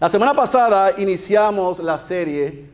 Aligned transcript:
La 0.00 0.08
semana 0.08 0.32
pasada 0.32 0.94
iniciamos 0.96 1.80
la 1.80 1.98
serie 1.98 2.66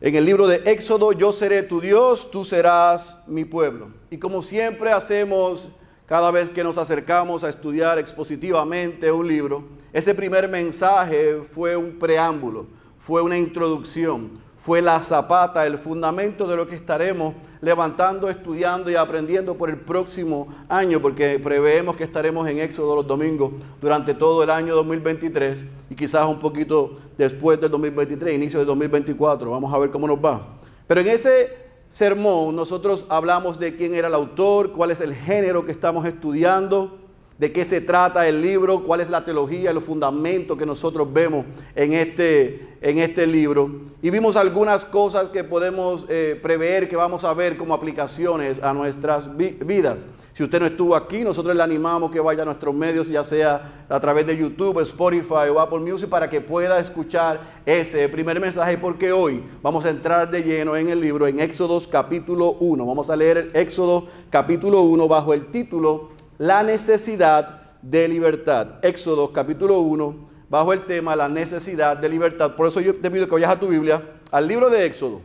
en 0.00 0.16
el 0.16 0.24
libro 0.24 0.48
de 0.48 0.56
Éxodo, 0.64 1.12
yo 1.12 1.32
seré 1.32 1.62
tu 1.62 1.80
Dios, 1.80 2.32
tú 2.32 2.44
serás 2.44 3.16
mi 3.28 3.44
pueblo. 3.44 3.92
Y 4.10 4.18
como 4.18 4.42
siempre 4.42 4.90
hacemos 4.90 5.68
cada 6.04 6.32
vez 6.32 6.50
que 6.50 6.64
nos 6.64 6.78
acercamos 6.78 7.44
a 7.44 7.48
estudiar 7.48 8.00
expositivamente 8.00 9.12
un 9.12 9.28
libro, 9.28 9.62
ese 9.92 10.16
primer 10.16 10.48
mensaje 10.48 11.42
fue 11.52 11.76
un 11.76 11.96
preámbulo, 12.00 12.66
fue 12.98 13.22
una 13.22 13.38
introducción, 13.38 14.41
fue 14.64 14.80
la 14.80 15.00
zapata, 15.00 15.66
el 15.66 15.76
fundamento 15.76 16.46
de 16.46 16.56
lo 16.56 16.68
que 16.68 16.76
estaremos 16.76 17.34
levantando, 17.60 18.30
estudiando 18.30 18.92
y 18.92 18.94
aprendiendo 18.94 19.56
por 19.56 19.68
el 19.68 19.76
próximo 19.76 20.46
año, 20.68 21.02
porque 21.02 21.40
preveemos 21.40 21.96
que 21.96 22.04
estaremos 22.04 22.46
en 22.48 22.60
Éxodo 22.60 22.94
los 22.94 23.06
domingos 23.06 23.52
durante 23.80 24.14
todo 24.14 24.44
el 24.44 24.50
año 24.50 24.76
2023 24.76 25.64
y 25.90 25.96
quizás 25.96 26.28
un 26.28 26.38
poquito 26.38 26.96
después 27.18 27.60
del 27.60 27.72
2023, 27.72 28.36
inicio 28.36 28.60
del 28.60 28.68
2024. 28.68 29.50
Vamos 29.50 29.74
a 29.74 29.78
ver 29.78 29.90
cómo 29.90 30.06
nos 30.06 30.18
va. 30.18 30.40
Pero 30.86 31.00
en 31.00 31.08
ese 31.08 31.56
sermón 31.90 32.54
nosotros 32.54 33.04
hablamos 33.08 33.58
de 33.58 33.74
quién 33.74 33.94
era 33.94 34.06
el 34.06 34.14
autor, 34.14 34.70
cuál 34.70 34.92
es 34.92 35.00
el 35.00 35.12
género 35.12 35.66
que 35.66 35.72
estamos 35.72 36.06
estudiando, 36.06 36.98
de 37.42 37.50
qué 37.50 37.64
se 37.64 37.80
trata 37.80 38.28
el 38.28 38.40
libro, 38.40 38.84
cuál 38.84 39.00
es 39.00 39.10
la 39.10 39.24
teología, 39.24 39.72
los 39.72 39.82
fundamentos 39.82 40.56
que 40.56 40.64
nosotros 40.64 41.12
vemos 41.12 41.44
en 41.74 41.92
este, 41.92 42.68
en 42.80 42.98
este 42.98 43.26
libro. 43.26 43.68
Y 44.00 44.10
vimos 44.10 44.36
algunas 44.36 44.84
cosas 44.84 45.28
que 45.28 45.42
podemos 45.42 46.06
eh, 46.08 46.38
prever, 46.40 46.88
que 46.88 46.94
vamos 46.94 47.24
a 47.24 47.34
ver 47.34 47.56
como 47.56 47.74
aplicaciones 47.74 48.62
a 48.62 48.72
nuestras 48.72 49.28
vidas. 49.36 50.06
Si 50.34 50.44
usted 50.44 50.60
no 50.60 50.66
estuvo 50.66 50.94
aquí, 50.94 51.24
nosotros 51.24 51.56
le 51.56 51.64
animamos 51.64 52.12
que 52.12 52.20
vaya 52.20 52.42
a 52.42 52.46
nuestros 52.46 52.72
medios, 52.72 53.08
ya 53.08 53.24
sea 53.24 53.86
a 53.88 53.98
través 53.98 54.24
de 54.24 54.36
YouTube, 54.36 54.78
Spotify 54.78 55.50
o 55.52 55.58
Apple 55.58 55.80
Music, 55.80 56.08
para 56.08 56.30
que 56.30 56.40
pueda 56.40 56.78
escuchar 56.78 57.40
ese 57.66 58.08
primer 58.08 58.38
mensaje, 58.38 58.78
porque 58.78 59.10
hoy 59.10 59.42
vamos 59.60 59.84
a 59.84 59.90
entrar 59.90 60.30
de 60.30 60.44
lleno 60.44 60.76
en 60.76 60.90
el 60.90 61.00
libro, 61.00 61.26
en 61.26 61.40
Éxodo 61.40 61.82
capítulo 61.90 62.52
1. 62.60 62.86
Vamos 62.86 63.10
a 63.10 63.16
leer 63.16 63.36
el 63.36 63.50
Éxodo 63.56 64.06
capítulo 64.30 64.82
1 64.82 65.08
bajo 65.08 65.34
el 65.34 65.46
título 65.46 66.21
la 66.42 66.64
necesidad 66.64 67.60
de 67.82 68.08
libertad. 68.08 68.66
Éxodo 68.82 69.32
capítulo 69.32 69.78
1, 69.78 70.28
bajo 70.50 70.72
el 70.72 70.86
tema 70.86 71.14
la 71.14 71.28
necesidad 71.28 71.96
de 71.96 72.08
libertad. 72.08 72.56
Por 72.56 72.66
eso 72.66 72.80
yo 72.80 72.96
te 72.96 73.08
pido 73.12 73.26
que 73.26 73.34
vayas 73.34 73.52
a 73.52 73.60
tu 73.60 73.68
Biblia, 73.68 74.02
al 74.32 74.48
libro 74.48 74.68
de 74.68 74.84
Éxodo. 74.84 75.20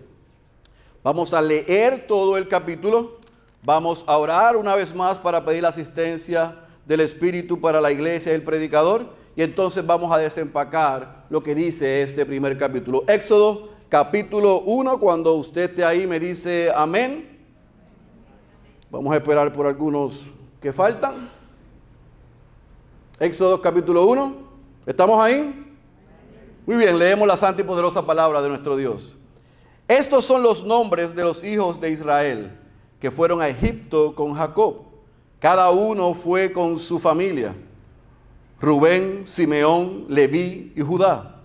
Vamos 1.03 1.33
a 1.33 1.41
leer 1.41 2.05
todo 2.05 2.37
el 2.37 2.47
capítulo. 2.47 3.17
Vamos 3.63 4.03
a 4.05 4.15
orar 4.15 4.55
una 4.55 4.75
vez 4.75 4.93
más 4.93 5.17
para 5.17 5.43
pedir 5.43 5.63
la 5.63 5.69
asistencia 5.69 6.53
del 6.85 6.99
Espíritu 6.99 7.59
para 7.59 7.81
la 7.81 7.91
iglesia 7.91 8.31
y 8.31 8.35
el 8.35 8.43
predicador. 8.43 9.07
Y 9.35 9.41
entonces 9.41 9.83
vamos 9.83 10.11
a 10.11 10.19
desempacar 10.19 11.25
lo 11.31 11.41
que 11.41 11.55
dice 11.55 12.03
este 12.03 12.27
primer 12.27 12.59
capítulo. 12.59 13.03
Éxodo 13.07 13.69
capítulo 13.89 14.59
1, 14.59 14.99
cuando 14.99 15.33
usted 15.33 15.71
esté 15.71 15.83
ahí 15.83 16.05
me 16.05 16.19
dice 16.19 16.71
amén. 16.75 17.39
Vamos 18.91 19.11
a 19.11 19.17
esperar 19.17 19.51
por 19.51 19.65
algunos 19.65 20.37
que 20.67 20.73
faltan. 20.73 21.29
Éxodo 23.21 23.61
capítulo 23.61 24.05
1. 24.05 24.35
¿Estamos 24.85 25.23
ahí? 25.23 25.65
Muy 26.65 26.75
bien, 26.75 26.99
leemos 26.99 27.25
la 27.25 27.37
santa 27.37 27.61
y 27.61 27.63
poderosa 27.63 28.05
palabra 28.05 28.41
de 28.41 28.49
nuestro 28.49 28.75
Dios. 28.75 29.15
Estos 29.87 30.25
son 30.25 30.43
los 30.43 30.65
nombres 30.65 31.15
de 31.15 31.23
los 31.23 31.41
hijos 31.41 31.79
de 31.79 31.91
Israel 31.91 32.51
que 32.99 33.09
fueron 33.09 33.41
a 33.41 33.47
Egipto 33.47 34.13
con 34.13 34.33
Jacob. 34.33 34.79
Cada 35.39 35.69
uno 35.71 36.13
fue 36.13 36.51
con 36.51 36.77
su 36.77 36.99
familia. 36.99 37.55
Rubén, 38.59 39.25
Simeón, 39.25 40.03
Leví 40.09 40.73
y 40.75 40.81
Judá. 40.81 41.43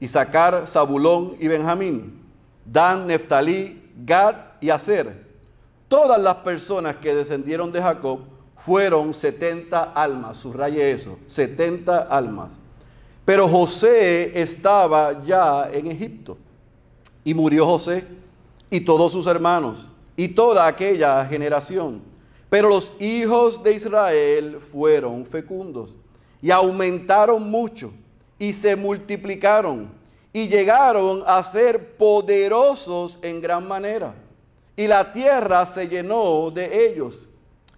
Isaacar, 0.00 0.66
Zabulón 0.66 1.36
y 1.38 1.46
Benjamín. 1.46 2.24
Dan, 2.64 3.06
Neftalí, 3.06 3.88
Gad 4.04 4.34
y 4.60 4.70
Aser. 4.70 5.28
Todas 5.86 6.20
las 6.20 6.34
personas 6.38 6.96
que 6.96 7.14
descendieron 7.14 7.70
de 7.70 7.80
Jacob 7.80 8.33
fueron 8.56 9.12
70 9.12 9.92
almas, 9.92 10.38
subraye 10.38 10.90
eso, 10.90 11.18
70 11.26 12.02
almas. 12.02 12.58
Pero 13.24 13.48
José 13.48 14.38
estaba 14.40 15.22
ya 15.24 15.70
en 15.72 15.86
Egipto 15.86 16.36
y 17.24 17.32
murió 17.32 17.66
José 17.66 18.04
y 18.70 18.80
todos 18.80 19.12
sus 19.12 19.26
hermanos 19.26 19.88
y 20.16 20.28
toda 20.28 20.66
aquella 20.66 21.24
generación. 21.26 22.02
Pero 22.50 22.68
los 22.68 22.92
hijos 23.00 23.62
de 23.62 23.72
Israel 23.74 24.60
fueron 24.60 25.26
fecundos 25.26 25.96
y 26.40 26.50
aumentaron 26.50 27.50
mucho 27.50 27.92
y 28.38 28.52
se 28.52 28.76
multiplicaron 28.76 29.88
y 30.32 30.48
llegaron 30.48 31.22
a 31.26 31.42
ser 31.42 31.96
poderosos 31.96 33.18
en 33.22 33.40
gran 33.40 33.66
manera. 33.66 34.14
Y 34.76 34.86
la 34.86 35.12
tierra 35.12 35.64
se 35.64 35.88
llenó 35.88 36.50
de 36.50 36.88
ellos 36.88 37.26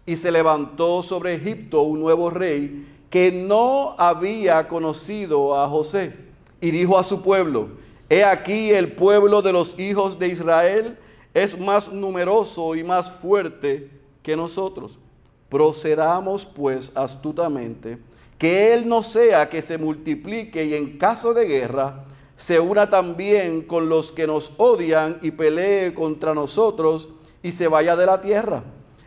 y 0.07 0.17
se 0.17 0.31
levantó 0.31 1.03
sobre 1.03 1.35
Egipto 1.35 1.83
un 1.83 2.01
nuevo 2.01 2.31
rey 2.31 2.87
que 3.11 3.33
no 3.33 3.95
había 3.99 4.69
conocido 4.69 5.59
a 5.59 5.69
José. 5.69 6.15
Y 6.61 6.71
dijo 6.71 6.99
a 6.99 7.05
su 7.05 7.21
pueblo, 7.21 7.69
he 8.09 8.25
aquí 8.25 8.71
el 8.71 8.93
pueblo 8.93 9.43
de 9.43 9.53
los 9.53 9.79
hijos 9.79 10.19
de 10.19 10.29
Israel 10.29 10.97
es 11.35 11.59
más 11.59 11.93
numeroso 11.93 12.75
y 12.75 12.85
más 12.85 13.11
fuerte 13.11 13.91
que 14.23 14.37
nosotros. 14.37 14.99
Procedamos 15.49 16.47
pues 16.47 16.93
astutamente, 16.95 17.99
que 18.39 18.75
él 18.75 18.89
no 18.89 19.03
sea 19.03 19.49
que 19.49 19.61
se 19.61 19.77
multiplique 19.77 20.65
y 20.65 20.75
en 20.75 20.99
caso 20.99 21.35
de 21.35 21.47
guerra 21.47 22.05
se 22.37 22.61
una 22.61 22.91
también 22.91 23.63
con 23.63 23.89
los 23.89 24.13
que 24.13 24.27
nos 24.27 24.53
odian 24.57 25.19
y 25.23 25.31
pelee 25.31 25.95
contra 25.95 26.35
nosotros 26.35 27.09
y 27.43 27.53
se 27.53 27.67
vaya 27.67 27.97
de 27.97 28.07
la 28.07 28.21
tierra. 28.21 28.63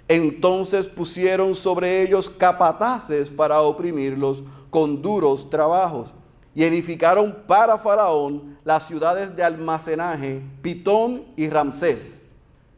Entonces 0.10 0.88
pusieron 0.88 1.54
sobre 1.54 2.02
ellos 2.02 2.32
capataces 2.32 3.30
para 3.30 3.62
oprimirlos 3.62 4.42
con 4.72 5.04
duros 5.04 5.48
trabajos 5.52 6.16
y 6.56 6.64
edificaron 6.64 7.44
para 7.46 7.78
Faraón 7.78 8.58
las 8.64 8.88
ciudades 8.88 9.36
de 9.36 9.44
almacenaje, 9.44 10.42
Pitón 10.64 11.26
y 11.38 11.48
Ramsés. 11.48 12.26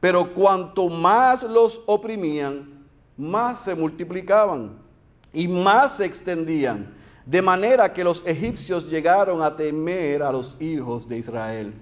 Pero 0.01 0.33
cuanto 0.33 0.89
más 0.89 1.41
los 1.43 1.81
oprimían, 1.85 2.85
más 3.15 3.61
se 3.61 3.75
multiplicaban 3.75 4.73
y 5.31 5.47
más 5.47 5.95
se 5.95 6.05
extendían, 6.05 6.93
de 7.25 7.41
manera 7.41 7.93
que 7.93 8.03
los 8.03 8.21
egipcios 8.25 8.89
llegaron 8.89 9.41
a 9.41 9.55
temer 9.55 10.21
a 10.21 10.33
los 10.33 10.57
hijos 10.59 11.07
de 11.07 11.19
Israel. 11.19 11.73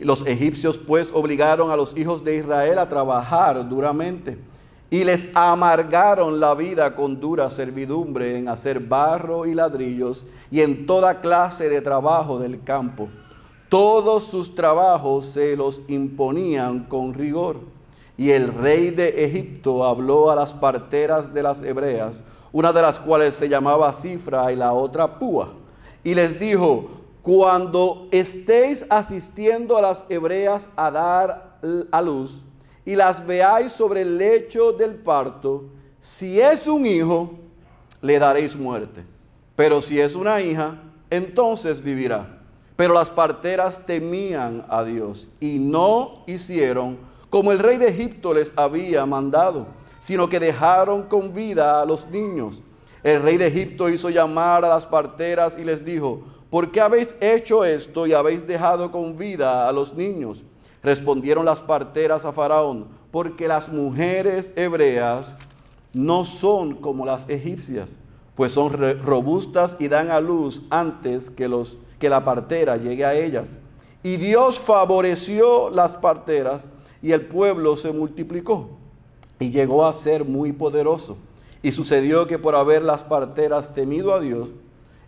Y 0.00 0.04
los 0.04 0.26
egipcios 0.26 0.76
pues 0.76 1.12
obligaron 1.12 1.70
a 1.70 1.76
los 1.76 1.96
hijos 1.96 2.24
de 2.24 2.38
Israel 2.38 2.80
a 2.80 2.88
trabajar 2.88 3.68
duramente 3.68 4.50
y 4.92 5.04
les 5.04 5.26
amargaron 5.34 6.38
la 6.38 6.54
vida 6.54 6.94
con 6.94 7.18
dura 7.18 7.48
servidumbre 7.48 8.36
en 8.36 8.46
hacer 8.46 8.78
barro 8.78 9.46
y 9.46 9.54
ladrillos 9.54 10.26
y 10.50 10.60
en 10.60 10.84
toda 10.84 11.22
clase 11.22 11.70
de 11.70 11.80
trabajo 11.80 12.38
del 12.38 12.62
campo. 12.62 13.08
Todos 13.70 14.24
sus 14.24 14.54
trabajos 14.54 15.24
se 15.24 15.56
los 15.56 15.80
imponían 15.88 16.84
con 16.84 17.14
rigor. 17.14 17.60
Y 18.18 18.32
el 18.32 18.48
rey 18.48 18.90
de 18.90 19.24
Egipto 19.24 19.86
habló 19.86 20.30
a 20.30 20.36
las 20.36 20.52
parteras 20.52 21.32
de 21.32 21.42
las 21.42 21.62
hebreas, 21.62 22.22
una 22.52 22.70
de 22.70 22.82
las 22.82 23.00
cuales 23.00 23.34
se 23.34 23.48
llamaba 23.48 23.94
Cifra 23.94 24.52
y 24.52 24.56
la 24.56 24.74
otra 24.74 25.18
Púa, 25.18 25.54
y 26.04 26.14
les 26.14 26.38
dijo, 26.38 26.90
cuando 27.22 28.08
estéis 28.10 28.84
asistiendo 28.90 29.78
a 29.78 29.80
las 29.80 30.04
hebreas 30.10 30.68
a 30.76 30.90
dar 30.90 31.56
a 31.90 32.02
luz, 32.02 32.42
y 32.84 32.96
las 32.96 33.24
veáis 33.26 33.72
sobre 33.72 34.02
el 34.02 34.18
lecho 34.18 34.72
del 34.72 34.94
parto, 34.94 35.64
si 36.00 36.40
es 36.40 36.66
un 36.66 36.84
hijo, 36.84 37.30
le 38.00 38.18
daréis 38.18 38.56
muerte. 38.56 39.04
Pero 39.54 39.80
si 39.80 40.00
es 40.00 40.16
una 40.16 40.40
hija, 40.40 40.76
entonces 41.10 41.82
vivirá. 41.82 42.40
Pero 42.74 42.94
las 42.94 43.10
parteras 43.10 43.84
temían 43.86 44.64
a 44.68 44.82
Dios 44.82 45.28
y 45.38 45.58
no 45.58 46.24
hicieron 46.26 46.98
como 47.30 47.52
el 47.52 47.60
rey 47.60 47.78
de 47.78 47.88
Egipto 47.88 48.34
les 48.34 48.52
había 48.56 49.06
mandado, 49.06 49.66
sino 50.00 50.28
que 50.28 50.40
dejaron 50.40 51.04
con 51.04 51.32
vida 51.32 51.80
a 51.80 51.86
los 51.86 52.06
niños. 52.08 52.60
El 53.02 53.22
rey 53.22 53.36
de 53.36 53.46
Egipto 53.46 53.88
hizo 53.88 54.10
llamar 54.10 54.64
a 54.64 54.68
las 54.68 54.84
parteras 54.84 55.56
y 55.58 55.64
les 55.64 55.84
dijo, 55.84 56.22
¿por 56.50 56.70
qué 56.70 56.80
habéis 56.80 57.14
hecho 57.20 57.64
esto 57.64 58.06
y 58.06 58.12
habéis 58.12 58.46
dejado 58.46 58.90
con 58.90 59.16
vida 59.16 59.68
a 59.68 59.72
los 59.72 59.94
niños? 59.94 60.42
Respondieron 60.82 61.44
las 61.44 61.60
parteras 61.60 62.24
a 62.24 62.32
Faraón, 62.32 62.88
porque 63.10 63.46
las 63.46 63.68
mujeres 63.68 64.52
hebreas 64.56 65.36
no 65.92 66.24
son 66.24 66.74
como 66.74 67.06
las 67.06 67.28
egipcias, 67.28 67.96
pues 68.34 68.52
son 68.52 68.72
robustas 69.02 69.76
y 69.78 69.88
dan 69.88 70.10
a 70.10 70.20
luz 70.20 70.62
antes 70.70 71.30
que, 71.30 71.48
la 72.08 72.24
partera 72.24 72.76
llegue 72.76 73.04
a 73.04 73.14
ellas. 73.14 73.56
Y 74.02 74.16
Dios 74.16 74.58
favoreció 74.58 75.70
las 75.70 75.94
parteras 75.94 76.68
y 77.00 77.12
el 77.12 77.26
pueblo 77.26 77.76
se 77.76 77.92
multiplicó 77.92 78.70
y 79.38 79.50
llegó 79.50 79.86
a 79.86 79.92
ser 79.92 80.24
muy 80.24 80.52
poderoso. 80.52 81.16
Y 81.62 81.70
sucedió 81.70 82.26
que 82.26 82.38
por 82.38 82.56
haber 82.56 82.82
las 82.82 83.04
parteras 83.04 83.72
temido 83.72 84.12
a 84.12 84.20
Dios, 84.20 84.48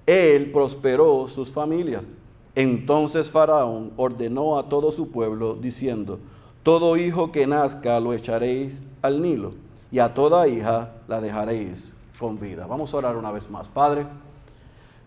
él 0.06 0.52
prosperó 0.52 1.26
sus 1.28 1.50
familias. 1.50 2.06
Entonces 2.54 3.30
Faraón 3.30 3.92
ordenó 3.96 4.58
a 4.58 4.68
todo 4.68 4.92
su 4.92 5.10
pueblo 5.10 5.54
diciendo, 5.54 6.20
todo 6.62 6.96
hijo 6.96 7.32
que 7.32 7.46
nazca 7.46 7.98
lo 8.00 8.12
echaréis 8.12 8.82
al 9.02 9.20
Nilo 9.20 9.52
y 9.90 9.98
a 9.98 10.14
toda 10.14 10.48
hija 10.48 10.92
la 11.08 11.20
dejaréis 11.20 11.92
con 12.18 12.38
vida. 12.38 12.66
Vamos 12.66 12.94
a 12.94 12.96
orar 12.96 13.16
una 13.16 13.32
vez 13.32 13.50
más. 13.50 13.68
Padre, 13.68 14.06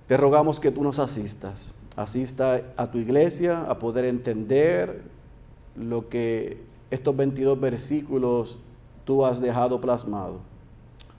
te 0.08 0.18
rogamos 0.18 0.60
que 0.60 0.72
tú 0.72 0.84
nos 0.84 1.00
asistas. 1.00 1.74
Asista 1.96 2.62
a 2.78 2.92
tu 2.92 2.98
iglesia 2.98 3.66
a 3.68 3.80
poder 3.80 4.06
entender 4.06 5.02
lo 5.76 6.10
que 6.10 6.62
estos 6.92 7.16
22 7.16 7.60
versículos 7.60 8.58
tú 9.04 9.26
has 9.26 9.42
dejado 9.42 9.82
plasmado. 9.82 10.40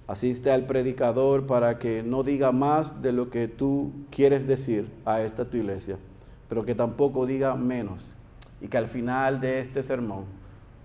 Asiste 0.06 0.50
al 0.50 0.66
predicador 0.66 1.46
para 1.46 1.78
que 1.78 2.02
no 2.02 2.22
diga 2.22 2.52
más 2.52 3.02
de 3.02 3.12
lo 3.12 3.28
que 3.28 3.48
tú 3.48 3.92
quieres 4.10 4.46
decir 4.46 4.90
a 5.04 5.20
esta 5.20 5.44
tu 5.44 5.58
iglesia, 5.58 5.98
pero 6.48 6.64
que 6.64 6.74
tampoco 6.74 7.26
diga 7.26 7.54
menos. 7.54 8.14
Y 8.60 8.68
que 8.68 8.78
al 8.78 8.88
final 8.88 9.40
de 9.40 9.60
este 9.60 9.82
sermón, 9.82 10.24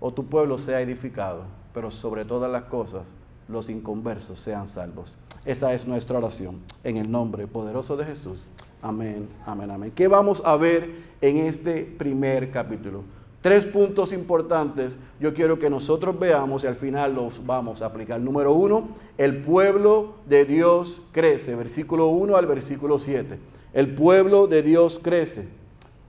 o 0.00 0.12
tu 0.12 0.26
pueblo 0.26 0.58
sea 0.58 0.80
edificado, 0.80 1.44
pero 1.72 1.90
sobre 1.90 2.24
todas 2.24 2.50
las 2.50 2.64
cosas, 2.64 3.02
los 3.48 3.68
inconversos 3.68 4.38
sean 4.38 4.68
salvos. 4.68 5.16
Esa 5.44 5.74
es 5.74 5.86
nuestra 5.86 6.18
oración. 6.18 6.60
En 6.84 6.96
el 6.96 7.10
nombre 7.10 7.46
poderoso 7.46 7.96
de 7.96 8.04
Jesús. 8.04 8.44
Amén, 8.80 9.28
amén, 9.46 9.70
amén. 9.70 9.92
¿Qué 9.94 10.08
vamos 10.08 10.42
a 10.44 10.56
ver 10.56 10.90
en 11.20 11.38
este 11.38 11.84
primer 11.84 12.50
capítulo? 12.50 13.02
Tres 13.40 13.66
puntos 13.66 14.12
importantes 14.12 14.96
yo 15.20 15.34
quiero 15.34 15.58
que 15.58 15.68
nosotros 15.68 16.18
veamos 16.18 16.64
y 16.64 16.66
al 16.66 16.76
final 16.76 17.14
los 17.14 17.44
vamos 17.44 17.82
a 17.82 17.86
aplicar. 17.86 18.18
Número 18.18 18.54
uno, 18.54 18.88
el 19.18 19.42
pueblo 19.42 20.14
de 20.26 20.46
Dios 20.46 21.02
crece, 21.12 21.54
versículo 21.54 22.08
1 22.08 22.36
al 22.36 22.46
versículo 22.46 22.98
7. 22.98 23.38
El 23.74 23.92
pueblo 23.94 24.46
de 24.46 24.62
Dios 24.62 25.00
crece. 25.02 25.48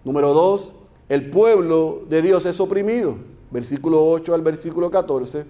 Número 0.04 0.34
dos, 0.34 0.74
el 1.10 1.32
pueblo 1.32 2.04
de 2.08 2.22
Dios 2.22 2.46
es 2.46 2.60
oprimido, 2.60 3.16
versículo 3.50 4.08
8 4.08 4.36
al 4.36 4.42
versículo 4.44 4.92
14. 4.92 5.46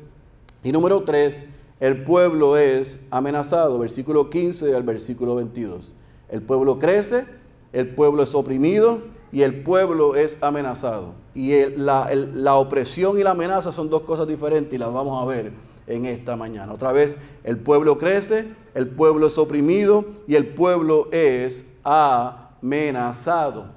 Y 0.64 0.72
número 0.72 1.04
tres, 1.04 1.44
el 1.82 2.06
pueblo 2.06 2.58
es 2.58 3.00
amenazado, 3.12 3.78
versículo 3.78 4.30
15 4.30 4.74
al 4.74 4.84
versículo 4.84 5.36
22. 5.36 5.92
El 6.30 6.42
pueblo 6.42 6.80
crece, 6.80 7.26
el 7.74 7.90
pueblo 7.90 8.24
es 8.24 8.34
oprimido 8.34 9.00
y 9.34 9.42
el 9.42 9.62
pueblo 9.62 10.16
es 10.16 10.42
amenazado. 10.42 11.16
Y 11.34 11.52
la, 11.76 12.56
opresión 12.56 13.20
y 13.20 13.24
la 13.24 13.32
amenaza 13.32 13.74
son 13.74 13.90
dos 13.90 14.04
cosas 14.04 14.26
diferentes 14.26 14.74
y 14.74 14.78
las 14.78 14.94
vamos 14.94 15.22
a 15.22 15.26
ver 15.26 15.52
en 15.86 16.06
esta 16.06 16.38
mañana. 16.38 16.72
Otra 16.72 16.94
vez, 16.94 17.18
el 17.44 17.58
pueblo 17.58 17.98
crece, 17.98 18.46
el 18.74 18.88
pueblo 18.88 19.28
es 19.28 19.38
oprimido 19.38 20.06
y 20.28 20.36
el 20.36 20.48
pueblo 20.48 21.10
es 21.12 21.66
amenazado. 21.86 23.68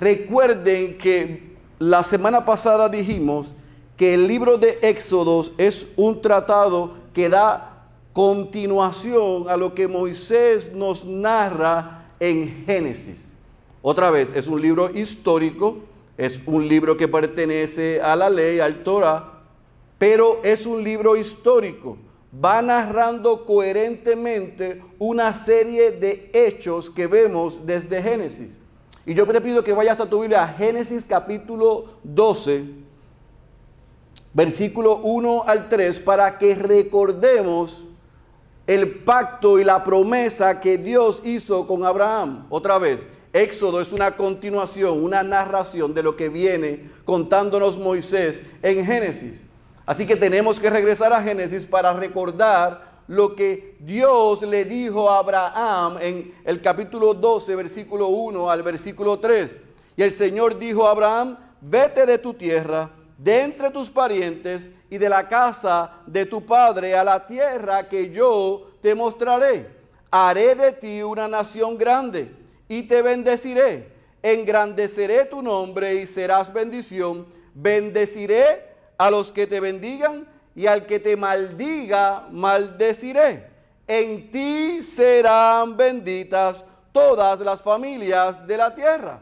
Recuerden 0.00 0.98
que 0.98 1.56
la 1.78 2.02
semana 2.02 2.44
pasada 2.44 2.88
dijimos 2.88 3.54
que 3.96 4.14
el 4.14 4.26
libro 4.26 4.58
de 4.58 4.78
Éxodos 4.82 5.52
es 5.58 5.86
un 5.96 6.20
tratado 6.20 6.94
que 7.12 7.28
da 7.28 7.84
continuación 8.12 9.48
a 9.48 9.56
lo 9.56 9.74
que 9.74 9.86
Moisés 9.86 10.72
nos 10.72 11.04
narra 11.04 12.06
en 12.18 12.64
Génesis. 12.64 13.30
Otra 13.82 14.10
vez, 14.10 14.34
es 14.34 14.48
un 14.48 14.60
libro 14.60 14.90
histórico, 14.90 15.78
es 16.16 16.40
un 16.46 16.66
libro 16.66 16.96
que 16.96 17.06
pertenece 17.06 18.00
a 18.00 18.16
la 18.16 18.28
ley, 18.28 18.60
al 18.60 18.82
Torah, 18.82 19.42
pero 19.98 20.40
es 20.42 20.66
un 20.66 20.82
libro 20.82 21.16
histórico. 21.16 21.96
Va 22.44 22.62
narrando 22.62 23.44
coherentemente 23.44 24.82
una 24.98 25.34
serie 25.34 25.90
de 25.90 26.30
hechos 26.32 26.88
que 26.88 27.06
vemos 27.06 27.66
desde 27.66 28.02
Génesis. 28.02 28.58
Y 29.04 29.14
yo 29.14 29.26
te 29.26 29.40
pido 29.40 29.64
que 29.64 29.72
vayas 29.72 29.98
a 29.98 30.08
tu 30.08 30.20
Biblia 30.20 30.44
a 30.44 30.48
Génesis 30.48 31.04
capítulo 31.04 31.94
12, 32.04 32.64
versículo 34.34 34.96
1 34.96 35.44
al 35.46 35.68
3, 35.68 35.98
para 36.00 36.38
que 36.38 36.54
recordemos 36.54 37.82
el 38.68 39.00
pacto 39.00 39.58
y 39.58 39.64
la 39.64 39.82
promesa 39.82 40.60
que 40.60 40.76
Dios 40.76 41.22
hizo 41.24 41.66
con 41.66 41.84
Abraham. 41.84 42.46
Otra 42.50 42.78
vez, 42.78 43.06
Éxodo 43.32 43.80
es 43.80 43.92
una 43.92 44.14
continuación, 44.14 45.02
una 45.02 45.22
narración 45.22 45.94
de 45.94 46.02
lo 46.02 46.16
que 46.16 46.28
viene 46.28 46.90
contándonos 47.04 47.78
Moisés 47.78 48.42
en 48.62 48.84
Génesis. 48.84 49.47
Así 49.88 50.06
que 50.06 50.16
tenemos 50.16 50.60
que 50.60 50.68
regresar 50.68 51.14
a 51.14 51.22
Génesis 51.22 51.64
para 51.64 51.94
recordar 51.94 53.00
lo 53.06 53.34
que 53.34 53.74
Dios 53.80 54.42
le 54.42 54.66
dijo 54.66 55.08
a 55.08 55.20
Abraham 55.20 55.96
en 56.02 56.34
el 56.44 56.60
capítulo 56.60 57.14
12, 57.14 57.56
versículo 57.56 58.08
1 58.08 58.50
al 58.50 58.62
versículo 58.62 59.18
3. 59.18 59.58
Y 59.96 60.02
el 60.02 60.12
Señor 60.12 60.58
dijo 60.58 60.86
a 60.86 60.90
Abraham, 60.90 61.38
vete 61.62 62.04
de 62.04 62.18
tu 62.18 62.34
tierra, 62.34 62.90
de 63.16 63.40
entre 63.40 63.70
tus 63.70 63.88
parientes 63.88 64.68
y 64.90 64.98
de 64.98 65.08
la 65.08 65.26
casa 65.26 65.90
de 66.06 66.26
tu 66.26 66.44
padre 66.44 66.94
a 66.94 67.02
la 67.02 67.26
tierra 67.26 67.88
que 67.88 68.10
yo 68.10 68.72
te 68.82 68.94
mostraré. 68.94 69.70
Haré 70.10 70.54
de 70.54 70.72
ti 70.72 71.02
una 71.02 71.28
nación 71.28 71.78
grande 71.78 72.30
y 72.68 72.82
te 72.82 73.00
bendeciré. 73.00 73.90
Engrandeceré 74.22 75.24
tu 75.24 75.40
nombre 75.40 75.94
y 75.94 76.04
serás 76.04 76.52
bendición. 76.52 77.24
Bendeciré 77.54 78.67
a 78.98 79.10
los 79.10 79.32
que 79.32 79.46
te 79.46 79.60
bendigan 79.60 80.28
y 80.54 80.66
al 80.66 80.86
que 80.86 81.00
te 81.00 81.16
maldiga, 81.16 82.26
maldeciré. 82.30 83.48
En 83.86 84.30
ti 84.30 84.82
serán 84.82 85.76
benditas 85.76 86.62
todas 86.92 87.40
las 87.40 87.62
familias 87.62 88.46
de 88.46 88.56
la 88.56 88.74
tierra. 88.74 89.20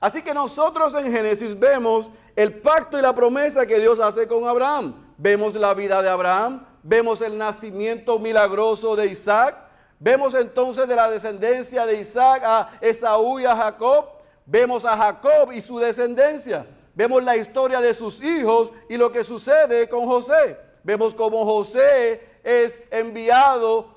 Así 0.00 0.20
que 0.20 0.34
nosotros 0.34 0.92
en 0.94 1.10
Génesis 1.10 1.58
vemos 1.58 2.10
el 2.36 2.60
pacto 2.60 2.98
y 2.98 3.02
la 3.02 3.14
promesa 3.14 3.64
que 3.64 3.78
Dios 3.78 4.00
hace 4.00 4.26
con 4.26 4.46
Abraham. 4.46 4.94
Vemos 5.16 5.54
la 5.54 5.72
vida 5.72 6.02
de 6.02 6.10
Abraham, 6.10 6.66
vemos 6.82 7.20
el 7.20 7.38
nacimiento 7.38 8.18
milagroso 8.18 8.96
de 8.96 9.06
Isaac, 9.06 9.62
Vemos 10.02 10.34
entonces 10.34 10.88
de 10.88 10.96
la 10.96 11.08
descendencia 11.08 11.86
de 11.86 12.00
Isaac 12.00 12.42
a 12.44 12.70
Esaú 12.80 13.38
y 13.38 13.44
a 13.44 13.54
Jacob. 13.54 14.06
Vemos 14.44 14.84
a 14.84 14.96
Jacob 14.96 15.52
y 15.52 15.60
su 15.60 15.78
descendencia. 15.78 16.66
Vemos 16.94 17.22
la 17.22 17.36
historia 17.36 17.80
de 17.80 17.94
sus 17.94 18.22
hijos 18.22 18.70
y 18.88 18.96
lo 18.96 19.10
que 19.10 19.24
sucede 19.24 19.88
con 19.88 20.06
José. 20.06 20.58
Vemos 20.82 21.14
cómo 21.14 21.44
José 21.44 22.20
es 22.44 22.80
enviado 22.90 23.94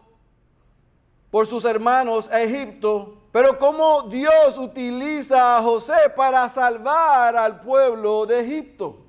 por 1.29 1.46
sus 1.48 1.65
hermanos 1.65 2.29
a 2.29 2.41
Egipto, 2.41 3.17
pero 3.31 3.60
cómo 3.60 4.03
Dios 4.03 4.58
utiliza 4.58 5.58
a 5.58 5.62
José 5.62 6.10
para 6.15 6.48
salvar 6.48 7.36
al 7.36 7.60
pueblo 7.60 8.25
de 8.25 8.39
Egipto. 8.39 9.05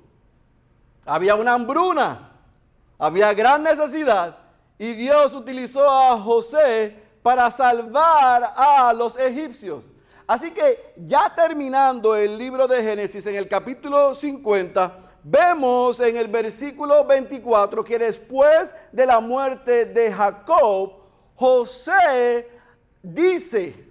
Había 1.05 1.35
una 1.35 1.53
hambruna, 1.53 2.31
había 2.97 3.33
gran 3.33 3.63
necesidad 3.63 4.37
y 4.77 4.93
Dios 4.93 5.33
utilizó 5.33 5.89
a 5.89 6.19
José 6.19 7.01
para 7.23 7.49
salvar 7.49 8.53
a 8.57 8.91
los 8.91 9.17
egipcios. 9.17 9.85
Así 10.27 10.51
que 10.51 10.93
ya 10.97 11.33
terminando 11.33 12.13
el 12.13 12.37
libro 12.37 12.67
de 12.67 12.83
Génesis 12.83 13.25
en 13.25 13.35
el 13.35 13.47
capítulo 13.47 14.13
50, 14.13 14.97
vemos 15.23 16.01
en 16.01 16.17
el 16.17 16.27
versículo 16.27 17.05
24 17.05 17.81
que 17.81 17.97
después 17.97 18.73
de 18.91 19.05
la 19.05 19.21
muerte 19.21 19.85
de 19.85 20.11
Jacob, 20.11 20.91
José 21.33 22.49
dice, 23.01 23.87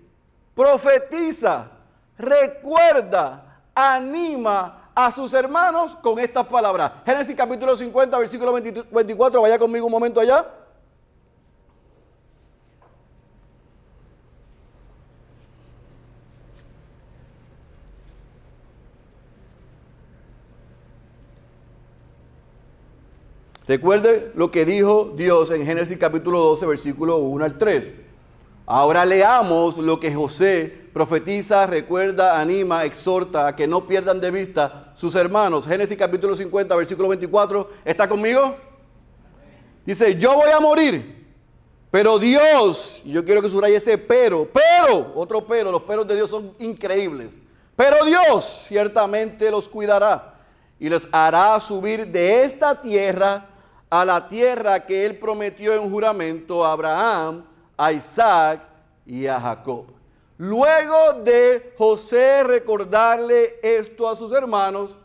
profetiza, 0.55 1.71
recuerda, 2.19 3.63
anima 3.75 4.91
a 4.95 5.11
sus 5.11 5.33
hermanos 5.33 5.97
con 5.97 6.19
estas 6.19 6.47
palabras. 6.47 6.93
Génesis 7.07 7.35
capítulo 7.35 7.75
50, 7.75 8.19
versículo 8.19 8.53
24, 8.53 9.41
vaya 9.41 9.59
conmigo 9.59 9.87
un 9.87 9.93
momento 9.93 10.21
allá. 10.21 10.47
Recuerde 23.69 24.31
lo 24.37 24.53
que 24.53 24.65
dijo 24.65 25.13
Dios 25.17 25.51
en 25.51 25.67
Génesis 25.67 25.99
capítulo 25.99 26.39
12, 26.39 26.67
versículo 26.67 27.17
1 27.17 27.45
al 27.45 27.59
3. 27.59 27.93
Ahora 28.65 29.05
leamos 29.05 29.79
lo 29.79 29.99
que 29.99 30.15
José 30.15 30.87
profetiza, 30.93 31.67
recuerda, 31.67 32.41
anima, 32.41 32.85
exhorta 32.85 33.49
a 33.49 33.57
que 33.57 33.67
no 33.67 33.89
pierdan 33.89 34.21
de 34.21 34.31
vista 34.31 34.93
sus 34.95 35.17
hermanos. 35.17 35.67
Génesis 35.67 35.97
capítulo 35.97 36.37
50, 36.37 36.77
versículo 36.77 37.09
24. 37.09 37.69
¿Está 37.85 38.09
conmigo? 38.09 38.57
Dice, 39.85 40.17
yo 40.17 40.35
voy 40.35 40.51
a 40.51 40.61
morir, 40.61 41.27
pero 41.91 42.21
Dios, 42.21 43.03
yo 43.05 43.25
quiero 43.25 43.43
que 43.43 43.49
subraye 43.49 43.77
ese 43.77 43.99
pero, 43.99 44.49
pero, 44.53 45.13
otro 45.17 45.45
pero, 45.45 45.73
los 45.73 45.83
peros 45.83 46.07
de 46.07 46.15
Dios 46.15 46.31
son 46.31 46.53
increíbles. 46.61 47.41
Pero 47.75 48.05
Dios 48.05 48.65
ciertamente 48.69 49.51
los 49.51 49.69
cuidará 49.69 50.35
y 50.79 50.89
les 50.89 51.09
hará 51.11 51.59
subir 51.59 52.07
de 52.07 52.45
esta 52.45 52.81
tierra 52.81 53.49
a 54.01 54.05
la 54.05 54.29
tierra 54.29 54.85
que 54.85 55.07
él 55.07 55.19
prometió 55.19 55.73
en 55.73 55.91
juramento 55.91 56.65
a 56.65 56.73
Abraham, 56.73 57.47
a 57.79 57.93
Isaac 57.93 58.63
y 59.07 59.27
a 59.27 59.41
Jacob. 59.41 59.87
Luego 60.37 61.15
de 61.25 61.73
José 61.79 62.43
recordarle 62.45 63.59
esto 63.63 64.07
a 64.07 64.15
sus 64.15 64.33
hermanos, 64.33 64.99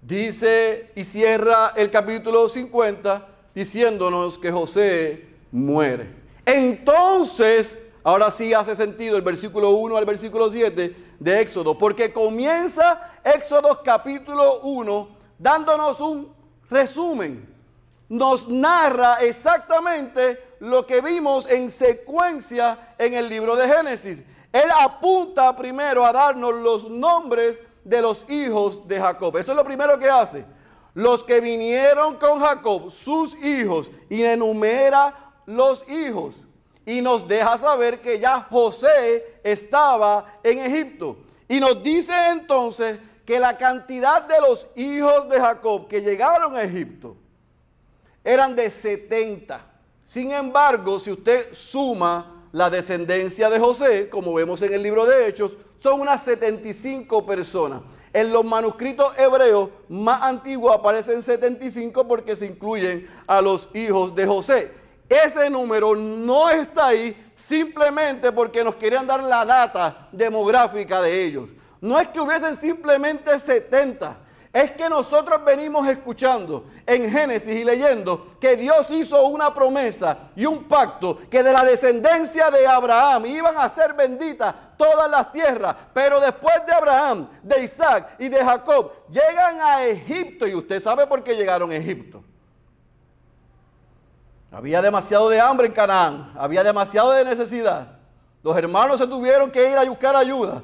dice 0.00 0.90
y 0.94 1.02
cierra 1.02 1.72
el 1.74 1.90
capítulo 1.90 2.48
50 2.48 3.26
diciéndonos 3.52 4.38
que 4.38 4.52
José 4.52 5.26
muere. 5.50 6.14
Entonces, 6.46 7.76
ahora 8.04 8.30
sí 8.30 8.54
hace 8.54 8.76
sentido 8.76 9.16
el 9.16 9.22
versículo 9.22 9.70
1 9.70 9.96
al 9.96 10.04
versículo 10.04 10.48
7 10.48 10.94
de 11.18 11.40
Éxodo, 11.40 11.76
porque 11.76 12.12
comienza 12.12 13.18
Éxodo 13.24 13.80
capítulo 13.84 14.60
1 14.60 15.08
dándonos 15.38 16.00
un 16.00 16.32
resumen. 16.70 17.51
Nos 18.12 18.46
narra 18.46 19.22
exactamente 19.22 20.56
lo 20.60 20.86
que 20.86 21.00
vimos 21.00 21.46
en 21.46 21.70
secuencia 21.70 22.94
en 22.98 23.14
el 23.14 23.26
libro 23.26 23.56
de 23.56 23.66
Génesis. 23.66 24.22
Él 24.52 24.70
apunta 24.82 25.56
primero 25.56 26.04
a 26.04 26.12
darnos 26.12 26.56
los 26.56 26.90
nombres 26.90 27.62
de 27.82 28.02
los 28.02 28.28
hijos 28.28 28.86
de 28.86 29.00
Jacob. 29.00 29.34
Eso 29.38 29.52
es 29.52 29.56
lo 29.56 29.64
primero 29.64 29.98
que 29.98 30.10
hace. 30.10 30.44
Los 30.92 31.24
que 31.24 31.40
vinieron 31.40 32.16
con 32.16 32.38
Jacob, 32.38 32.90
sus 32.90 33.34
hijos, 33.42 33.90
y 34.10 34.22
enumera 34.22 35.32
los 35.46 35.82
hijos. 35.88 36.34
Y 36.84 37.00
nos 37.00 37.26
deja 37.26 37.56
saber 37.56 38.02
que 38.02 38.20
ya 38.20 38.42
José 38.42 39.40
estaba 39.42 40.38
en 40.42 40.58
Egipto. 40.58 41.16
Y 41.48 41.60
nos 41.60 41.82
dice 41.82 42.12
entonces 42.28 42.98
que 43.24 43.40
la 43.40 43.56
cantidad 43.56 44.20
de 44.20 44.38
los 44.38 44.66
hijos 44.74 45.30
de 45.30 45.40
Jacob 45.40 45.88
que 45.88 46.02
llegaron 46.02 46.54
a 46.54 46.62
Egipto 46.62 47.16
eran 48.24 48.54
de 48.54 48.70
70. 48.70 49.60
Sin 50.04 50.32
embargo, 50.32 51.00
si 51.00 51.10
usted 51.10 51.52
suma 51.52 52.44
la 52.52 52.68
descendencia 52.68 53.48
de 53.48 53.58
José, 53.58 54.08
como 54.08 54.34
vemos 54.34 54.60
en 54.62 54.74
el 54.74 54.82
libro 54.82 55.06
de 55.06 55.26
Hechos, 55.26 55.52
son 55.82 56.00
unas 56.00 56.22
75 56.22 57.26
personas. 57.26 57.80
En 58.12 58.30
los 58.30 58.44
manuscritos 58.44 59.18
hebreos 59.18 59.70
más 59.88 60.22
antiguos 60.22 60.74
aparecen 60.74 61.22
75 61.22 62.06
porque 62.06 62.36
se 62.36 62.46
incluyen 62.46 63.08
a 63.26 63.40
los 63.40 63.68
hijos 63.72 64.14
de 64.14 64.26
José. 64.26 64.70
Ese 65.08 65.48
número 65.50 65.96
no 65.96 66.50
está 66.50 66.88
ahí 66.88 67.16
simplemente 67.36 68.30
porque 68.30 68.62
nos 68.62 68.76
querían 68.76 69.06
dar 69.06 69.22
la 69.22 69.44
data 69.44 70.08
demográfica 70.12 71.00
de 71.00 71.24
ellos. 71.24 71.48
No 71.80 71.98
es 71.98 72.08
que 72.08 72.20
hubiesen 72.20 72.56
simplemente 72.56 73.38
70, 73.38 74.16
es 74.52 74.72
que 74.72 74.86
nosotros 74.86 75.42
venimos 75.42 75.88
escuchando 75.88 76.66
en 76.84 77.10
Génesis 77.10 77.52
y 77.52 77.64
leyendo 77.64 78.36
que 78.38 78.54
Dios 78.54 78.90
hizo 78.90 79.24
una 79.26 79.54
promesa 79.54 80.30
y 80.36 80.44
un 80.44 80.64
pacto 80.64 81.18
que 81.30 81.42
de 81.42 81.52
la 81.52 81.64
descendencia 81.64 82.50
de 82.50 82.66
Abraham 82.66 83.24
iban 83.26 83.56
a 83.56 83.66
ser 83.70 83.94
benditas 83.94 84.54
todas 84.76 85.10
las 85.10 85.32
tierras. 85.32 85.74
Pero 85.94 86.20
después 86.20 86.54
de 86.66 86.72
Abraham, 86.74 87.28
de 87.42 87.64
Isaac 87.64 88.16
y 88.18 88.28
de 88.28 88.44
Jacob, 88.44 88.92
llegan 89.08 89.58
a 89.58 89.86
Egipto. 89.86 90.46
Y 90.46 90.54
usted 90.54 90.82
sabe 90.82 91.06
por 91.06 91.24
qué 91.24 91.34
llegaron 91.34 91.70
a 91.70 91.76
Egipto. 91.76 92.22
Había 94.50 94.82
demasiado 94.82 95.30
de 95.30 95.40
hambre 95.40 95.66
en 95.66 95.72
Canaán, 95.72 96.30
había 96.36 96.62
demasiado 96.62 97.12
de 97.12 97.24
necesidad. 97.24 97.88
Los 98.42 98.54
hermanos 98.54 98.98
se 98.98 99.06
tuvieron 99.06 99.50
que 99.50 99.70
ir 99.70 99.78
a 99.78 99.84
buscar 99.84 100.14
ayuda. 100.14 100.62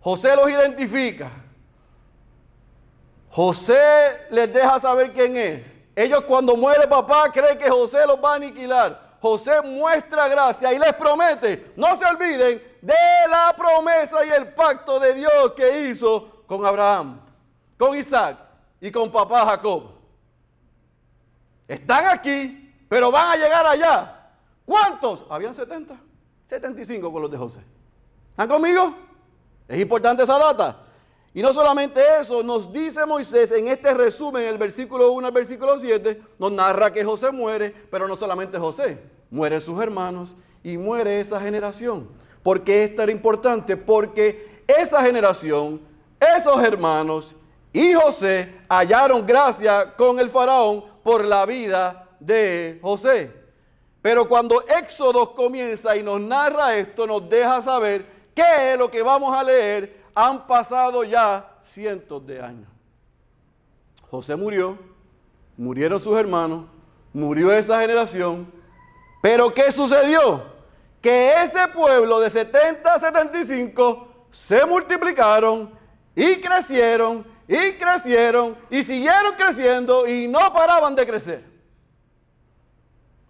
José 0.00 0.34
los 0.34 0.48
identifica 0.48 1.30
José 3.30 4.26
les 4.30 4.52
deja 4.52 4.80
saber 4.80 5.12
quién 5.12 5.36
es. 5.36 5.78
Ellos 5.94 6.22
cuando 6.24 6.56
muere 6.56 6.86
papá 6.86 7.30
creen 7.32 7.58
que 7.58 7.68
José 7.68 8.06
los 8.06 8.22
va 8.22 8.32
a 8.32 8.36
aniquilar. 8.36 9.08
José 9.20 9.60
muestra 9.62 10.28
gracia 10.28 10.72
y 10.72 10.78
les 10.78 10.92
promete, 10.94 11.72
no 11.76 11.96
se 11.96 12.04
olviden 12.04 12.62
de 12.80 12.94
la 13.28 13.52
promesa 13.56 14.24
y 14.24 14.28
el 14.28 14.54
pacto 14.54 15.00
de 15.00 15.14
Dios 15.14 15.52
que 15.56 15.88
hizo 15.88 16.44
con 16.46 16.64
Abraham, 16.64 17.20
con 17.76 17.96
Isaac 17.96 18.38
y 18.80 18.92
con 18.92 19.10
papá 19.10 19.44
Jacob. 19.44 19.90
Están 21.66 22.06
aquí, 22.06 22.72
pero 22.88 23.10
van 23.10 23.32
a 23.32 23.36
llegar 23.36 23.66
allá. 23.66 24.30
¿Cuántos? 24.64 25.26
Habían 25.28 25.52
70. 25.52 25.94
75 26.48 27.12
con 27.12 27.22
los 27.22 27.30
de 27.30 27.36
José. 27.36 27.60
¿Están 28.30 28.48
conmigo? 28.48 28.94
Es 29.66 29.80
importante 29.80 30.22
esa 30.22 30.38
data. 30.38 30.76
Y 31.34 31.42
no 31.42 31.52
solamente 31.52 32.00
eso, 32.20 32.42
nos 32.42 32.72
dice 32.72 33.04
Moisés 33.04 33.50
en 33.52 33.68
este 33.68 33.92
resumen, 33.94 34.42
en 34.42 34.48
el 34.48 34.58
versículo 34.58 35.12
1 35.12 35.26
al 35.26 35.32
versículo 35.32 35.78
7, 35.78 36.20
nos 36.38 36.50
narra 36.52 36.92
que 36.92 37.04
José 37.04 37.30
muere, 37.30 37.74
pero 37.90 38.08
no 38.08 38.16
solamente 38.16 38.58
José, 38.58 38.98
mueren 39.30 39.60
sus 39.60 39.80
hermanos 39.80 40.34
y 40.62 40.78
muere 40.78 41.20
esa 41.20 41.40
generación. 41.40 42.08
¿Por 42.42 42.64
qué 42.64 42.84
esto 42.84 43.02
era 43.02 43.12
importante? 43.12 43.76
Porque 43.76 44.62
esa 44.66 45.02
generación, 45.02 45.80
esos 46.36 46.62
hermanos 46.62 47.34
y 47.72 47.92
José 47.92 48.54
hallaron 48.68 49.26
gracia 49.26 49.94
con 49.96 50.18
el 50.18 50.28
faraón 50.28 50.84
por 51.02 51.24
la 51.24 51.44
vida 51.46 52.08
de 52.18 52.78
José. 52.82 53.32
Pero 54.00 54.28
cuando 54.28 54.62
Éxodo 54.62 55.34
comienza 55.34 55.96
y 55.96 56.02
nos 56.02 56.20
narra 56.20 56.76
esto, 56.76 57.06
nos 57.06 57.28
deja 57.28 57.60
saber 57.60 58.06
qué 58.34 58.72
es 58.72 58.78
lo 58.78 58.90
que 58.90 59.02
vamos 59.02 59.34
a 59.34 59.42
leer 59.42 59.98
han 60.20 60.48
pasado 60.48 61.04
ya 61.04 61.48
cientos 61.64 62.26
de 62.26 62.42
años. 62.42 62.68
José 64.10 64.34
murió, 64.34 64.76
murieron 65.56 66.00
sus 66.00 66.18
hermanos, 66.18 66.64
murió 67.12 67.52
esa 67.52 67.80
generación, 67.80 68.52
pero 69.22 69.54
¿qué 69.54 69.70
sucedió? 69.70 70.42
Que 71.00 71.40
ese 71.40 71.68
pueblo 71.68 72.18
de 72.18 72.30
70 72.30 72.92
a 72.92 72.98
75 72.98 74.26
se 74.32 74.66
multiplicaron 74.66 75.70
y 76.16 76.40
crecieron 76.40 77.24
y 77.46 77.74
crecieron 77.74 78.56
y 78.70 78.82
siguieron 78.82 79.34
creciendo 79.36 80.04
y 80.08 80.26
no 80.26 80.52
paraban 80.52 80.96
de 80.96 81.06
crecer. 81.06 81.44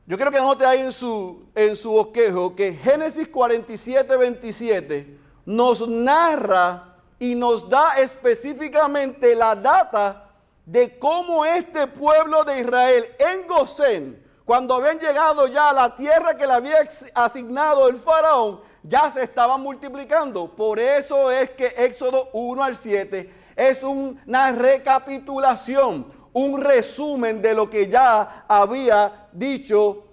Yo 0.07 0.17
quiero 0.17 0.31
que 0.31 0.39
note 0.39 0.65
ahí 0.65 0.81
en 0.81 0.93
su, 0.93 1.51
en 1.55 1.77
su 1.77 1.91
bosquejo 1.91 2.57
que 2.57 2.73
Génesis 2.73 3.29
47, 3.29 4.17
27 4.17 5.28
nos 5.49 5.89
narra 5.89 6.97
y 7.19 7.35
nos 7.35 7.67
da 7.71 7.95
específicamente 7.95 9.35
la 9.35 9.57
data 9.57 10.29
de 10.67 10.99
cómo 10.99 11.43
este 11.43 11.87
pueblo 11.87 12.45
de 12.45 12.61
Israel 12.61 13.07
en 13.19 13.47
Gosén, 13.47 14.23
cuando 14.45 14.75
habían 14.75 14.99
llegado 14.99 15.47
ya 15.47 15.71
a 15.71 15.73
la 15.73 15.97
tierra 15.97 16.37
que 16.37 16.47
le 16.47 16.53
había 16.53 16.87
asignado 17.15 17.89
el 17.89 17.97
faraón, 17.97 18.61
ya 18.83 19.09
se 19.09 19.23
estaban 19.23 19.63
multiplicando. 19.63 20.55
Por 20.55 20.79
eso 20.79 21.31
es 21.31 21.49
que 21.53 21.69
Éxodo 21.79 22.29
1 22.35 22.63
al 22.63 22.77
7 22.77 23.33
es 23.57 23.83
una 23.83 24.53
recapitulación, 24.53 26.13
un 26.35 26.61
resumen 26.61 27.41
de 27.41 27.55
lo 27.55 27.71
que 27.71 27.89
ya 27.89 28.45
había 28.47 29.29
dicho 29.33 30.05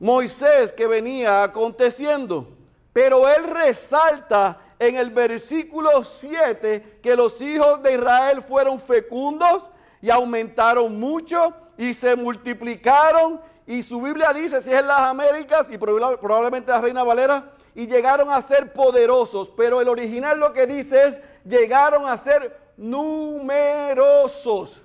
Moisés 0.00 0.72
que 0.72 0.88
venía 0.88 1.44
aconteciendo. 1.44 2.55
Pero 2.96 3.28
él 3.28 3.44
resalta 3.44 4.58
en 4.78 4.96
el 4.96 5.10
versículo 5.10 6.02
7 6.02 7.00
que 7.02 7.14
los 7.14 7.38
hijos 7.42 7.82
de 7.82 7.92
Israel 7.92 8.40
fueron 8.40 8.80
fecundos 8.80 9.70
y 10.00 10.08
aumentaron 10.08 10.98
mucho 10.98 11.52
y 11.76 11.92
se 11.92 12.16
multiplicaron. 12.16 13.38
Y 13.66 13.82
su 13.82 14.00
Biblia 14.00 14.32
dice, 14.32 14.62
si 14.62 14.72
es 14.72 14.80
en 14.80 14.86
las 14.86 15.00
Américas 15.00 15.68
y 15.70 15.76
probablemente 15.76 16.72
la 16.72 16.80
Reina 16.80 17.04
Valera, 17.04 17.52
y 17.74 17.86
llegaron 17.86 18.30
a 18.30 18.40
ser 18.40 18.72
poderosos. 18.72 19.52
Pero 19.54 19.82
el 19.82 19.88
original 19.88 20.40
lo 20.40 20.54
que 20.54 20.66
dice 20.66 21.08
es, 21.08 21.20
llegaron 21.44 22.08
a 22.08 22.16
ser 22.16 22.58
numerosos. 22.78 24.80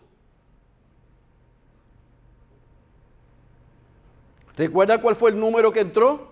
¿Recuerda 4.58 5.02
cuál 5.02 5.16
fue 5.16 5.30
el 5.30 5.40
número 5.40 5.72
que 5.72 5.80
entró? 5.80 6.31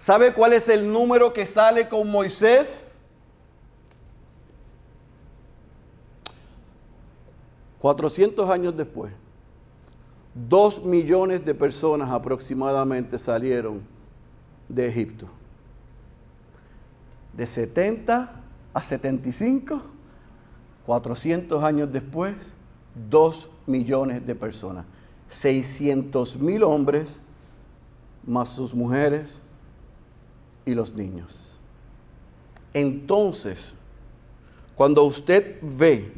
¿Sabe 0.00 0.32
cuál 0.32 0.54
es 0.54 0.66
el 0.70 0.90
número 0.90 1.30
que 1.34 1.44
sale 1.44 1.86
con 1.86 2.10
Moisés? 2.10 2.80
Cuatrocientos 7.78 8.48
años 8.48 8.74
después, 8.74 9.12
dos 10.34 10.82
millones 10.82 11.44
de 11.44 11.54
personas 11.54 12.08
aproximadamente 12.08 13.18
salieron 13.18 13.82
de 14.70 14.88
Egipto. 14.88 15.26
De 17.34 17.44
70 17.44 18.40
a 18.72 18.82
75, 18.82 19.82
400 20.86 21.62
años 21.62 21.92
después, 21.92 22.34
dos 23.10 23.50
millones 23.66 24.26
de 24.26 24.34
personas. 24.34 24.86
600 25.28 26.38
mil 26.38 26.62
hombres 26.62 27.20
más 28.24 28.48
sus 28.48 28.74
mujeres, 28.74 29.42
y 30.70 30.74
los 30.74 30.94
niños. 30.94 31.58
Entonces, 32.72 33.72
cuando 34.74 35.04
usted 35.04 35.58
ve 35.60 36.12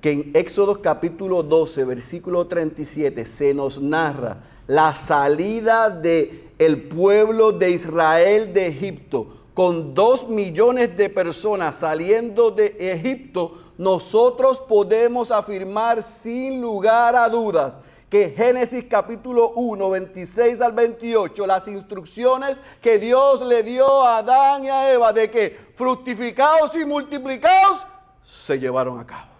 que 0.00 0.12
en 0.12 0.30
Éxodo 0.34 0.80
capítulo 0.80 1.42
12, 1.42 1.84
versículo 1.84 2.46
37, 2.46 3.24
se 3.24 3.54
nos 3.54 3.80
narra 3.80 4.36
la 4.66 4.94
salida 4.94 5.90
de 5.90 6.50
el 6.58 6.82
pueblo 6.88 7.52
de 7.52 7.70
Israel 7.70 8.52
de 8.52 8.68
Egipto 8.68 9.34
con 9.54 9.94
dos 9.94 10.28
millones 10.28 10.96
de 10.96 11.08
personas 11.08 11.76
saliendo 11.76 12.50
de 12.50 12.76
Egipto, 12.78 13.58
nosotros 13.78 14.60
podemos 14.60 15.30
afirmar 15.30 16.02
sin 16.02 16.60
lugar 16.60 17.16
a 17.16 17.28
dudas 17.28 17.78
que 18.14 18.30
Génesis 18.30 18.84
capítulo 18.88 19.54
1, 19.56 19.90
26 19.90 20.60
al 20.60 20.72
28, 20.72 21.48
las 21.48 21.66
instrucciones 21.66 22.60
que 22.80 23.00
Dios 23.00 23.40
le 23.40 23.64
dio 23.64 24.04
a 24.04 24.18
Adán 24.18 24.62
y 24.62 24.68
a 24.68 24.92
Eva 24.92 25.12
de 25.12 25.28
que 25.28 25.72
fructificados 25.74 26.76
y 26.76 26.84
multiplicados 26.84 27.84
se 28.22 28.56
llevaron 28.56 29.00
a 29.00 29.04
cabo. 29.04 29.32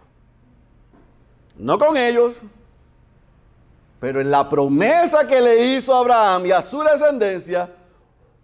No 1.57 1.79
con 1.79 1.97
ellos, 1.97 2.35
pero 4.01 4.21
en 4.21 4.29
la 4.29 4.51
promesa 4.51 5.25
que 5.25 5.41
le 5.41 5.77
hizo 5.77 5.95
a 5.95 6.01
Abraham 6.01 6.47
y 6.47 6.51
a 6.51 6.61
su 6.61 6.83
descendencia, 6.83 7.71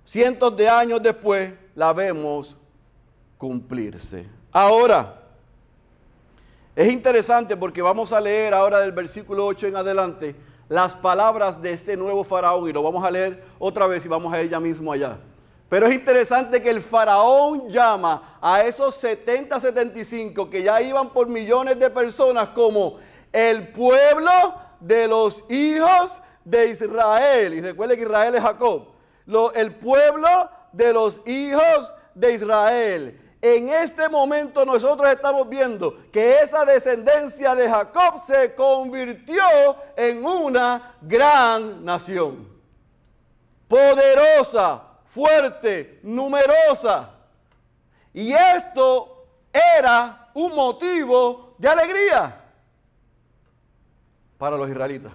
cientos 0.04 0.56
de 0.56 0.68
años 0.68 1.02
después, 1.02 1.52
la 1.75 1.92
vemos 1.92 2.56
cumplirse. 3.37 4.28
Ahora, 4.52 5.19
es 6.80 6.90
interesante 6.90 7.58
porque 7.58 7.82
vamos 7.82 8.10
a 8.10 8.18
leer 8.22 8.54
ahora 8.54 8.78
del 8.78 8.92
versículo 8.92 9.44
8 9.44 9.66
en 9.66 9.76
adelante 9.76 10.34
las 10.66 10.94
palabras 10.94 11.60
de 11.60 11.75
este 11.75 11.94
nuevo 11.94 12.25
faraón 12.25 12.66
y 12.70 12.72
lo 12.72 12.82
vamos 12.82 13.04
a 13.04 13.10
leer 13.10 13.44
otra 13.58 13.87
vez 13.87 14.02
y 14.06 14.08
vamos 14.08 14.32
a 14.32 14.42
ir 14.42 14.49
ya 14.49 14.58
mismo 14.58 14.90
allá. 14.90 15.18
Pero 15.68 15.87
es 15.87 15.92
interesante 15.92 16.62
que 16.62 16.70
el 16.70 16.80
faraón 16.80 17.68
llama 17.68 18.38
a 18.40 18.62
esos 18.62 18.94
70, 18.94 19.60
75 19.60 20.49
que 20.49 20.62
ya 20.62 20.80
iban 20.80 21.10
por 21.10 21.28
millones 21.28 21.78
de 21.78 21.90
personas 21.90 22.49
como 22.49 22.96
el 23.30 23.68
pueblo 23.72 24.54
de 24.80 25.06
los 25.06 25.44
hijos 25.50 26.22
de 26.46 26.70
Israel. 26.70 27.52
Y 27.52 27.60
recuerde 27.60 27.94
que 27.94 28.04
Israel 28.04 28.37
es 28.37 28.42
Jacob. 28.42 28.87
el 29.54 29.75
pueblo 29.75 30.49
de 30.72 30.94
los 30.94 31.20
hijos 31.26 31.94
de 32.14 32.32
Israel. 32.32 33.29
En 33.42 33.70
este 33.70 34.09
momento 34.09 34.66
nosotros 34.66 35.09
estamos 35.09 35.49
viendo 35.49 35.97
que 36.12 36.40
esa 36.40 36.64
descendencia 36.66 37.54
de 37.54 37.68
Jacob 37.68 38.23
se 38.26 38.54
convirtió 38.54 39.42
en 39.97 40.25
una 40.25 40.97
gran 41.00 41.82
nación. 41.82 42.47
Poderosa, 43.66 44.82
fuerte, 45.04 46.00
numerosa. 46.02 47.14
Y 48.12 48.32
esto 48.32 49.26
era 49.52 50.30
un 50.35 50.54
motivo 50.54 51.54
de 51.56 51.68
alegría 51.68 52.44
para 54.37 54.59
los 54.59 54.68
israelitas. 54.68 55.12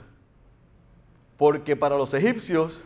Porque 1.38 1.76
para 1.76 1.96
los 1.96 2.12
egipcios 2.14 2.82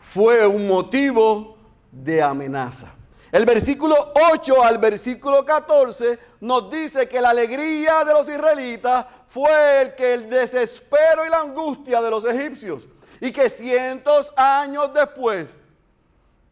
fue 0.00 0.44
un 0.46 0.66
motivo 0.66 1.58
de 1.92 2.20
amenaza. 2.20 2.92
El 3.34 3.46
versículo 3.46 4.12
8 4.32 4.62
al 4.62 4.78
versículo 4.78 5.44
14 5.44 6.20
nos 6.38 6.70
dice 6.70 7.08
que 7.08 7.20
la 7.20 7.30
alegría 7.30 8.04
de 8.04 8.12
los 8.12 8.28
israelitas 8.28 9.06
fue 9.26 9.82
el 9.82 9.94
que 9.96 10.14
el 10.14 10.30
desespero 10.30 11.26
y 11.26 11.30
la 11.30 11.40
angustia 11.40 12.00
de 12.00 12.10
los 12.12 12.24
egipcios. 12.24 12.84
Y 13.20 13.32
que 13.32 13.50
cientos 13.50 14.32
años 14.36 14.94
después, 14.94 15.58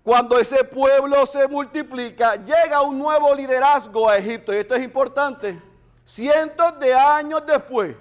cuando 0.03 0.37
ese 0.41 0.65
pueblo 0.65 1.25
se 1.25 1.47
multiplica, 1.47 2.35
llega 2.35 2.83
un 2.83 2.99
nuevo 2.99 3.33
liderazgo 3.33 4.09
a 4.09 4.17
Egipto. 4.17 4.53
Y 4.53 4.57
esto 4.57 4.75
es 4.75 4.83
importante. 4.83 5.63
Cientos 6.05 6.81
de 6.81 6.93
años 6.93 7.47
después, 7.47 7.95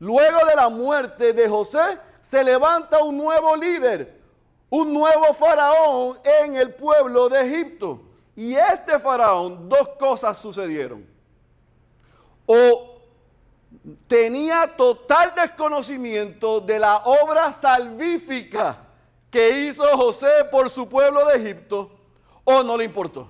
luego 0.00 0.44
de 0.44 0.54
la 0.54 0.68
muerte 0.68 1.32
de 1.32 1.48
José, 1.48 1.98
se 2.20 2.44
levanta 2.44 3.02
un 3.02 3.16
nuevo 3.16 3.56
líder, 3.56 4.20
un 4.68 4.92
nuevo 4.92 5.32
faraón 5.32 6.18
en 6.42 6.56
el 6.56 6.74
pueblo 6.74 7.30
de 7.30 7.40
Egipto. 7.40 8.02
Y 8.38 8.54
este 8.54 9.00
faraón, 9.00 9.68
dos 9.68 9.88
cosas 9.98 10.38
sucedieron. 10.38 11.04
O 12.46 13.00
tenía 14.06 14.76
total 14.76 15.32
desconocimiento 15.34 16.60
de 16.60 16.78
la 16.78 16.98
obra 16.98 17.52
salvífica 17.52 18.78
que 19.28 19.66
hizo 19.66 19.82
José 19.96 20.28
por 20.52 20.70
su 20.70 20.88
pueblo 20.88 21.26
de 21.26 21.34
Egipto, 21.34 21.90
o 22.44 22.62
no 22.62 22.76
le 22.76 22.84
importó. 22.84 23.28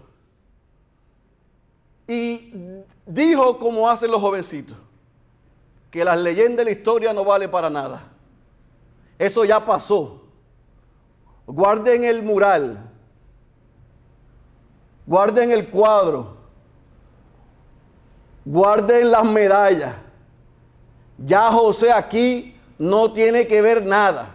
Y 2.07 2.53
dijo 3.07 3.59
como 3.59 3.89
hacen 3.89 4.11
los 4.11 4.21
jovencitos, 4.21 4.77
que 5.91 6.05
las 6.05 6.21
leyendas 6.21 6.59
de 6.59 6.65
la 6.67 6.79
historia 6.79 7.15
no 7.15 7.25
vale 7.25 7.49
para 7.49 7.71
nada. 7.71 8.03
Eso 9.19 9.43
ya 9.47 9.65
pasó. 9.65 10.23
Guarden 11.47 12.05
el 12.05 12.23
mural, 12.23 12.88
guarden 15.09 15.51
el 15.51 15.71
cuadro, 15.71 16.37
guarden 18.45 19.11
las 19.11 19.25
medallas. 19.25 19.95
Ya 21.17 21.51
José 21.51 21.91
aquí 21.91 22.55
no 22.79 23.11
tiene 23.15 23.47
que 23.47 23.63
ver 23.63 23.85
nada. 23.87 24.35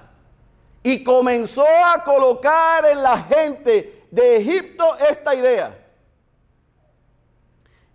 Y 0.81 1.03
comenzó 1.03 1.63
a 1.63 2.03
colocar 2.03 2.85
en 2.87 3.03
la 3.03 3.19
gente 3.19 4.03
de 4.09 4.37
Egipto 4.37 4.97
esta 4.97 5.35
idea. 5.35 5.79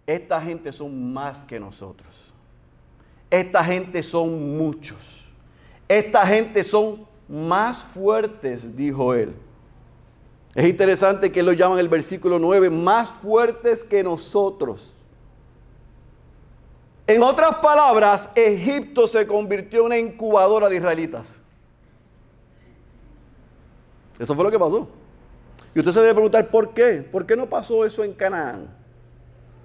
Esta 0.07 0.41
gente 0.41 0.73
son 0.73 1.13
más 1.13 1.45
que 1.45 1.59
nosotros. 1.59 2.33
Esta 3.29 3.65
gente 3.65 4.05
son 4.05 4.57
muchos. 4.57 5.29
Esta 5.89 6.25
gente 6.25 6.63
son 6.63 7.07
más 7.29 7.83
fuertes, 7.83 8.75
dijo 8.77 9.13
él. 9.15 9.35
Es 10.59 10.67
interesante 10.67 11.31
que 11.31 11.41
lo 11.41 11.53
llaman 11.53 11.79
el 11.79 11.89
versículo 11.89 12.41
9, 12.41 12.69
más 12.69 13.13
fuertes 13.13 13.85
que 13.85 14.03
nosotros. 14.03 14.93
En 17.07 17.23
otras 17.23 17.59
palabras, 17.59 18.29
Egipto 18.35 19.07
se 19.07 19.25
convirtió 19.25 19.79
en 19.79 19.87
una 19.87 19.99
incubadora 19.99 20.69
de 20.69 20.75
israelitas. 20.75 21.37
Eso 24.19 24.35
fue 24.35 24.43
lo 24.43 24.51
que 24.51 24.59
pasó. 24.59 24.89
Y 25.77 25.79
usted 25.79 25.93
se 25.93 26.01
debe 26.01 26.15
preguntar, 26.15 26.51
¿por 26.51 26.75
qué? 26.75 27.09
¿Por 27.09 27.25
qué 27.25 27.37
no 27.37 27.49
pasó 27.49 27.87
eso 27.87 28.03
en 28.03 28.13
Canaán? 28.13 28.69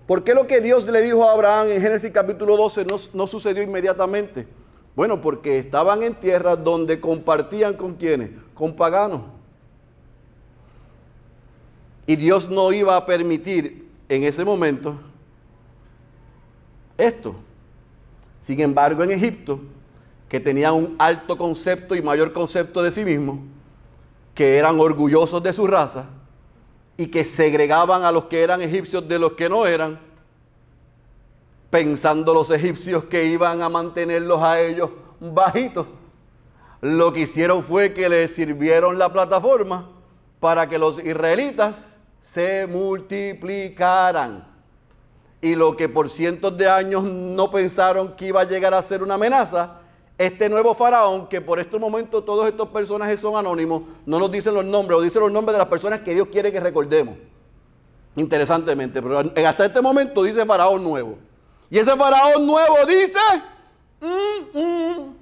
¿Por 0.06 0.23
qué 0.23 0.36
lo 0.36 0.45
que 0.45 0.62
Dios 0.62 0.86
le 0.86 1.01
dijo 1.01 1.27
a 1.27 1.32
Abraham 1.32 1.71
en 1.71 1.82
Génesis 1.82 2.12
capítulo 2.12 2.56
12 2.56 2.86
no, 2.86 2.97
no 3.15 3.25
sucedió 3.25 3.63
inmediatamente? 3.63 4.47
Bueno, 4.95 5.19
porque 5.19 5.58
estaban 5.58 6.03
en 6.03 6.13
tierras 6.13 6.63
donde 6.63 7.01
compartían 7.01 7.73
con 7.73 7.95
quienes, 7.95 8.29
con 8.53 8.75
paganos. 8.75 9.23
Y 12.05 12.15
Dios 12.15 12.49
no 12.49 12.71
iba 12.71 12.97
a 12.97 13.05
permitir 13.05 13.87
en 14.09 14.23
ese 14.23 14.43
momento 14.43 14.95
esto. 16.97 17.35
Sin 18.41 18.59
embargo, 18.59 19.03
en 19.03 19.11
Egipto, 19.11 19.59
que 20.27 20.39
tenía 20.39 20.71
un 20.71 20.95
alto 20.99 21.37
concepto 21.37 21.95
y 21.95 22.01
mayor 22.01 22.33
concepto 22.33 22.81
de 22.81 22.91
sí 22.91 23.05
mismo, 23.05 23.39
que 24.33 24.57
eran 24.57 24.79
orgullosos 24.79 25.41
de 25.41 25.53
su 25.53 25.67
raza 25.67 26.05
y 26.97 27.07
que 27.07 27.23
segregaban 27.23 28.03
a 28.03 28.11
los 28.11 28.25
que 28.25 28.41
eran 28.41 28.61
egipcios 28.61 29.07
de 29.07 29.19
los 29.19 29.33
que 29.33 29.47
no 29.47 29.65
eran, 29.65 29.99
pensando 31.69 32.33
los 32.33 32.51
egipcios 32.51 33.05
que 33.05 33.25
iban 33.25 33.61
a 33.61 33.69
mantenerlos 33.69 34.41
a 34.41 34.59
ellos 34.59 34.89
bajitos, 35.19 35.87
lo 36.81 37.13
que 37.13 37.21
hicieron 37.21 37.63
fue 37.63 37.93
que 37.93 38.09
les 38.09 38.35
sirvieron 38.35 38.99
la 38.99 39.11
plataforma 39.11 39.89
para 40.39 40.67
que 40.67 40.77
los 40.77 40.99
israelitas 41.03 41.92
se 42.23 42.65
multiplicaran. 42.67 44.47
Y 45.41 45.55
lo 45.55 45.75
que 45.75 45.89
por 45.89 46.09
cientos 46.09 46.57
de 46.57 46.69
años 46.69 47.03
no 47.03 47.51
pensaron 47.51 48.15
que 48.15 48.27
iba 48.27 48.39
a 48.39 48.45
llegar 48.45 48.73
a 48.73 48.81
ser 48.81 49.03
una 49.03 49.15
amenaza, 49.15 49.81
este 50.17 50.47
nuevo 50.47 50.73
faraón, 50.73 51.27
que 51.27 51.41
por 51.41 51.59
estos 51.59 51.81
momentos 51.81 52.23
todos 52.23 52.47
estos 52.47 52.69
personajes 52.69 53.19
son 53.19 53.36
anónimos, 53.36 53.83
no 54.05 54.19
nos 54.19 54.31
dicen 54.31 54.53
los 54.53 54.63
nombres, 54.63 54.99
o 54.99 55.01
dicen 55.01 55.21
los 55.21 55.31
nombres 55.33 55.53
de 55.53 55.59
las 55.59 55.67
personas 55.67 55.99
que 55.99 56.13
Dios 56.13 56.29
quiere 56.29 56.49
que 56.49 56.62
recordemos. 56.62 57.15
Interesantemente, 58.15 59.01
pero 59.01 59.19
hasta 59.19 59.65
este 59.65 59.81
momento 59.81 60.23
dice 60.23 60.45
faraón 60.45 60.81
nuevo. 60.81 61.17
Y 61.69 61.77
ese 61.77 61.93
faraón 61.97 62.47
nuevo 62.47 62.77
dice, 62.88 63.19
mm, 63.99 64.57
mm". 64.57 65.15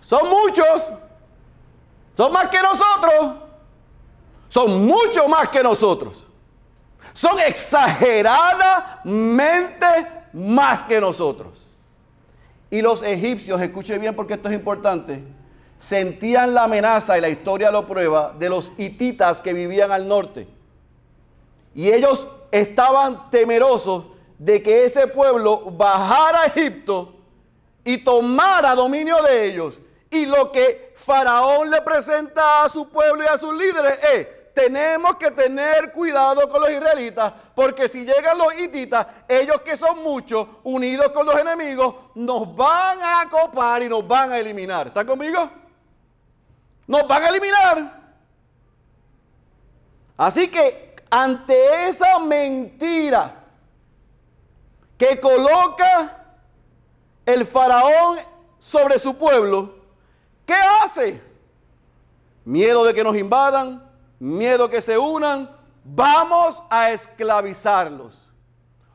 son 0.00 0.28
muchos, 0.28 0.92
son 2.16 2.32
más 2.32 2.48
que 2.48 2.58
nosotros 2.60 3.51
son 4.52 4.86
mucho 4.86 5.26
más 5.28 5.48
que 5.48 5.62
nosotros. 5.62 6.26
Son 7.14 7.40
exageradamente 7.40 9.86
más 10.34 10.84
que 10.84 11.00
nosotros. 11.00 11.58
Y 12.68 12.82
los 12.82 13.02
egipcios, 13.02 13.58
escuche 13.62 13.96
bien 13.96 14.14
porque 14.14 14.34
esto 14.34 14.50
es 14.50 14.54
importante, 14.54 15.24
sentían 15.78 16.52
la 16.52 16.64
amenaza, 16.64 17.16
y 17.16 17.22
la 17.22 17.30
historia 17.30 17.70
lo 17.70 17.86
prueba, 17.86 18.34
de 18.38 18.50
los 18.50 18.72
hititas 18.76 19.40
que 19.40 19.54
vivían 19.54 19.90
al 19.90 20.06
norte. 20.06 20.46
Y 21.74 21.90
ellos 21.90 22.28
estaban 22.50 23.30
temerosos 23.30 24.04
de 24.36 24.62
que 24.62 24.84
ese 24.84 25.06
pueblo 25.06 25.62
bajara 25.70 26.42
a 26.42 26.46
Egipto 26.48 27.14
y 27.84 28.04
tomara 28.04 28.74
dominio 28.74 29.22
de 29.22 29.46
ellos. 29.46 29.80
Y 30.10 30.26
lo 30.26 30.52
que 30.52 30.92
Faraón 30.94 31.70
le 31.70 31.80
presenta 31.80 32.64
a 32.64 32.68
su 32.68 32.90
pueblo 32.90 33.24
y 33.24 33.28
a 33.28 33.38
sus 33.38 33.56
líderes 33.56 33.98
es, 34.14 34.41
tenemos 34.54 35.16
que 35.16 35.30
tener 35.30 35.92
cuidado 35.92 36.48
con 36.48 36.60
los 36.60 36.70
israelitas, 36.70 37.32
porque 37.54 37.88
si 37.88 38.04
llegan 38.04 38.36
los 38.38 38.58
hititas, 38.58 39.06
ellos 39.28 39.60
que 39.62 39.76
son 39.76 40.02
muchos, 40.02 40.46
unidos 40.62 41.10
con 41.10 41.26
los 41.26 41.38
enemigos, 41.38 41.94
nos 42.14 42.54
van 42.54 42.98
a 43.02 43.28
copar 43.30 43.82
y 43.82 43.88
nos 43.88 44.06
van 44.06 44.32
a 44.32 44.38
eliminar. 44.38 44.88
¿Están 44.88 45.06
conmigo? 45.06 45.50
Nos 46.86 47.06
van 47.06 47.22
a 47.22 47.28
eliminar. 47.28 48.02
Así 50.16 50.48
que 50.48 50.94
ante 51.10 51.88
esa 51.88 52.18
mentira 52.18 53.34
que 54.98 55.18
coloca 55.18 56.24
el 57.24 57.46
faraón 57.46 58.18
sobre 58.58 58.98
su 58.98 59.16
pueblo, 59.16 59.74
¿qué 60.44 60.54
hace? 60.54 61.20
Miedo 62.44 62.84
de 62.84 62.92
que 62.92 63.02
nos 63.02 63.16
invadan, 63.16 63.91
miedo 64.22 64.70
que 64.70 64.80
se 64.80 64.96
unan, 64.96 65.50
vamos 65.82 66.62
a 66.70 66.92
esclavizarlos. 66.92 68.28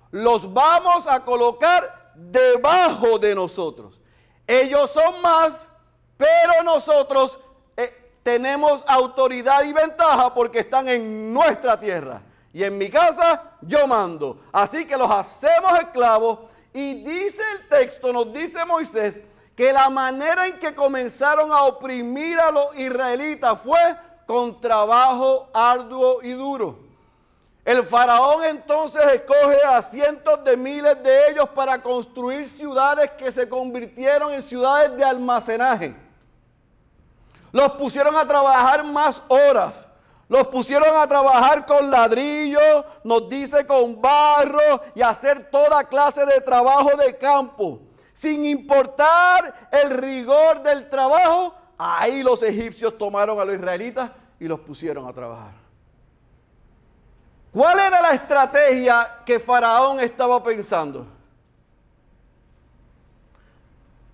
Los 0.10 0.52
vamos 0.52 1.06
a 1.06 1.20
colocar 1.24 2.14
debajo 2.16 3.20
de 3.20 3.36
nosotros. 3.36 4.02
Ellos 4.48 4.90
son 4.90 5.22
más, 5.22 5.68
pero 6.16 6.64
nosotros 6.64 7.38
eh, 7.76 8.14
tenemos 8.24 8.86
autoridad 8.88 9.64
y 9.66 9.74
ventaja 9.74 10.34
porque 10.34 10.60
están 10.60 10.88
en 10.88 11.34
nuestra 11.34 11.78
tierra. 11.78 12.22
Y 12.54 12.64
en 12.64 12.78
mi 12.78 12.90
casa 12.90 13.52
yo 13.62 13.86
mando. 13.86 14.40
Así 14.54 14.86
que 14.88 14.96
los 14.96 15.12
hacemos 15.12 15.78
esclavos. 15.78 16.40
Y 16.72 17.04
dice 17.04 17.42
el 17.52 17.68
texto, 17.68 18.14
nos 18.14 18.32
dice 18.32 18.64
Moisés, 18.64 19.22
que 19.58 19.74
la 19.74 19.90
manera 19.90 20.48
en 20.48 20.58
que 20.58 20.74
comenzaron 20.74 21.52
a 21.52 21.64
oprimir 21.64 22.40
a 22.40 22.50
los 22.50 22.78
israelitas 22.78 23.60
fue 23.60 24.07
con 24.28 24.60
trabajo 24.60 25.50
arduo 25.54 26.22
y 26.22 26.32
duro. 26.32 26.78
El 27.66 27.84
faraón 27.84 28.44
entonces 28.44 29.04
escoge 29.14 29.58
a 29.66 29.82
cientos 29.82 30.44
de 30.44 30.56
miles 30.56 31.02
de 31.02 31.30
ellos 31.30 31.50
para 31.50 31.82
construir 31.82 32.48
ciudades 32.48 33.12
que 33.12 33.32
se 33.32 33.50
convirtieron 33.50 34.34
en 34.34 34.42
ciudades 34.42 34.96
de 34.96 35.04
almacenaje. 35.04 35.96
Los 37.52 37.72
pusieron 37.74 38.16
a 38.16 38.28
trabajar 38.28 38.84
más 38.84 39.24
horas. 39.28 39.86
Los 40.30 40.48
pusieron 40.48 40.96
a 40.98 41.08
trabajar 41.08 41.66
con 41.66 41.90
ladrillo, 41.90 42.86
nos 43.04 43.30
dice 43.30 43.66
con 43.66 44.02
barro 44.02 44.82
y 44.94 45.02
hacer 45.02 45.50
toda 45.50 45.86
clase 45.86 46.26
de 46.26 46.42
trabajo 46.42 46.90
de 46.98 47.18
campo. 47.18 47.80
Sin 48.14 48.46
importar 48.46 49.70
el 49.72 49.92
rigor 49.92 50.62
del 50.64 50.90
trabajo, 50.90 51.54
Ahí 51.78 52.24
los 52.24 52.42
egipcios 52.42 52.98
tomaron 52.98 53.40
a 53.40 53.46
los 53.46 53.56
israelitas 53.56 54.12
y 54.40 54.48
los 54.48 54.60
pusieron 54.60 55.08
a 55.08 55.14
trabajar. 55.14 55.54
¿Cuál 57.52 57.80
era 57.80 58.02
la 58.02 58.12
estrategia 58.12 59.22
que 59.26 59.40
Faraón 59.40 60.00
estaba 60.00 60.44
pensando? 60.44 61.06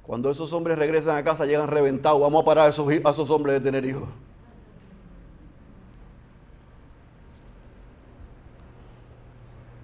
Cuando 0.02 0.30
esos 0.30 0.52
hombres 0.52 0.78
regresan 0.78 1.16
a 1.16 1.24
casa, 1.24 1.46
llegan 1.46 1.68
reventados. 1.68 2.20
Vamos 2.20 2.42
a 2.42 2.46
parar 2.46 2.68
a 2.68 2.70
esos, 2.70 2.88
a 2.90 3.10
esos 3.10 3.30
hombres 3.30 3.56
de 3.56 3.72
tener 3.72 3.86
hijos. 3.86 4.08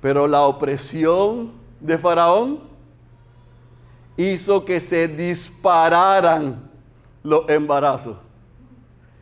Pero 0.01 0.27
la 0.27 0.43
opresión 0.43 1.53
de 1.79 1.97
Faraón 1.97 2.61
hizo 4.17 4.63
que 4.65 4.79
se 4.79 5.07
dispararan 5.07 6.68
los 7.23 7.49
embarazos. 7.49 8.17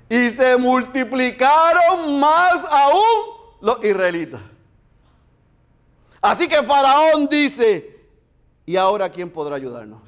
Y 0.10 0.30
se 0.32 0.58
multiplicaron 0.58 2.20
más 2.20 2.64
aún 2.70 3.38
los 3.62 3.84
israelitas. 3.84 4.42
Así 6.22 6.48
que 6.48 6.64
Faraón 6.64 7.28
dice, 7.28 8.00
¿y 8.66 8.76
ahora 8.76 9.10
quién 9.10 9.30
podrá 9.30 9.56
ayudarnos? 9.56 10.02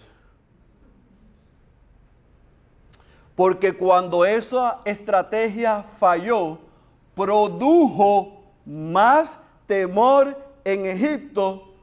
Porque 3.36 3.72
cuando 3.74 4.26
esa 4.26 4.82
estrategia 4.84 5.84
falló, 5.84 6.60
produjo 7.16 8.44
más 8.66 9.40
temor 9.66 10.38
en 10.64 10.86
Egipto 10.86 11.74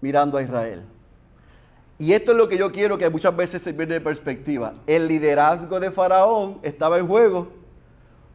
mirando 0.00 0.38
a 0.38 0.42
Israel. 0.42 0.84
Y 2.00 2.14
esto 2.14 2.32
es 2.32 2.38
lo 2.38 2.48
que 2.48 2.56
yo 2.56 2.72
quiero 2.72 2.96
que 2.96 3.10
muchas 3.10 3.36
veces 3.36 3.60
se 3.60 3.74
pierde 3.74 3.92
de 3.94 4.00
perspectiva. 4.00 4.72
El 4.86 5.06
liderazgo 5.06 5.78
de 5.78 5.90
Faraón 5.90 6.58
estaba 6.62 6.98
en 6.98 7.06
juego 7.06 7.48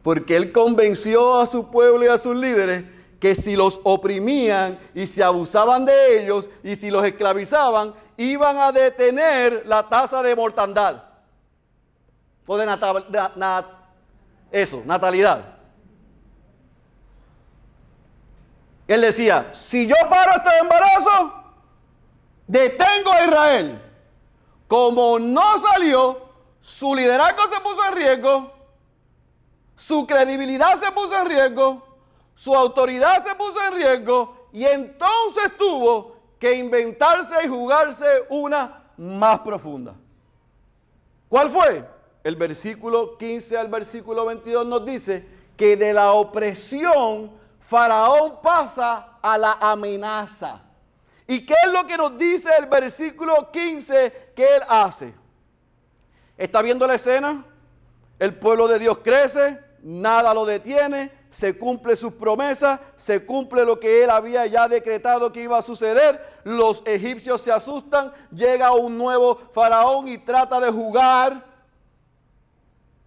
porque 0.04 0.36
él 0.36 0.52
convenció 0.52 1.40
a 1.40 1.48
su 1.48 1.68
pueblo 1.68 2.04
y 2.04 2.06
a 2.06 2.16
sus 2.16 2.36
líderes 2.36 2.84
que 3.18 3.34
si 3.34 3.56
los 3.56 3.80
oprimían 3.82 4.78
y 4.94 5.08
se 5.08 5.24
abusaban 5.24 5.84
de 5.84 6.22
ellos 6.22 6.48
y 6.62 6.76
si 6.76 6.92
los 6.92 7.04
esclavizaban, 7.04 7.92
iban 8.16 8.56
a 8.56 8.70
detener 8.70 9.64
la 9.66 9.88
tasa 9.88 10.22
de 10.22 10.36
mortandad. 10.36 11.02
O 12.46 12.56
de 12.56 12.66
eso, 14.52 14.82
natalidad. 14.86 15.56
Él 18.86 19.00
decía, 19.00 19.50
si 19.52 19.88
yo 19.88 19.96
paro 20.08 20.34
este 20.36 20.56
embarazo, 20.60 21.45
detengo 22.46 23.12
a 23.12 23.24
Israel. 23.24 23.82
Como 24.68 25.18
no 25.18 25.58
salió, 25.58 26.20
su 26.60 26.94
liderazgo 26.94 27.46
se 27.46 27.60
puso 27.60 27.84
en 27.86 27.94
riesgo, 27.94 28.52
su 29.76 30.06
credibilidad 30.06 30.74
se 30.80 30.90
puso 30.90 31.16
en 31.16 31.26
riesgo, 31.26 31.86
su 32.34 32.54
autoridad 32.54 33.24
se 33.24 33.34
puso 33.34 33.62
en 33.64 33.74
riesgo 33.74 34.48
y 34.52 34.64
entonces 34.64 35.56
tuvo 35.56 36.16
que 36.38 36.54
inventarse 36.54 37.34
y 37.44 37.48
jugarse 37.48 38.06
una 38.28 38.90
más 38.96 39.40
profunda. 39.40 39.94
¿Cuál 41.28 41.50
fue? 41.50 41.88
El 42.24 42.36
versículo 42.36 43.16
15 43.16 43.56
al 43.56 43.68
versículo 43.68 44.26
22 44.26 44.66
nos 44.66 44.84
dice 44.84 45.26
que 45.56 45.76
de 45.76 45.92
la 45.92 46.12
opresión 46.12 47.30
Faraón 47.60 48.40
pasa 48.42 49.18
a 49.22 49.38
la 49.38 49.52
amenaza. 49.60 50.65
¿Y 51.26 51.44
qué 51.44 51.54
es 51.64 51.72
lo 51.72 51.84
que 51.86 51.96
nos 51.96 52.16
dice 52.16 52.50
el 52.58 52.66
versículo 52.66 53.50
15 53.50 54.32
que 54.34 54.56
él 54.56 54.62
hace? 54.68 55.14
¿Está 56.36 56.62
viendo 56.62 56.86
la 56.86 56.94
escena? 56.94 57.44
El 58.18 58.34
pueblo 58.34 58.68
de 58.68 58.78
Dios 58.78 58.98
crece, 59.02 59.58
nada 59.82 60.32
lo 60.32 60.46
detiene, 60.46 61.10
se 61.30 61.58
cumple 61.58 61.96
sus 61.96 62.12
promesas, 62.12 62.80
se 62.96 63.26
cumple 63.26 63.64
lo 63.64 63.78
que 63.78 64.04
él 64.04 64.10
había 64.10 64.46
ya 64.46 64.68
decretado 64.68 65.32
que 65.32 65.42
iba 65.42 65.58
a 65.58 65.62
suceder. 65.62 66.24
Los 66.44 66.82
egipcios 66.86 67.42
se 67.42 67.52
asustan, 67.52 68.12
llega 68.30 68.72
un 68.72 68.96
nuevo 68.96 69.38
faraón 69.52 70.08
y 70.08 70.18
trata 70.18 70.60
de 70.60 70.70
jugar 70.70 71.44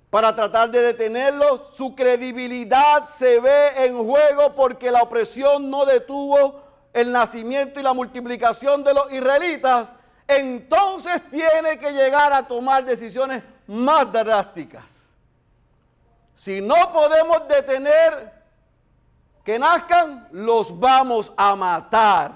para 0.10 0.36
tratar 0.36 0.70
de 0.70 0.82
detenerlos. 0.82 1.70
Su 1.74 1.96
credibilidad 1.96 3.06
se 3.06 3.40
ve 3.40 3.86
en 3.86 3.98
juego 4.06 4.54
porque 4.56 4.92
la 4.92 5.02
opresión 5.02 5.70
no 5.70 5.86
detuvo 5.86 6.69
el 6.94 7.12
nacimiento 7.12 7.80
y 7.80 7.84
la 7.84 7.94
multiplicación 7.94 8.84
de 8.84 8.94
los 8.94 9.12
israelitas, 9.12 9.96
entonces 10.28 11.22
tiene 11.30 11.78
que 11.80 11.92
llegar 11.92 12.32
a 12.34 12.48
tomar 12.48 12.86
decisiones 12.86 13.44
más 13.68 14.12
drásticas. 14.12 14.86
Si 16.36 16.62
no 16.62 16.94
podemos 16.94 17.48
detener 17.48 18.32
que 19.44 19.60
nazcan, 19.60 20.28
los 20.32 20.78
vamos 20.80 21.34
a 21.36 21.56
matar. 21.56 22.32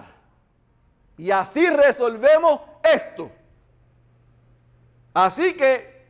Y 1.18 1.32
así 1.32 1.70
resolvemos 1.70 2.60
esto. 2.84 3.32
Así 5.14 5.54
que 5.54 6.08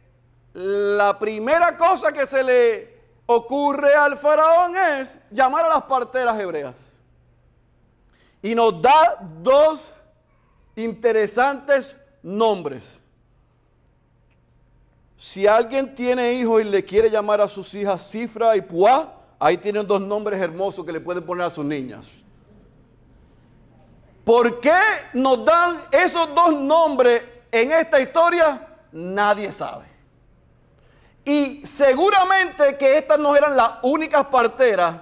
la 0.54 1.20
primera 1.20 1.78
cosa 1.78 2.12
que 2.14 2.26
se 2.26 2.44
le 2.44 2.94
ocurre 3.26 3.94
al 3.94 4.18
faraón 4.18 4.78
es 4.78 5.18
llamar 5.30 5.66
a 5.66 5.70
las 5.70 5.84
parteras 5.84 6.40
hebreas. 6.40 6.76
Y 8.44 8.54
nos 8.54 8.80
da 8.80 9.18
dos 9.42 9.94
interesantes 10.76 11.96
nombres. 12.22 13.00
Si 15.18 15.48
alguien 15.48 15.96
tiene 15.96 16.34
hijos 16.34 16.62
y 16.62 16.66
le 16.66 16.84
quiere 16.84 17.10
llamar 17.10 17.40
a 17.40 17.48
sus 17.48 17.74
hijas 17.74 18.12
Cifra 18.12 18.58
y 18.58 18.62
Puá, 18.62 19.14
ahí 19.40 19.58
tienen 19.58 19.88
dos 19.88 20.02
nombres 20.02 20.40
hermosos 20.42 20.86
que 20.86 20.92
le 20.92 21.00
pueden 21.00 21.26
poner 21.26 21.46
a 21.46 21.50
sus 21.50 21.64
niñas. 21.64 22.12
¿Por 24.26 24.60
qué 24.60 24.80
nos 25.14 25.46
dan 25.46 25.82
esos 25.92 26.36
dos 26.36 26.54
nombres 26.54 27.24
en 27.50 27.72
esta 27.72 28.02
historia? 28.02 28.68
Nadie 28.92 29.52
sabe. 29.52 29.86
Y 31.24 31.66
seguramente 31.66 32.78
que 32.78 32.98
estas 32.98 33.18
no 33.18 33.36
eran 33.36 33.56
las 33.56 33.76
únicas 33.84 34.26
parteras 34.26 34.98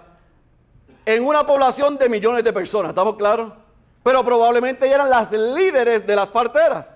en 1.15 1.26
una 1.26 1.45
población 1.45 1.97
de 1.97 2.10
millones 2.10 2.43
de 2.43 2.54
personas, 2.54 2.89
¿estamos 2.89 3.15
claros? 3.15 3.54
pero 4.04 4.24
probablemente 4.24 4.89
eran 4.89 5.10
las 5.10 5.32
líderes 5.32 6.06
de 6.06 6.15
las 6.15 6.30
parteras. 6.30 6.93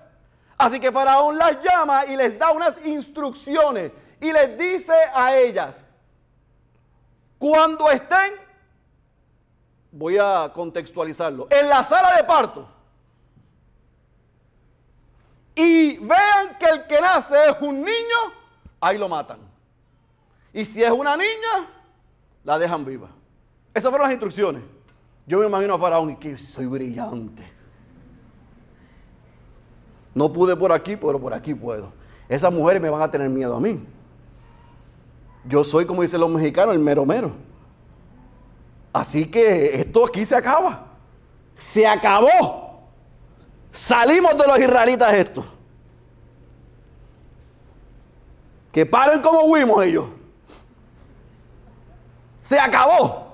Así 0.58 0.80
que 0.80 0.90
Faraón 0.90 1.36
las 1.36 1.62
llama 1.62 2.06
y 2.06 2.16
les 2.16 2.38
da 2.38 2.50
unas 2.50 2.84
instrucciones 2.84 3.92
y 4.20 4.32
les 4.32 4.58
dice 4.58 4.94
a 5.14 5.36
ellas, 5.36 5.84
cuando 7.38 7.90
estén, 7.90 8.34
voy 9.92 10.16
a 10.18 10.50
contextualizarlo, 10.52 11.48
en 11.50 11.68
la 11.68 11.84
sala 11.84 12.16
de 12.16 12.24
parto, 12.24 12.68
y 15.54 15.98
vean 15.98 16.56
que 16.58 16.66
el 16.66 16.86
que 16.86 17.00
nace 17.00 17.36
es 17.50 17.56
un 17.60 17.82
niño, 17.82 18.32
ahí 18.80 18.98
lo 18.98 19.08
matan. 19.08 19.38
Y 20.52 20.64
si 20.64 20.82
es 20.82 20.90
una 20.90 21.16
niña, 21.16 21.68
la 22.44 22.58
dejan 22.58 22.84
viva. 22.84 23.08
Esas 23.76 23.90
fueron 23.90 24.06
las 24.08 24.12
instrucciones. 24.12 24.62
Yo 25.26 25.38
me 25.38 25.46
imagino 25.46 25.74
a 25.74 25.78
Faraón 25.78 26.08
y 26.08 26.16
que 26.16 26.38
soy 26.38 26.64
brillante. 26.64 27.46
No 30.14 30.32
pude 30.32 30.56
por 30.56 30.72
aquí, 30.72 30.96
pero 30.96 31.20
por 31.20 31.34
aquí 31.34 31.54
puedo. 31.54 31.92
Esas 32.26 32.50
mujeres 32.50 32.80
me 32.80 32.88
van 32.88 33.02
a 33.02 33.10
tener 33.10 33.28
miedo 33.28 33.54
a 33.54 33.60
mí. 33.60 33.86
Yo 35.44 35.62
soy, 35.62 35.84
como 35.84 36.00
dicen 36.00 36.20
los 36.20 36.30
mexicanos, 36.30 36.74
el 36.74 36.80
mero 36.80 37.04
mero. 37.04 37.32
Así 38.94 39.26
que 39.26 39.78
esto 39.78 40.06
aquí 40.06 40.24
se 40.24 40.34
acaba. 40.34 40.86
Se 41.58 41.86
acabó. 41.86 42.80
Salimos 43.72 44.38
de 44.38 44.46
los 44.46 44.58
israelitas 44.58 45.12
esto. 45.12 45.44
Que 48.72 48.86
paren 48.86 49.20
como 49.20 49.42
huimos 49.42 49.84
ellos. 49.84 50.06
Se 52.40 52.58
acabó. 52.58 53.25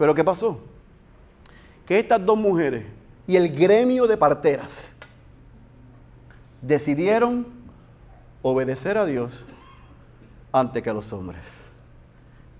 Pero 0.00 0.14
¿qué 0.14 0.24
pasó? 0.24 0.58
Que 1.84 1.98
estas 1.98 2.24
dos 2.24 2.38
mujeres 2.38 2.86
y 3.26 3.36
el 3.36 3.54
gremio 3.54 4.06
de 4.06 4.16
parteras 4.16 4.94
decidieron 6.62 7.46
obedecer 8.40 8.96
a 8.96 9.04
Dios 9.04 9.44
antes 10.52 10.82
que 10.82 10.88
a 10.88 10.94
los 10.94 11.12
hombres. 11.12 11.42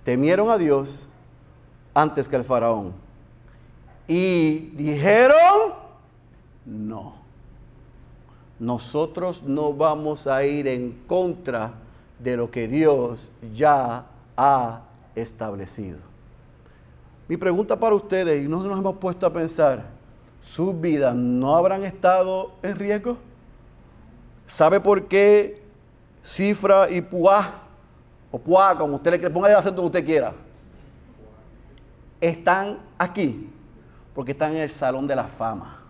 Temieron 0.05 0.50
a 0.50 0.59
Dios 0.59 0.90
antes 1.94 2.29
que 2.29 2.37
al 2.37 2.44
faraón. 2.44 2.92
Y 4.07 4.72
dijeron, 4.74 5.72
no, 6.66 7.14
nosotros 8.59 9.42
no 9.44 9.72
vamos 9.72 10.26
a 10.26 10.44
ir 10.44 10.68
en 10.68 10.92
contra 11.07 11.72
de 12.18 12.37
lo 12.37 12.50
que 12.50 12.68
Dios 12.68 13.31
ya 13.55 14.05
ha 14.37 14.83
establecido. 15.14 16.10
Mi 17.31 17.37
pregunta 17.37 17.79
para 17.79 17.95
ustedes, 17.95 18.45
y 18.45 18.49
no 18.49 18.61
nos 18.61 18.77
hemos 18.77 18.97
puesto 18.97 19.25
a 19.25 19.33
pensar, 19.33 19.85
¿sus 20.43 20.81
vidas 20.81 21.14
no 21.14 21.55
habrán 21.55 21.85
estado 21.85 22.51
en 22.61 22.77
riesgo? 22.77 23.19
¿Sabe 24.49 24.81
por 24.81 25.07
qué 25.07 25.62
Cifra 26.25 26.90
y 26.90 27.01
Puá, 27.01 27.53
o 28.33 28.38
Puá, 28.40 28.77
como 28.77 28.97
usted 28.97 29.21
le 29.21 29.31
ponga 29.31 29.49
el 29.49 29.55
acento 29.55 29.81
que 29.81 29.87
usted 29.87 30.05
quiera, 30.05 30.33
están 32.21 32.81
aquí? 32.99 33.49
Porque 34.12 34.33
están 34.33 34.57
en 34.57 34.62
el 34.62 34.71
salón 34.71 35.07
de 35.07 35.14
la 35.14 35.29
fama. 35.29 35.85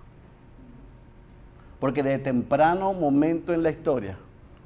Porque 1.79 2.03
desde 2.03 2.19
temprano 2.19 2.93
momento 2.93 3.55
en 3.55 3.63
la 3.63 3.71
historia 3.71 4.19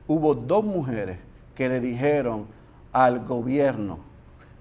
hubo 0.08 0.34
dos 0.34 0.64
mujeres 0.64 1.18
que 1.54 1.68
le 1.68 1.78
dijeron 1.78 2.48
al 2.92 3.24
gobierno, 3.24 4.12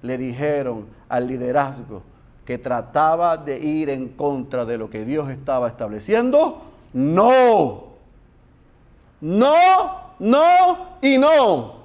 le 0.03 0.17
dijeron 0.17 0.85
al 1.09 1.27
liderazgo 1.27 2.03
que 2.45 2.57
trataba 2.57 3.37
de 3.37 3.57
ir 3.57 3.89
en 3.89 4.09
contra 4.09 4.65
de 4.65 4.77
lo 4.77 4.89
que 4.89 5.05
Dios 5.05 5.29
estaba 5.29 5.69
estableciendo, 5.69 6.61
no, 6.91 7.85
no, 9.21 10.13
no 10.19 10.87
y 11.01 11.17
no. 11.17 11.83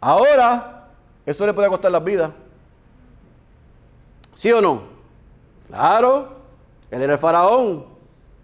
Ahora, 0.00 0.88
eso 1.24 1.46
le 1.46 1.54
puede 1.54 1.68
costar 1.68 1.90
la 1.90 2.00
vida. 2.00 2.32
¿Sí 4.34 4.52
o 4.52 4.60
no? 4.60 4.82
Claro, 5.68 6.28
él 6.90 7.02
era 7.02 7.14
el 7.14 7.18
faraón, 7.18 7.86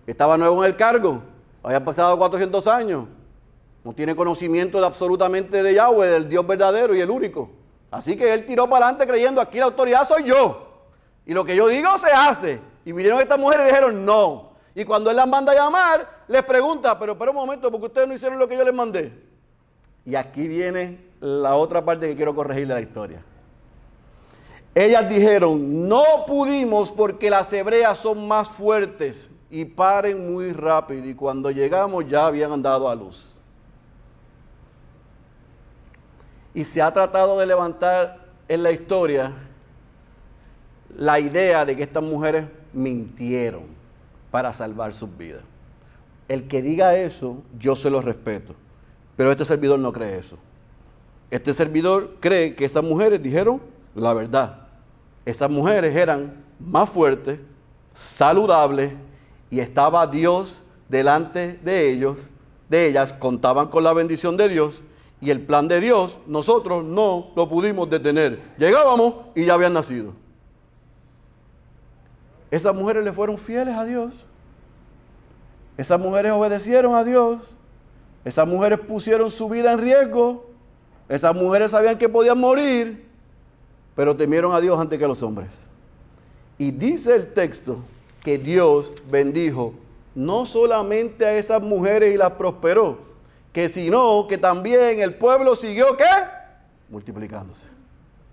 estaba 0.06 0.38
nuevo 0.38 0.64
en 0.64 0.70
el 0.70 0.76
cargo, 0.76 1.22
había 1.62 1.84
pasado 1.84 2.16
400 2.18 2.66
años, 2.68 3.04
no 3.84 3.92
tiene 3.92 4.16
conocimiento 4.16 4.80
de 4.80 4.86
absolutamente 4.86 5.62
de 5.62 5.74
Yahweh, 5.74 6.08
del 6.08 6.28
Dios 6.28 6.46
verdadero 6.46 6.94
y 6.94 7.00
el 7.00 7.10
único. 7.10 7.50
Así 7.94 8.16
que 8.16 8.35
él 8.35 8.44
tiró 8.44 8.68
para 8.68 8.87
adelante 8.87 9.07
creyendo, 9.07 9.40
aquí 9.40 9.59
la 9.59 9.66
autoridad 9.66 10.04
soy 10.04 10.24
yo. 10.24 10.66
Y 11.24 11.33
lo 11.33 11.44
que 11.44 11.54
yo 11.54 11.68
digo 11.68 11.96
se 11.96 12.11
hace. 12.11 12.61
Y 12.85 12.90
vinieron 12.90 13.20
estas 13.20 13.38
mujeres 13.38 13.66
y 13.66 13.68
dijeron 13.68 14.04
no. 14.04 14.50
Y 14.74 14.85
cuando 14.85 15.11
él 15.11 15.16
las 15.16 15.28
manda 15.28 15.52
a 15.52 15.54
llamar, 15.54 16.24
les 16.26 16.42
pregunta, 16.42 16.98
pero 16.98 17.12
espera 17.12 17.30
un 17.30 17.37
momento, 17.37 17.70
porque 17.70 17.87
ustedes 17.87 18.09
no 18.09 18.14
hicieron 18.14 18.40
lo 18.40 18.48
que 18.48 18.57
yo 18.57 18.64
les 18.64 18.74
mandé. 18.74 19.12
Y 20.04 20.16
aquí 20.16 20.48
viene 20.48 21.07
la 21.20 21.54
otra 21.54 21.85
parte 21.85 22.09
que 22.09 22.16
quiero 22.16 22.35
corregir 22.35 22.66
de 22.66 22.74
la 22.74 22.80
historia. 22.80 23.22
Ellas 24.74 25.09
dijeron, 25.09 25.88
no 25.88 26.26
pudimos 26.26 26.90
porque 26.90 27.30
las 27.30 27.52
hebreas 27.52 27.96
son 27.98 28.26
más 28.26 28.48
fuertes 28.48 29.30
y 29.50 29.66
paren 29.66 30.33
muy 30.33 30.52
rápido. 30.52 31.07
Y 31.07 31.14
cuando 31.14 31.52
llegamos 31.52 32.09
ya 32.09 32.26
habían 32.26 32.50
andado 32.50 32.88
a 32.88 32.94
luz. 32.96 33.33
Y 36.54 36.64
se 36.64 36.80
ha 36.80 36.92
tratado 36.92 37.38
de 37.38 37.46
levantar 37.46 38.24
en 38.48 38.62
la 38.62 38.70
historia 38.70 39.32
la 40.96 41.18
idea 41.18 41.64
de 41.64 41.76
que 41.76 41.82
estas 41.82 42.02
mujeres 42.02 42.46
mintieron 42.72 43.64
para 44.30 44.52
salvar 44.52 44.94
sus 44.94 45.16
vidas. 45.16 45.42
El 46.28 46.46
que 46.48 46.62
diga 46.62 46.96
eso, 46.96 47.42
yo 47.58 47.76
se 47.76 47.90
lo 47.90 48.00
respeto. 48.00 48.54
Pero 49.16 49.30
este 49.30 49.44
servidor 49.44 49.78
no 49.78 49.92
cree 49.92 50.18
eso. 50.18 50.38
Este 51.30 51.52
servidor 51.52 52.16
cree 52.20 52.54
que 52.54 52.64
esas 52.64 52.84
mujeres 52.84 53.22
dijeron 53.22 53.60
la 53.94 54.14
verdad. 54.14 54.68
Esas 55.24 55.50
mujeres 55.50 55.94
eran 55.94 56.44
más 56.58 56.88
fuertes, 56.88 57.38
saludables 57.92 58.92
y 59.50 59.60
estaba 59.60 60.06
Dios 60.06 60.60
delante 60.88 61.58
de 61.62 61.90
ellos, 61.90 62.18
de 62.68 62.86
ellas, 62.86 63.12
contaban 63.12 63.68
con 63.68 63.84
la 63.84 63.92
bendición 63.92 64.36
de 64.36 64.48
Dios 64.48 64.82
y 65.24 65.30
el 65.30 65.40
plan 65.40 65.68
de 65.68 65.80
Dios 65.80 66.18
nosotros 66.26 66.84
no 66.84 67.30
lo 67.34 67.48
pudimos 67.48 67.88
detener. 67.88 68.42
Llegábamos 68.58 69.14
y 69.34 69.46
ya 69.46 69.54
habían 69.54 69.72
nacido. 69.72 70.12
Esas 72.50 72.74
mujeres 72.74 73.02
le 73.02 73.10
fueron 73.10 73.38
fieles 73.38 73.74
a 73.74 73.87
Dios. 73.87 74.12
Esas 75.78 75.98
mujeres 75.98 76.32
obedecieron 76.32 76.94
a 76.94 77.04
Dios. 77.04 77.40
Esas 78.22 78.46
mujeres 78.46 78.80
pusieron 78.80 79.30
su 79.30 79.48
vida 79.48 79.72
en 79.72 79.78
riesgo. 79.78 80.44
Esas 81.08 81.34
mujeres 81.34 81.70
sabían 81.70 81.96
que 81.96 82.08
podían 82.10 82.38
morir, 82.38 83.06
pero 83.96 84.14
temieron 84.14 84.52
a 84.52 84.60
Dios 84.60 84.78
antes 84.78 84.98
que 84.98 85.06
a 85.06 85.08
los 85.08 85.22
hombres. 85.22 85.48
Y 86.58 86.70
dice 86.70 87.14
el 87.14 87.32
texto 87.32 87.78
que 88.22 88.37
Dios 88.37 88.92
bendijo 89.10 89.72
no 90.14 90.44
solamente 90.44 91.24
a 91.24 91.34
esas 91.34 91.62
mujeres 91.62 92.14
y 92.14 92.18
las 92.18 92.32
prosperó, 92.32 93.13
que 93.54 93.68
sino 93.68 94.26
que 94.26 94.36
también 94.36 94.98
el 94.98 95.14
pueblo 95.14 95.54
siguió 95.54 95.96
qué? 95.96 96.04
Multiplicándose. 96.88 97.68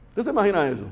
¿Usted 0.10 0.23
se 0.23 0.29
imagina 0.31 0.67
eso? 0.67 0.86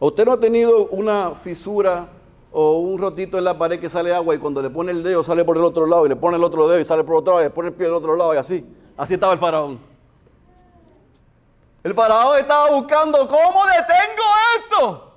¿Usted 0.00 0.24
no 0.26 0.32
ha 0.32 0.40
tenido 0.40 0.88
una 0.88 1.30
fisura 1.36 2.08
o 2.50 2.80
un 2.80 3.00
rotito 3.00 3.38
en 3.38 3.44
la 3.44 3.56
pared 3.56 3.78
que 3.78 3.88
sale 3.88 4.12
agua 4.12 4.34
y 4.34 4.38
cuando 4.38 4.60
le 4.60 4.68
pone 4.68 4.90
el 4.90 5.04
dedo 5.04 5.22
sale 5.22 5.44
por 5.44 5.56
el 5.56 5.62
otro 5.62 5.86
lado 5.86 6.06
y 6.06 6.08
le 6.08 6.16
pone 6.16 6.36
el 6.36 6.42
otro 6.42 6.66
dedo 6.66 6.80
y 6.80 6.84
sale 6.84 7.04
por 7.04 7.14
otro 7.14 7.34
lado 7.34 7.42
y 7.42 7.46
le 7.46 7.50
pone 7.50 7.68
el 7.68 7.74
pie 7.74 7.86
del 7.86 7.94
otro 7.94 8.16
lado 8.16 8.34
y 8.34 8.38
así? 8.38 8.66
Así 8.96 9.14
estaba 9.14 9.32
el 9.32 9.38
faraón. 9.38 9.78
El 11.84 11.94
faraón 11.94 12.36
estaba 12.36 12.68
buscando 12.72 13.28
cómo 13.28 13.64
detengo 13.66 14.24
esto. 14.58 15.12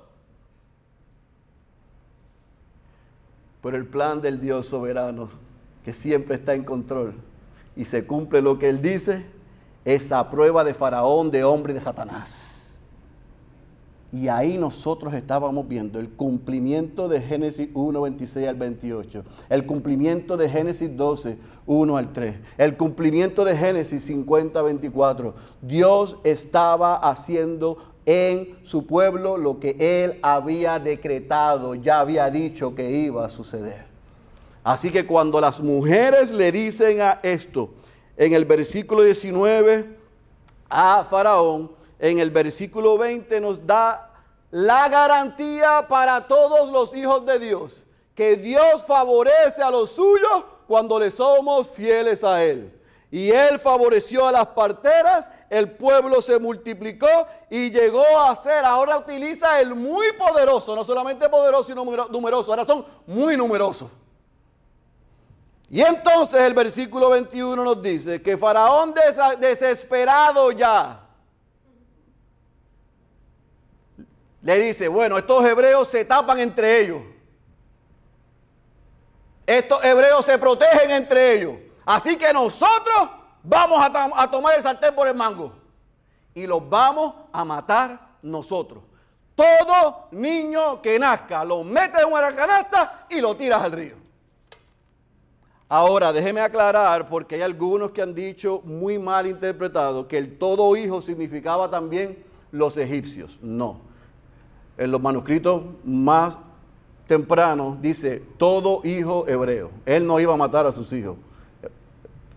Pero 3.60 3.76
el 3.76 3.86
plan 3.86 4.22
del 4.22 4.40
Dios 4.40 4.66
soberano, 4.66 5.28
que 5.84 5.92
siempre 5.92 6.36
está 6.36 6.54
en 6.54 6.62
control 6.62 7.25
y 7.76 7.84
se 7.84 8.06
cumple 8.06 8.40
lo 8.40 8.58
que 8.58 8.68
él 8.68 8.80
dice, 8.80 9.26
es 9.84 10.10
a 10.10 10.28
prueba 10.30 10.64
de 10.64 10.74
faraón, 10.74 11.30
de 11.30 11.44
hombre 11.44 11.72
y 11.72 11.74
de 11.74 11.80
Satanás. 11.80 12.56
Y 14.12 14.28
ahí 14.28 14.56
nosotros 14.56 15.12
estábamos 15.14 15.68
viendo 15.68 15.98
el 15.98 16.08
cumplimiento 16.08 17.08
de 17.08 17.20
Génesis 17.20 17.68
1, 17.74 18.00
26 18.00 18.48
al 18.48 18.54
28, 18.56 19.24
el 19.50 19.66
cumplimiento 19.66 20.36
de 20.36 20.48
Génesis 20.48 20.96
12, 20.96 21.38
1 21.66 21.96
al 21.96 22.12
3, 22.12 22.36
el 22.56 22.76
cumplimiento 22.76 23.44
de 23.44 23.56
Génesis 23.56 24.04
50, 24.04 24.62
24. 24.62 25.34
Dios 25.60 26.18
estaba 26.24 26.96
haciendo 26.96 27.78
en 28.06 28.56
su 28.62 28.86
pueblo 28.86 29.36
lo 29.36 29.58
que 29.60 29.76
él 29.78 30.18
había 30.22 30.78
decretado, 30.78 31.74
ya 31.74 32.00
había 32.00 32.30
dicho 32.30 32.74
que 32.74 32.90
iba 32.90 33.26
a 33.26 33.28
suceder. 33.28 33.95
Así 34.66 34.90
que 34.90 35.06
cuando 35.06 35.40
las 35.40 35.60
mujeres 35.60 36.32
le 36.32 36.50
dicen 36.50 37.00
a 37.00 37.20
esto, 37.22 37.70
en 38.16 38.34
el 38.34 38.44
versículo 38.44 39.02
19, 39.02 39.96
a 40.68 41.04
Faraón, 41.04 41.70
en 42.00 42.18
el 42.18 42.32
versículo 42.32 42.98
20 42.98 43.40
nos 43.40 43.64
da 43.64 44.10
la 44.50 44.88
garantía 44.88 45.86
para 45.88 46.26
todos 46.26 46.68
los 46.70 46.92
hijos 46.96 47.24
de 47.24 47.38
Dios, 47.38 47.84
que 48.12 48.34
Dios 48.34 48.82
favorece 48.82 49.62
a 49.62 49.70
los 49.70 49.92
suyos 49.92 50.42
cuando 50.66 50.98
le 50.98 51.12
somos 51.12 51.70
fieles 51.70 52.24
a 52.24 52.42
Él. 52.42 52.76
Y 53.08 53.30
Él 53.30 53.60
favoreció 53.60 54.26
a 54.26 54.32
las 54.32 54.48
parteras, 54.48 55.30
el 55.48 55.70
pueblo 55.70 56.20
se 56.20 56.40
multiplicó 56.40 57.06
y 57.48 57.70
llegó 57.70 58.18
a 58.18 58.34
ser, 58.34 58.64
ahora 58.64 58.98
utiliza 58.98 59.60
el 59.60 59.76
muy 59.76 60.08
poderoso, 60.18 60.74
no 60.74 60.84
solamente 60.84 61.28
poderoso 61.28 61.70
y 61.70 62.10
numeroso, 62.10 62.50
ahora 62.50 62.64
son 62.64 62.84
muy 63.06 63.36
numerosos. 63.36 63.88
Y 65.68 65.80
entonces 65.80 66.40
el 66.40 66.54
versículo 66.54 67.10
21 67.10 67.62
nos 67.62 67.82
dice 67.82 68.22
que 68.22 68.36
Faraón 68.36 68.94
desesperado 69.40 70.52
ya, 70.52 71.02
le 74.42 74.60
dice, 74.60 74.86
bueno, 74.86 75.18
estos 75.18 75.44
hebreos 75.44 75.88
se 75.88 76.04
tapan 76.04 76.38
entre 76.38 76.80
ellos. 76.80 77.02
Estos 79.44 79.84
hebreos 79.84 80.24
se 80.24 80.38
protegen 80.38 80.92
entre 80.92 81.32
ellos. 81.32 81.54
Así 81.84 82.16
que 82.16 82.32
nosotros 82.32 83.10
vamos 83.42 83.84
a, 83.84 84.30
tomar 84.30 84.54
el 84.54 84.62
sartén 84.62 84.94
por 84.94 85.08
el 85.08 85.14
mango. 85.14 85.52
Y 86.32 86.46
los 86.46 86.68
vamos 86.68 87.12
a 87.32 87.44
matar 87.44 88.18
nosotros. 88.22 88.84
Todo 89.34 90.08
niño 90.12 90.80
que 90.80 90.96
nazca 90.96 91.44
lo 91.44 91.64
metes 91.64 92.02
en 92.02 92.12
una 92.12 92.34
canasta 92.34 93.06
y 93.10 93.20
lo 93.20 93.36
tiras 93.36 93.62
al 93.62 93.72
río. 93.72 94.05
Ahora, 95.68 96.12
déjeme 96.12 96.40
aclarar, 96.40 97.08
porque 97.08 97.34
hay 97.34 97.42
algunos 97.42 97.90
que 97.90 98.00
han 98.00 98.14
dicho 98.14 98.62
muy 98.64 98.98
mal 98.98 99.26
interpretado 99.26 100.06
que 100.06 100.16
el 100.16 100.38
todo 100.38 100.76
hijo 100.76 101.02
significaba 101.02 101.68
también 101.68 102.22
los 102.52 102.76
egipcios. 102.76 103.38
No. 103.42 103.80
En 104.78 104.92
los 104.92 105.00
manuscritos 105.00 105.62
más 105.84 106.38
tempranos 107.08 107.80
dice 107.80 108.22
todo 108.36 108.80
hijo 108.84 109.26
hebreo. 109.26 109.70
Él 109.84 110.06
no 110.06 110.20
iba 110.20 110.34
a 110.34 110.36
matar 110.36 110.66
a 110.66 110.72
sus 110.72 110.92
hijos. 110.92 111.16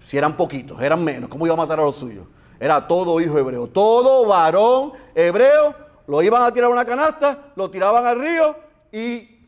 Si 0.07 0.17
eran 0.17 0.35
poquitos, 0.35 0.81
eran 0.81 1.03
menos, 1.03 1.29
¿cómo 1.29 1.45
iba 1.45 1.53
a 1.53 1.57
matar 1.57 1.79
a 1.79 1.83
los 1.83 1.97
suyos? 1.97 2.25
Era 2.59 2.87
todo 2.87 3.21
hijo 3.21 3.37
hebreo. 3.37 3.67
Todo 3.67 4.25
varón 4.25 4.93
hebreo 5.13 5.75
lo 6.07 6.23
iban 6.23 6.41
a 6.41 6.51
tirar 6.51 6.69
a 6.69 6.73
una 6.73 6.85
canasta, 6.85 7.51
lo 7.55 7.69
tiraban 7.69 8.07
al 8.07 8.19
río 8.19 8.55
y 8.91 9.38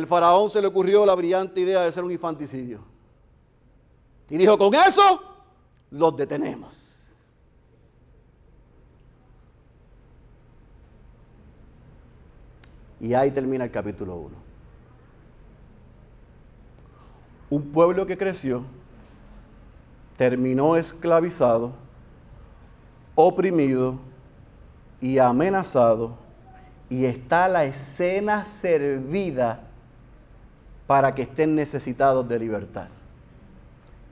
el 0.00 0.06
faraón 0.06 0.48
se 0.48 0.62
le 0.62 0.66
ocurrió 0.66 1.04
la 1.04 1.14
brillante 1.14 1.60
idea 1.60 1.82
de 1.82 1.88
hacer 1.88 2.02
un 2.02 2.10
infanticidio. 2.10 2.80
Y 4.30 4.38
dijo, 4.38 4.56
con 4.56 4.74
eso 4.74 5.22
los 5.90 6.16
detenemos. 6.16 6.74
Y 12.98 13.12
ahí 13.12 13.30
termina 13.30 13.64
el 13.64 13.70
capítulo 13.70 14.16
1. 14.16 14.36
Un 17.50 17.72
pueblo 17.72 18.06
que 18.06 18.16
creció, 18.16 18.62
terminó 20.16 20.76
esclavizado, 20.76 21.72
oprimido 23.14 23.98
y 25.00 25.18
amenazado, 25.18 26.16
y 26.88 27.04
está 27.04 27.48
la 27.48 27.64
escena 27.64 28.44
servida 28.44 29.69
para 30.90 31.14
que 31.14 31.22
estén 31.22 31.54
necesitados 31.54 32.28
de 32.28 32.36
libertad. 32.36 32.88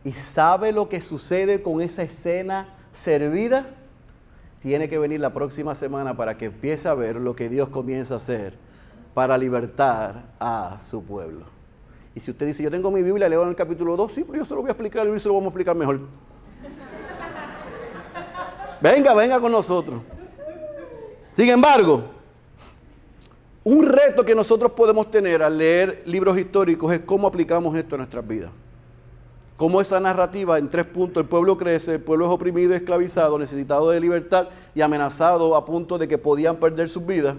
¿Y 0.04 0.12
sabe 0.12 0.70
lo 0.70 0.88
que 0.88 1.00
sucede 1.00 1.60
con 1.60 1.80
esa 1.80 2.04
escena 2.04 2.68
servida? 2.92 3.66
Tiene 4.62 4.88
que 4.88 4.96
venir 4.96 5.18
la 5.18 5.34
próxima 5.34 5.74
semana 5.74 6.16
para 6.16 6.38
que 6.38 6.44
empiece 6.44 6.86
a 6.86 6.94
ver 6.94 7.16
lo 7.16 7.34
que 7.34 7.48
Dios 7.48 7.68
comienza 7.68 8.14
a 8.14 8.18
hacer 8.18 8.54
para 9.12 9.36
libertar 9.36 10.26
a 10.38 10.78
su 10.80 11.02
pueblo. 11.02 11.46
Y 12.14 12.20
si 12.20 12.30
usted 12.30 12.46
dice, 12.46 12.62
yo 12.62 12.70
tengo 12.70 12.92
mi 12.92 13.02
Biblia, 13.02 13.28
leo 13.28 13.42
en 13.42 13.48
el 13.48 13.56
capítulo 13.56 13.96
2, 13.96 14.12
sí, 14.12 14.22
pero 14.22 14.38
yo 14.38 14.44
se 14.44 14.54
lo 14.54 14.60
voy 14.60 14.68
a 14.68 14.72
explicar 14.74 15.04
y 15.04 15.18
se 15.18 15.26
lo 15.26 15.34
vamos 15.34 15.46
a 15.46 15.48
explicar 15.48 15.74
mejor. 15.74 15.98
venga, 18.80 19.14
venga 19.14 19.40
con 19.40 19.50
nosotros. 19.50 20.00
Sin 21.32 21.48
embargo, 21.48 22.04
un 23.68 23.86
reto 23.86 24.24
que 24.24 24.34
nosotros 24.34 24.72
podemos 24.72 25.10
tener 25.10 25.42
al 25.42 25.58
leer 25.58 26.02
libros 26.06 26.38
históricos 26.38 26.90
es 26.90 27.00
cómo 27.00 27.28
aplicamos 27.28 27.76
esto 27.76 27.96
a 27.96 27.98
nuestras 27.98 28.26
vidas. 28.26 28.50
Cómo 29.58 29.82
esa 29.82 30.00
narrativa 30.00 30.58
en 30.58 30.70
tres 30.70 30.86
puntos, 30.86 31.22
el 31.22 31.28
pueblo 31.28 31.58
crece, 31.58 31.92
el 31.92 32.00
pueblo 32.00 32.24
es 32.24 32.30
oprimido, 32.30 32.74
esclavizado, 32.74 33.38
necesitado 33.38 33.90
de 33.90 34.00
libertad 34.00 34.48
y 34.74 34.80
amenazado 34.80 35.54
a 35.54 35.66
punto 35.66 35.98
de 35.98 36.08
que 36.08 36.16
podían 36.16 36.56
perder 36.56 36.88
sus 36.88 37.04
vidas. 37.04 37.36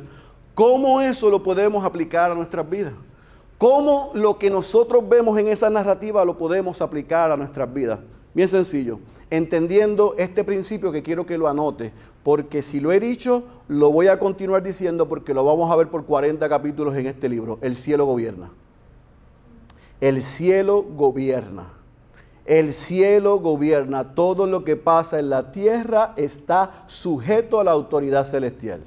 ¿Cómo 0.54 1.02
eso 1.02 1.32
lo 1.32 1.42
podemos 1.42 1.84
aplicar 1.84 2.30
a 2.30 2.36
nuestras 2.36 2.70
vidas? 2.70 2.94
¿Cómo 3.58 4.12
lo 4.14 4.38
que 4.38 4.52
nosotros 4.52 5.10
vemos 5.10 5.36
en 5.40 5.48
esa 5.48 5.72
narrativa 5.72 6.24
lo 6.24 6.38
podemos 6.38 6.80
aplicar 6.80 7.32
a 7.32 7.38
nuestras 7.38 7.74
vidas? 7.74 7.98
Bien 8.36 8.48
sencillo, 8.48 9.00
entendiendo 9.30 10.16
este 10.18 10.44
principio 10.44 10.92
que 10.92 11.04
quiero 11.04 11.26
que 11.26 11.38
lo 11.38 11.48
anote, 11.48 11.92
porque 12.24 12.62
si 12.62 12.80
lo 12.80 12.92
he 12.92 13.00
dicho, 13.00 13.44
lo 13.68 13.92
voy 13.92 14.08
a 14.08 14.20
continuar 14.20 14.64
diciendo 14.64 15.08
porque 15.08 15.34
lo 15.34 15.44
vamos 15.46 15.72
a 15.72 15.76
ver 15.76 15.90
por 15.90 16.06
40 16.06 16.48
capítulos 16.50 16.96
en 16.96 17.08
este 17.08 17.30
libro. 17.30 17.60
El 17.62 17.76
cielo 17.76 18.06
gobierna. 18.06 18.52
El 20.02 20.22
cielo 20.24 20.84
gobierna. 20.84 21.74
El 22.46 22.74
cielo 22.74 23.40
gobierna. 23.40 24.16
Todo 24.16 24.48
lo 24.48 24.64
que 24.64 24.76
pasa 24.76 25.20
en 25.20 25.30
la 25.30 25.52
tierra 25.52 26.14
está 26.18 26.84
sujeto 26.88 27.60
a 27.60 27.64
la 27.64 27.72
autoridad 27.72 28.26
celestial. 28.26 28.82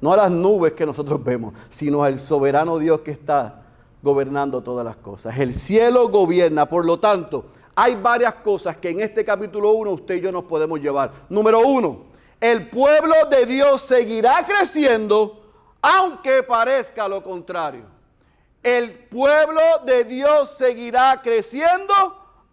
No 0.00 0.12
a 0.12 0.16
las 0.16 0.30
nubes 0.30 0.72
que 0.72 0.84
nosotros 0.84 1.22
vemos, 1.24 1.54
sino 1.70 2.02
al 2.04 2.18
soberano 2.18 2.78
Dios 2.78 3.00
que 3.00 3.12
está 3.12 3.62
gobernando 4.02 4.62
todas 4.62 4.84
las 4.84 4.96
cosas. 4.96 5.38
El 5.38 5.54
cielo 5.54 6.08
gobierna. 6.08 6.68
Por 6.68 6.84
lo 6.84 6.98
tanto, 6.98 7.46
hay 7.78 7.94
varias 7.94 8.34
cosas 8.36 8.78
que 8.78 8.88
en 8.88 9.00
este 9.00 9.22
capítulo 9.22 9.72
1 9.72 9.90
usted 9.90 10.14
y 10.14 10.20
yo 10.22 10.32
nos 10.32 10.44
podemos 10.44 10.80
llevar. 10.80 11.12
Número 11.28 11.60
uno, 11.60 12.06
el 12.40 12.70
pueblo 12.70 13.14
de 13.30 13.44
Dios 13.44 13.82
seguirá 13.82 14.42
creciendo 14.46 15.42
aunque 15.82 16.42
parezca 16.42 17.06
lo 17.06 17.22
contrario. 17.22 17.84
El 18.62 18.92
pueblo 18.92 19.60
de 19.84 20.04
Dios 20.04 20.56
seguirá 20.56 21.20
creciendo 21.22 21.94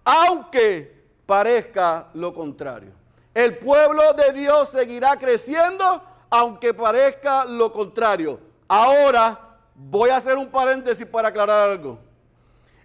aunque 0.04 0.94
parezca 1.26 2.10
lo 2.14 2.34
contrario. 2.34 2.92
El 3.34 3.58
pueblo 3.58 4.14
de 4.14 4.34
Dios 4.34 4.70
seguirá 4.70 5.18
creciendo 5.18 6.04
aunque 6.30 6.74
parezca 6.74 7.46
lo 7.46 7.72
contrario. 7.72 8.42
Ahora 8.68 9.40
voy 9.74 10.10
a 10.10 10.18
hacer 10.18 10.38
un 10.38 10.50
paréntesis 10.50 11.06
para 11.08 11.30
aclarar 11.30 11.70
algo. 11.70 11.98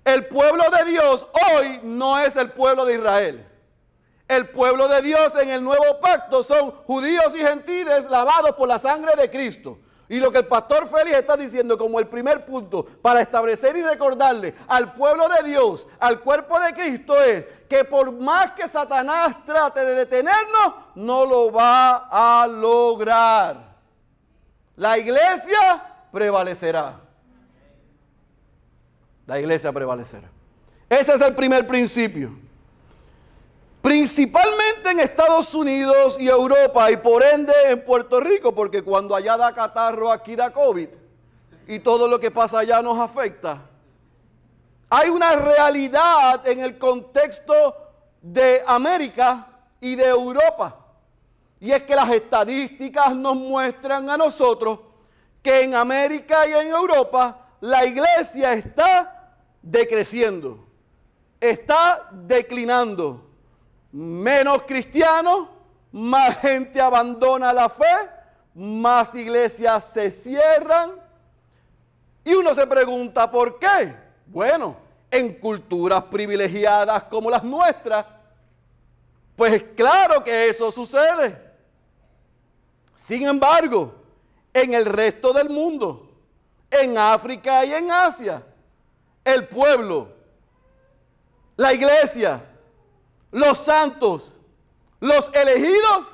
El 0.08 0.24
pueblo 0.24 0.64
de 0.70 0.90
Dios 0.90 1.26
hoy 1.52 1.80
no 1.82 2.18
es 2.18 2.34
el 2.36 2.50
pueblo 2.52 2.86
de 2.86 2.94
Israel. 2.94 3.46
El 4.26 4.48
pueblo 4.48 4.88
de 4.88 5.02
Dios 5.02 5.34
en 5.34 5.50
el 5.50 5.62
nuevo 5.62 6.00
pacto 6.00 6.42
son 6.42 6.70
judíos 6.70 7.34
y 7.36 7.40
gentiles 7.40 8.08
lavados 8.08 8.52
por 8.52 8.68
la 8.68 8.78
sangre 8.78 9.14
de 9.16 9.28
Cristo. 9.28 9.78
Y 10.08 10.18
lo 10.18 10.32
que 10.32 10.38
el 10.38 10.46
pastor 10.46 10.88
Félix 10.88 11.18
está 11.18 11.36
diciendo 11.36 11.76
como 11.76 11.98
el 11.98 12.06
primer 12.06 12.46
punto 12.46 12.86
para 13.02 13.20
establecer 13.20 13.76
y 13.76 13.82
recordarle 13.82 14.54
al 14.66 14.94
pueblo 14.94 15.28
de 15.28 15.46
Dios, 15.46 15.86
al 16.00 16.20
cuerpo 16.20 16.58
de 16.58 16.72
Cristo, 16.72 17.22
es 17.22 17.44
que 17.68 17.84
por 17.84 18.10
más 18.10 18.52
que 18.52 18.66
Satanás 18.66 19.36
trate 19.44 19.84
de 19.84 19.94
detenernos, 19.94 20.72
no 20.94 21.26
lo 21.26 21.52
va 21.52 22.08
a 22.10 22.46
lograr. 22.46 23.76
La 24.74 24.96
iglesia 24.96 25.84
prevalecerá. 26.10 27.07
La 29.28 29.38
iglesia 29.38 29.70
prevalecerá. 29.70 30.30
Ese 30.88 31.12
es 31.12 31.20
el 31.20 31.34
primer 31.34 31.66
principio. 31.66 32.30
Principalmente 33.82 34.90
en 34.90 35.00
Estados 35.00 35.54
Unidos 35.54 36.16
y 36.18 36.28
Europa 36.28 36.90
y 36.90 36.96
por 36.96 37.22
ende 37.22 37.52
en 37.66 37.84
Puerto 37.84 38.20
Rico, 38.20 38.54
porque 38.54 38.80
cuando 38.80 39.14
allá 39.14 39.36
da 39.36 39.52
catarro, 39.52 40.10
aquí 40.10 40.34
da 40.34 40.50
COVID 40.50 40.88
y 41.66 41.78
todo 41.80 42.08
lo 42.08 42.18
que 42.18 42.30
pasa 42.30 42.60
allá 42.60 42.80
nos 42.80 42.98
afecta. 42.98 43.60
Hay 44.88 45.10
una 45.10 45.36
realidad 45.36 46.48
en 46.48 46.60
el 46.60 46.78
contexto 46.78 47.76
de 48.22 48.62
América 48.66 49.46
y 49.78 49.94
de 49.94 50.06
Europa. 50.06 50.74
Y 51.60 51.70
es 51.70 51.82
que 51.82 51.94
las 51.94 52.08
estadísticas 52.08 53.14
nos 53.14 53.36
muestran 53.36 54.08
a 54.08 54.16
nosotros 54.16 54.78
que 55.42 55.64
en 55.64 55.74
América 55.74 56.48
y 56.48 56.54
en 56.54 56.68
Europa 56.68 57.46
la 57.60 57.84
iglesia 57.84 58.54
está 58.54 59.16
decreciendo, 59.70 60.64
está 61.40 62.08
declinando 62.10 63.24
menos 63.92 64.62
cristianos, 64.62 65.48
más 65.92 66.38
gente 66.38 66.80
abandona 66.80 67.52
la 67.52 67.68
fe, 67.68 67.84
más 68.54 69.14
iglesias 69.14 69.84
se 69.92 70.10
cierran. 70.10 70.92
Y 72.24 72.34
uno 72.34 72.54
se 72.54 72.66
pregunta, 72.66 73.30
¿por 73.30 73.58
qué? 73.58 73.94
Bueno, 74.26 74.76
en 75.10 75.34
culturas 75.34 76.04
privilegiadas 76.04 77.04
como 77.04 77.30
las 77.30 77.44
nuestras, 77.44 78.04
pues 79.36 79.62
claro 79.76 80.22
que 80.24 80.48
eso 80.48 80.70
sucede. 80.70 81.48
Sin 82.94 83.26
embargo, 83.26 83.94
en 84.52 84.74
el 84.74 84.84
resto 84.84 85.32
del 85.32 85.48
mundo, 85.48 86.10
en 86.70 86.98
África 86.98 87.64
y 87.64 87.72
en 87.72 87.90
Asia. 87.90 88.42
El 89.24 89.48
pueblo, 89.48 90.08
la 91.56 91.72
iglesia, 91.72 92.44
los 93.30 93.58
santos, 93.58 94.32
los 95.00 95.30
elegidos 95.34 96.06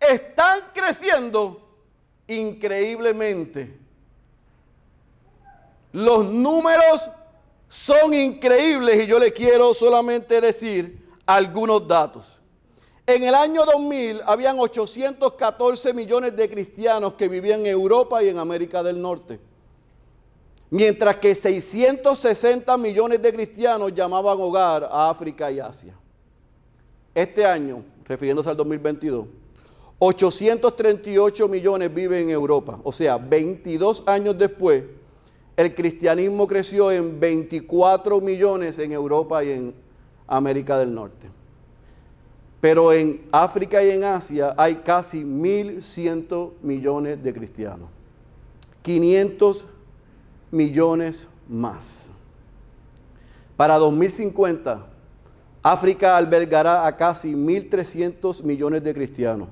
están 0.00 0.60
creciendo 0.72 1.68
increíblemente. 2.26 3.78
Los 5.92 6.24
números 6.24 7.10
son 7.68 8.14
increíbles 8.14 9.04
y 9.04 9.06
yo 9.06 9.18
le 9.18 9.32
quiero 9.32 9.74
solamente 9.74 10.40
decir 10.40 11.08
algunos 11.26 11.86
datos. 11.86 12.36
En 13.06 13.24
el 13.24 13.34
año 13.34 13.64
2000 13.64 14.22
habían 14.24 14.58
814 14.58 15.92
millones 15.92 16.36
de 16.36 16.48
cristianos 16.48 17.14
que 17.14 17.28
vivían 17.28 17.60
en 17.60 17.66
Europa 17.66 18.22
y 18.22 18.28
en 18.28 18.38
América 18.38 18.82
del 18.82 19.00
Norte. 19.00 19.40
Mientras 20.70 21.16
que 21.16 21.34
660 21.34 22.78
millones 22.78 23.20
de 23.20 23.32
cristianos 23.32 23.92
llamaban 23.92 24.38
hogar 24.40 24.84
a 24.84 25.10
África 25.10 25.50
y 25.50 25.58
Asia. 25.58 25.94
Este 27.12 27.44
año, 27.44 27.82
refiriéndose 28.04 28.48
al 28.48 28.56
2022, 28.56 29.26
838 29.98 31.48
millones 31.48 31.92
viven 31.92 32.24
en 32.24 32.30
Europa. 32.30 32.78
O 32.84 32.92
sea, 32.92 33.18
22 33.18 34.04
años 34.06 34.38
después, 34.38 34.84
el 35.56 35.74
cristianismo 35.74 36.46
creció 36.46 36.92
en 36.92 37.18
24 37.18 38.20
millones 38.20 38.78
en 38.78 38.92
Europa 38.92 39.42
y 39.42 39.50
en 39.50 39.74
América 40.28 40.78
del 40.78 40.94
Norte. 40.94 41.28
Pero 42.60 42.92
en 42.92 43.26
África 43.32 43.82
y 43.82 43.90
en 43.90 44.04
Asia 44.04 44.54
hay 44.56 44.76
casi 44.76 45.24
1.100 45.24 46.52
millones 46.62 47.22
de 47.22 47.34
cristianos. 47.34 47.88
500 48.82 49.66
millones 50.50 51.26
más. 51.48 52.06
Para 53.56 53.76
2050, 53.78 54.86
África 55.62 56.16
albergará 56.16 56.86
a 56.86 56.96
casi 56.96 57.34
1.300 57.34 58.42
millones 58.42 58.82
de 58.82 58.94
cristianos. 58.94 59.48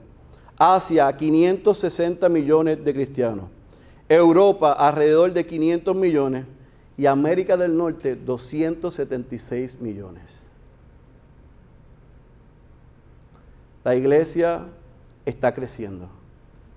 Asia, 0.59 1.15
560 1.15 2.29
millones 2.29 2.83
de 2.83 2.95
cristianos. 2.95 3.45
Europa, 4.09 4.73
alrededor 4.73 5.33
de 5.33 5.47
500 5.47 5.95
millones. 5.95 6.47
Y 6.97 7.07
América 7.07 7.57
del 7.57 7.77
Norte, 7.77 8.17
276 8.17 9.81
millones. 9.81 10.43
La 13.85 13.95
iglesia 13.95 14.67
está 15.25 15.55
creciendo, 15.55 16.09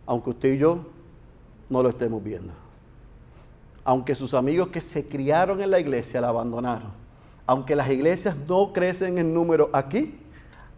aunque 0.05 0.29
usted 0.29 0.53
y 0.53 0.57
yo 0.59 0.85
no 1.69 1.81
lo 1.81 1.89
estemos 1.89 2.23
viendo. 2.23 2.60
Aunque 3.83 4.15
sus 4.15 4.33
amigos 4.33 4.69
que 4.69 4.81
se 4.81 5.07
criaron 5.07 5.61
en 5.61 5.71
la 5.71 5.79
iglesia 5.79 6.21
la 6.21 6.29
abandonaron. 6.29 6.91
Aunque 7.45 7.75
las 7.75 7.89
iglesias 7.89 8.35
no 8.47 8.71
crecen 8.73 9.17
en 9.17 9.33
número 9.33 9.69
aquí, 9.73 10.19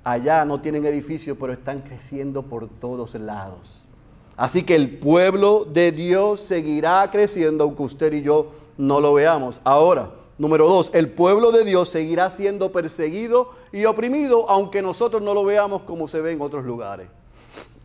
allá 0.03 0.45
no 0.45 0.61
tienen 0.61 0.85
edificios, 0.85 1.37
pero 1.39 1.53
están 1.53 1.81
creciendo 1.81 2.41
por 2.43 2.67
todos 2.67 3.15
lados. 3.15 3.83
Así 4.35 4.63
que 4.63 4.75
el 4.75 4.97
pueblo 4.97 5.65
de 5.65 5.91
Dios 5.91 6.39
seguirá 6.39 7.09
creciendo, 7.11 7.65
aunque 7.65 7.83
usted 7.83 8.13
y 8.13 8.21
yo 8.21 8.51
no 8.77 8.99
lo 8.99 9.13
veamos. 9.13 9.61
Ahora, 9.63 10.09
Número 10.35 10.67
dos, 10.67 10.89
el 10.95 11.11
pueblo 11.11 11.51
de 11.51 11.63
Dios 11.63 11.89
seguirá 11.89 12.29
siendo 12.31 12.71
perseguido 12.71 13.51
y 13.71 13.85
oprimido, 13.85 14.49
aunque 14.49 14.81
nosotros 14.81 15.21
no 15.21 15.33
lo 15.35 15.45
veamos 15.45 15.83
como 15.83 16.07
se 16.07 16.21
ve 16.21 16.31
en 16.31 16.41
otros 16.41 16.65
lugares. 16.65 17.07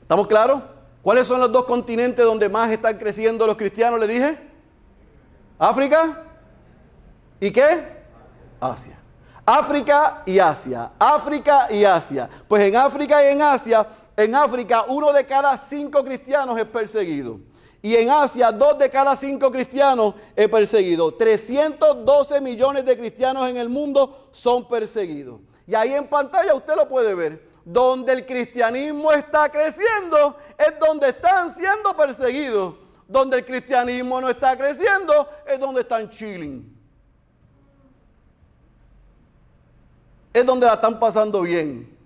¿Estamos 0.01 0.27
claros? 0.27 0.63
¿Cuáles 1.03 1.27
son 1.27 1.41
los 1.41 1.53
dos 1.53 1.67
continentes 1.67 2.25
donde 2.25 2.49
más 2.49 2.71
están 2.73 2.97
creciendo 2.97 3.47
los 3.47 3.57
cristianos? 3.57 4.01
Le 4.01 4.09
dije. 4.09 4.48
África. 5.59 6.23
¿Y 7.41 7.51
qué? 7.51 7.99
Asia. 8.61 8.99
África 9.45 10.23
y 10.27 10.39
Asia. 10.39 10.91
África 10.99 11.69
y 11.71 11.85
Asia. 11.85 12.29
Pues 12.47 12.63
en 12.63 12.77
África 12.77 13.23
y 13.23 13.33
en 13.33 13.43
Asia, 13.43 13.87
en 14.17 14.35
África 14.35 14.85
uno 14.89 15.13
de 15.13 15.25
cada 15.27 15.57
cinco 15.57 16.05
cristianos 16.05 16.59
es 16.59 16.67
perseguido. 16.67 17.41
Y 17.81 17.95
en 17.95 18.11
Asia, 18.11 18.51
dos 18.51 18.77
de 18.77 18.91
cada 18.91 19.15
cinco 19.15 19.51
cristianos 19.51 20.15
es 20.35 20.49
perseguido. 20.49 21.15
312 21.15 22.41
millones 22.41 22.85
de 22.85 22.99
cristianos 22.99 23.49
en 23.49 23.57
el 23.57 23.69
mundo 23.69 24.29
son 24.33 24.67
perseguidos. 24.67 25.41
Y 25.67 25.75
ahí 25.75 25.95
en 25.95 26.09
pantalla 26.09 26.55
usted 26.55 26.75
lo 26.75 26.89
puede 26.89 27.15
ver. 27.15 27.49
Donde 27.65 28.13
el 28.13 28.27
cristianismo 28.27 29.13
está 29.13 29.49
creciendo 29.51 30.37
es 30.59 30.79
donde 30.81 31.11
están 31.11 31.55
siendo 31.55 31.97
perseguidos. 31.97 32.75
Donde 33.09 33.39
el 33.39 33.45
cristianismo 33.45 34.21
no 34.21 34.29
está 34.29 34.57
creciendo 34.57 35.29
es 35.45 35.59
donde 35.59 35.81
están 35.81 36.09
chilling. 36.09 36.79
Es 40.33 40.47
donde 40.47 40.67
la 40.67 40.75
están 40.75 41.01
pasando 41.01 41.41
bien 41.41 41.99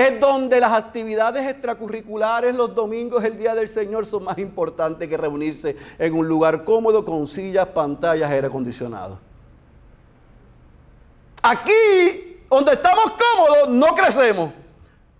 es 0.00 0.18
donde 0.18 0.58
las 0.60 0.72
actividades 0.72 1.46
extracurriculares 1.46 2.54
los 2.54 2.74
domingos, 2.74 3.22
el 3.22 3.36
día 3.36 3.54
del 3.54 3.68
Señor, 3.68 4.06
son 4.06 4.24
más 4.24 4.38
importantes 4.38 5.06
que 5.06 5.16
reunirse 5.16 5.76
en 5.98 6.14
un 6.14 6.26
lugar 6.26 6.64
cómodo 6.64 7.04
con 7.04 7.26
sillas, 7.26 7.66
pantallas, 7.66 8.30
aire 8.30 8.46
acondicionado. 8.46 9.18
Aquí, 11.42 12.40
donde 12.48 12.72
estamos 12.72 13.12
cómodos, 13.12 13.68
no 13.68 13.94
crecemos. 13.94 14.52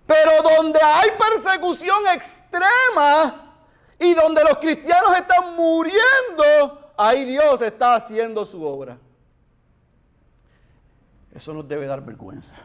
Pero 0.07 0.31
donde 0.41 0.79
hay 0.83 1.09
persecución 1.11 1.99
extrema 2.07 3.50
y 4.01 4.13
donde 4.13 4.43
los 4.43 4.57
cristianos 4.57 5.15
están 5.15 5.55
muriendo, 5.55 6.91
ahí 6.97 7.23
Dios 7.25 7.61
está 7.61 7.95
haciendo 7.95 8.45
su 8.45 8.65
obra. 8.65 8.97
Eso 11.33 11.53
nos 11.53 11.67
debe 11.67 11.85
dar 11.85 12.03
vergüenza 12.03 12.57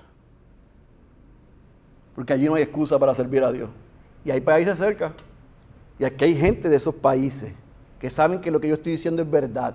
porque 2.16 2.32
allí 2.32 2.46
no 2.46 2.54
hay 2.54 2.62
excusa 2.62 2.98
para 2.98 3.14
servir 3.14 3.44
a 3.44 3.52
Dios. 3.52 3.68
Y 4.24 4.30
hay 4.30 4.40
países 4.40 4.78
cerca. 4.78 5.12
Y 5.98 6.04
aquí 6.04 6.24
hay 6.24 6.34
gente 6.34 6.70
de 6.70 6.76
esos 6.76 6.94
países 6.94 7.52
que 8.00 8.08
saben 8.08 8.40
que 8.40 8.50
lo 8.50 8.58
que 8.58 8.68
yo 8.68 8.76
estoy 8.76 8.92
diciendo 8.92 9.20
es 9.20 9.30
verdad. 9.30 9.74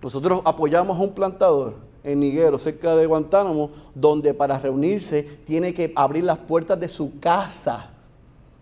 Nosotros 0.00 0.42
apoyamos 0.44 0.96
a 0.96 1.02
un 1.02 1.12
plantador 1.12 1.74
en 2.04 2.20
Niguero, 2.20 2.56
cerca 2.56 2.94
de 2.94 3.04
Guantánamo, 3.06 3.72
donde 3.92 4.32
para 4.32 4.60
reunirse 4.60 5.24
tiene 5.44 5.74
que 5.74 5.92
abrir 5.96 6.22
las 6.22 6.38
puertas 6.38 6.78
de 6.78 6.86
su 6.86 7.18
casa 7.18 7.90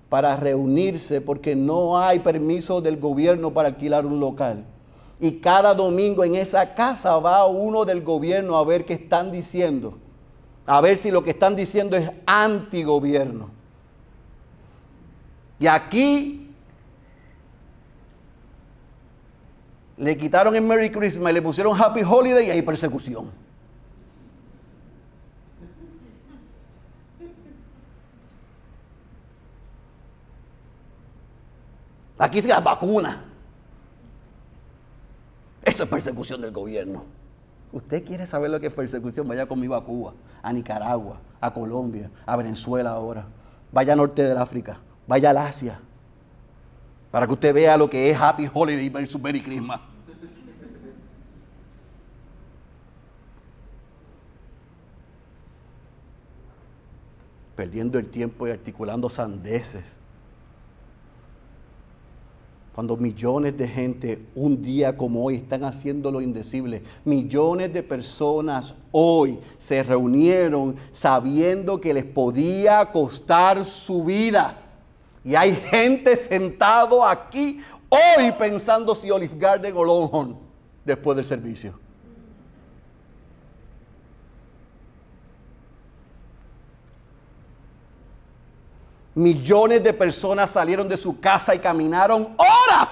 para 0.08 0.36
reunirse 0.36 1.20
porque 1.20 1.54
no 1.54 1.98
hay 1.98 2.20
permiso 2.20 2.80
del 2.80 2.96
gobierno 2.98 3.52
para 3.52 3.68
alquilar 3.68 4.06
un 4.06 4.20
local. 4.20 4.64
Y 5.20 5.32
cada 5.32 5.74
domingo 5.74 6.24
en 6.24 6.36
esa 6.36 6.74
casa 6.74 7.18
va 7.18 7.46
uno 7.46 7.84
del 7.84 8.02
gobierno 8.02 8.56
a 8.56 8.64
ver 8.64 8.84
qué 8.84 8.94
están 8.94 9.32
diciendo 9.32 9.98
a 10.68 10.82
ver 10.82 10.98
si 10.98 11.10
lo 11.10 11.24
que 11.24 11.30
están 11.30 11.56
diciendo 11.56 11.96
es 11.96 12.10
antigobierno. 12.26 13.48
Y 15.58 15.66
aquí 15.66 16.54
le 19.96 20.16
quitaron 20.18 20.54
el 20.54 20.62
Merry 20.62 20.92
Christmas 20.92 21.32
le 21.32 21.40
pusieron 21.40 21.80
Happy 21.80 22.02
Holiday 22.02 22.48
y 22.48 22.50
hay 22.50 22.62
persecución. 22.62 23.30
Aquí 32.18 32.42
se 32.42 32.48
la 32.48 32.60
vacuna. 32.60 33.24
Eso 35.62 35.84
es 35.84 35.88
persecución 35.88 36.40
del 36.40 36.50
gobierno. 36.50 37.04
Usted 37.72 38.04
quiere 38.04 38.26
saber 38.26 38.50
lo 38.50 38.58
que 38.58 38.66
es 38.68 38.72
persecución, 38.72 39.28
vaya 39.28 39.46
conmigo 39.46 39.74
a 39.74 39.84
Cuba, 39.84 40.14
a 40.42 40.52
Nicaragua, 40.52 41.20
a 41.40 41.52
Colombia, 41.52 42.10
a 42.26 42.36
Venezuela 42.36 42.90
ahora. 42.90 43.26
Vaya 43.70 43.92
al 43.92 43.98
norte 43.98 44.22
del 44.22 44.38
África, 44.38 44.78
vaya 45.06 45.30
al 45.30 45.36
Asia, 45.36 45.78
para 47.10 47.26
que 47.26 47.34
usted 47.34 47.54
vea 47.54 47.76
lo 47.76 47.88
que 47.90 48.10
es 48.10 48.18
Happy 48.18 48.50
Holiday 48.52 48.88
versus 48.88 49.20
Merry 49.20 49.42
Christmas. 49.42 49.80
Perdiendo 57.54 57.98
el 57.98 58.06
tiempo 58.08 58.48
y 58.48 58.52
articulando 58.52 59.10
sandeces 59.10 59.97
cuando 62.78 62.96
millones 62.96 63.58
de 63.58 63.66
gente 63.66 64.22
un 64.36 64.62
día 64.62 64.96
como 64.96 65.24
hoy 65.24 65.34
están 65.34 65.64
haciendo 65.64 66.12
lo 66.12 66.20
indecible. 66.20 66.80
Millones 67.04 67.72
de 67.72 67.82
personas 67.82 68.72
hoy 68.92 69.40
se 69.58 69.82
reunieron 69.82 70.76
sabiendo 70.92 71.80
que 71.80 71.92
les 71.92 72.04
podía 72.04 72.88
costar 72.92 73.64
su 73.64 74.04
vida. 74.04 74.56
Y 75.24 75.34
hay 75.34 75.56
gente 75.56 76.16
sentado 76.18 77.04
aquí 77.04 77.60
hoy 77.88 78.30
pensando 78.38 78.94
si 78.94 79.10
Olive 79.10 79.34
Garden 79.36 79.76
o 79.76 79.82
Longhorn 79.82 80.36
después 80.84 81.16
del 81.16 81.24
servicio. 81.24 81.87
Millones 89.18 89.82
de 89.82 89.92
personas 89.92 90.48
salieron 90.48 90.88
de 90.88 90.96
su 90.96 91.18
casa 91.18 91.52
y 91.52 91.58
caminaron 91.58 92.36
horas 92.36 92.88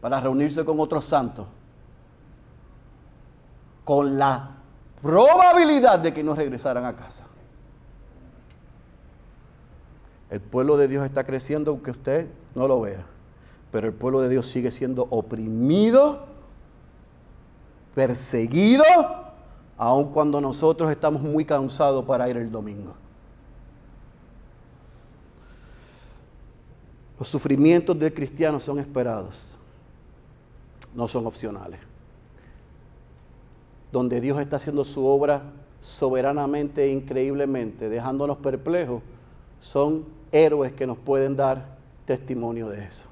para 0.00 0.20
reunirse 0.20 0.64
con 0.64 0.78
otros 0.78 1.04
santos. 1.04 1.48
Con 3.82 4.16
la 4.16 4.50
probabilidad 5.02 5.98
de 5.98 6.14
que 6.14 6.22
no 6.22 6.36
regresaran 6.36 6.84
a 6.84 6.94
casa. 6.94 7.26
El 10.30 10.40
pueblo 10.40 10.76
de 10.76 10.86
Dios 10.86 11.04
está 11.04 11.24
creciendo 11.24 11.72
aunque 11.72 11.90
usted 11.90 12.28
no 12.54 12.68
lo 12.68 12.82
vea. 12.82 13.04
Pero 13.72 13.88
el 13.88 13.94
pueblo 13.94 14.20
de 14.20 14.28
Dios 14.28 14.46
sigue 14.46 14.70
siendo 14.70 15.08
oprimido, 15.10 16.26
perseguido, 17.96 18.84
aun 19.76 20.12
cuando 20.12 20.40
nosotros 20.40 20.88
estamos 20.88 21.20
muy 21.20 21.44
cansados 21.44 22.04
para 22.04 22.28
ir 22.28 22.36
el 22.36 22.52
domingo. 22.52 22.94
Los 27.20 27.28
sufrimientos 27.28 27.98
del 27.98 28.14
cristiano 28.14 28.58
son 28.58 28.78
esperados, 28.78 29.58
no 30.94 31.06
son 31.06 31.26
opcionales. 31.26 31.78
Donde 33.92 34.22
Dios 34.22 34.40
está 34.40 34.56
haciendo 34.56 34.86
su 34.86 35.06
obra 35.06 35.42
soberanamente 35.82 36.84
e 36.84 36.88
increíblemente, 36.88 37.90
dejándonos 37.90 38.38
perplejos, 38.38 39.02
son 39.60 40.06
héroes 40.32 40.72
que 40.72 40.86
nos 40.86 40.96
pueden 40.96 41.36
dar 41.36 41.76
testimonio 42.06 42.70
de 42.70 42.84
eso. 42.84 43.04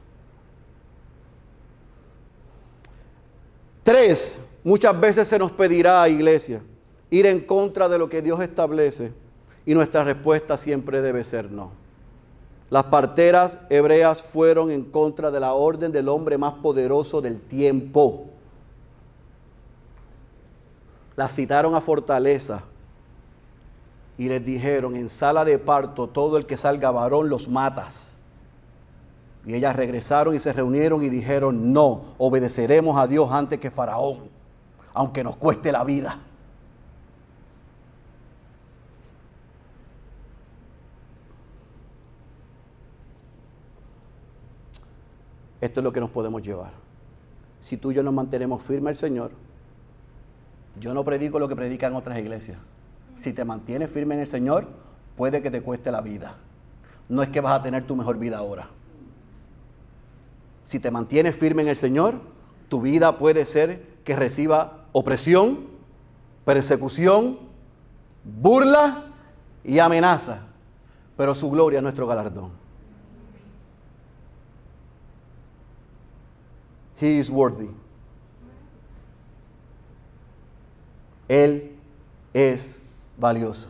Tres, 3.83 4.41
muchas 4.65 4.99
veces 4.99 5.29
se 5.29 5.39
nos 5.39 5.53
pedirá 5.53 6.03
a 6.03 6.09
iglesia 6.09 6.63
ir 7.11 7.27
en 7.27 7.41
contra 7.41 7.91
de 7.91 7.99
lo 7.99 8.09
que 8.09 8.23
Dios 8.23 8.41
establece 8.41 9.13
y 9.67 9.75
nuestra 9.75 10.03
respuesta 10.03 10.57
siempre 10.57 11.03
debe 11.03 11.25
ser 11.25 11.51
no. 11.51 11.88
Las 12.71 12.85
parteras 12.85 13.59
hebreas 13.71 14.23
fueron 14.23 14.71
en 14.71 14.85
contra 14.85 15.31
de 15.31 15.41
la 15.41 15.55
orden 15.55 15.91
del 15.91 16.09
hombre 16.09 16.37
más 16.37 16.55
poderoso 16.55 17.23
del 17.23 17.41
tiempo. 17.41 18.27
Las 21.17 21.35
citaron 21.35 21.75
a 21.75 21.81
fortaleza 21.81 22.63
y 24.19 24.29
les 24.29 24.45
dijeron, 24.45 24.97
en 24.97 25.09
sala 25.09 25.45
de 25.45 25.59
parto, 25.59 26.09
todo 26.09 26.37
el 26.37 26.45
que 26.45 26.57
salga 26.57 26.91
varón 26.91 27.31
los 27.31 27.49
matas. 27.49 28.13
Y 29.47 29.55
ellas 29.55 29.75
regresaron 29.75 30.35
y 30.35 30.39
se 30.39 30.53
reunieron 30.53 31.03
y 31.03 31.09
dijeron, 31.09 31.73
no, 31.73 32.03
obedeceremos 32.19 32.99
a 32.99 33.07
Dios 33.07 33.31
antes 33.33 33.59
que 33.59 33.71
Faraón, 33.71 34.29
aunque 34.93 35.25
nos 35.25 35.37
cueste 35.37 35.73
la 35.73 35.85
vida. 35.85 36.19
Esto 45.61 45.81
es 45.81 45.85
lo 45.85 45.93
que 45.93 46.01
nos 46.01 46.11
podemos 46.11 46.43
llevar. 46.43 46.73
Si 47.61 47.77
tú 47.77 47.91
y 47.91 47.95
yo 47.95 48.03
nos 48.03 48.15
mantenemos 48.15 48.63
firmes 48.63 48.91
al 48.91 48.97
Señor, 48.97 49.31
yo 50.79 50.95
no 50.95 51.05
predico 51.05 51.39
lo 51.39 51.49
que 51.49 51.57
predican 51.57 51.95
otras 51.95 52.19
iglesias. 52.19 52.59
Si 53.17 53.33
te 53.33 53.45
mantienes 53.45 53.91
firme 53.91 54.15
en 54.15 54.21
el 54.21 54.27
Señor, 54.27 54.69
puede 55.17 55.43
que 55.43 55.51
te 55.51 55.61
cueste 55.61 55.91
la 55.91 56.01
vida. 56.01 56.37
No 57.09 57.23
es 57.23 57.29
que 57.31 57.41
vas 57.41 57.59
a 57.59 57.63
tener 57.63 57.87
tu 57.87 57.97
mejor 57.97 58.19
vida 58.19 58.39
ahora 58.39 58.69
si 60.69 60.79
te 60.79 60.91
mantienes 60.91 61.35
firme 61.35 61.63
en 61.63 61.69
el 61.69 61.77
Señor, 61.77 62.17
tu 62.69 62.83
vida 62.83 63.17
puede 63.17 63.47
ser 63.47 63.87
que 64.05 64.15
reciba 64.15 64.85
opresión, 64.93 65.61
persecución, 66.45 67.39
burla 68.23 69.07
y 69.65 69.79
amenaza, 69.79 70.41
pero 71.17 71.35
su 71.35 71.51
gloria 71.51 71.79
es 71.79 71.83
nuestro 71.83 72.07
galardón. 72.07 72.51
He 77.01 77.19
is 77.19 77.31
worthy. 77.31 77.71
Él 81.29 81.77
es 82.33 82.79
valioso. 83.17 83.69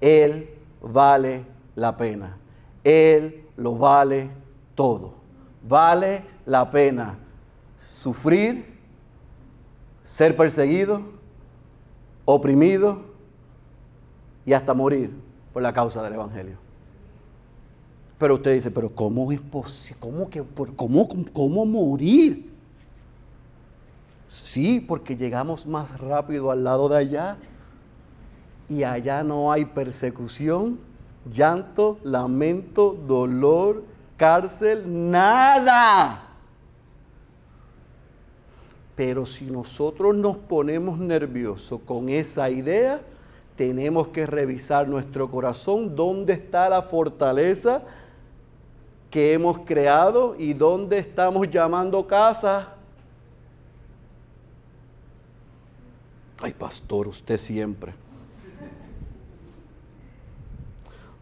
Él 0.00 0.48
vale 0.80 1.44
la 1.74 1.96
pena. 1.96 2.36
Él 2.82 3.44
lo 3.56 3.76
vale 3.76 4.30
todo. 4.74 5.14
Vale 5.62 6.24
la 6.46 6.70
pena 6.70 7.18
sufrir, 7.78 8.64
ser 10.04 10.36
perseguido, 10.36 11.02
oprimido 12.24 13.02
y 14.46 14.52
hasta 14.52 14.72
morir 14.72 15.10
por 15.52 15.62
la 15.62 15.72
causa 15.72 16.02
del 16.02 16.14
Evangelio. 16.14 16.56
Pero 18.18 18.34
usted 18.34 18.54
dice, 18.54 18.70
pero 18.70 18.92
¿cómo 18.94 19.30
es 19.30 19.40
posible? 19.40 20.00
¿Cómo, 20.00 20.28
que, 20.28 20.42
cómo, 20.74 21.08
¿Cómo 21.32 21.66
morir? 21.66 22.47
Sí, 24.28 24.78
porque 24.78 25.16
llegamos 25.16 25.66
más 25.66 25.98
rápido 25.98 26.50
al 26.50 26.62
lado 26.62 26.88
de 26.90 26.98
allá 26.98 27.38
y 28.68 28.84
allá 28.84 29.24
no 29.24 29.50
hay 29.50 29.64
persecución, 29.64 30.78
llanto, 31.32 31.98
lamento, 32.04 32.94
dolor 33.06 33.82
cárcel, 34.18 34.82
nada. 35.10 36.24
Pero 38.94 39.24
si 39.24 39.46
nosotros 39.46 40.14
nos 40.14 40.36
ponemos 40.36 40.98
nerviosos 40.98 41.80
con 41.86 42.10
esa 42.10 42.50
idea, 42.50 43.00
tenemos 43.56 44.08
que 44.08 44.26
revisar 44.26 44.88
nuestro 44.88 45.30
corazón, 45.30 45.96
dónde 45.96 46.34
está 46.34 46.68
la 46.68 46.82
fortaleza 46.82 47.82
que 49.10 49.32
hemos 49.32 49.60
creado 49.60 50.34
y 50.36 50.52
dónde 50.52 50.98
estamos 50.98 51.48
llamando 51.48 52.06
casa. 52.06 52.74
Ay, 56.40 56.52
pastor, 56.52 57.08
usted 57.08 57.38
siempre. 57.38 57.94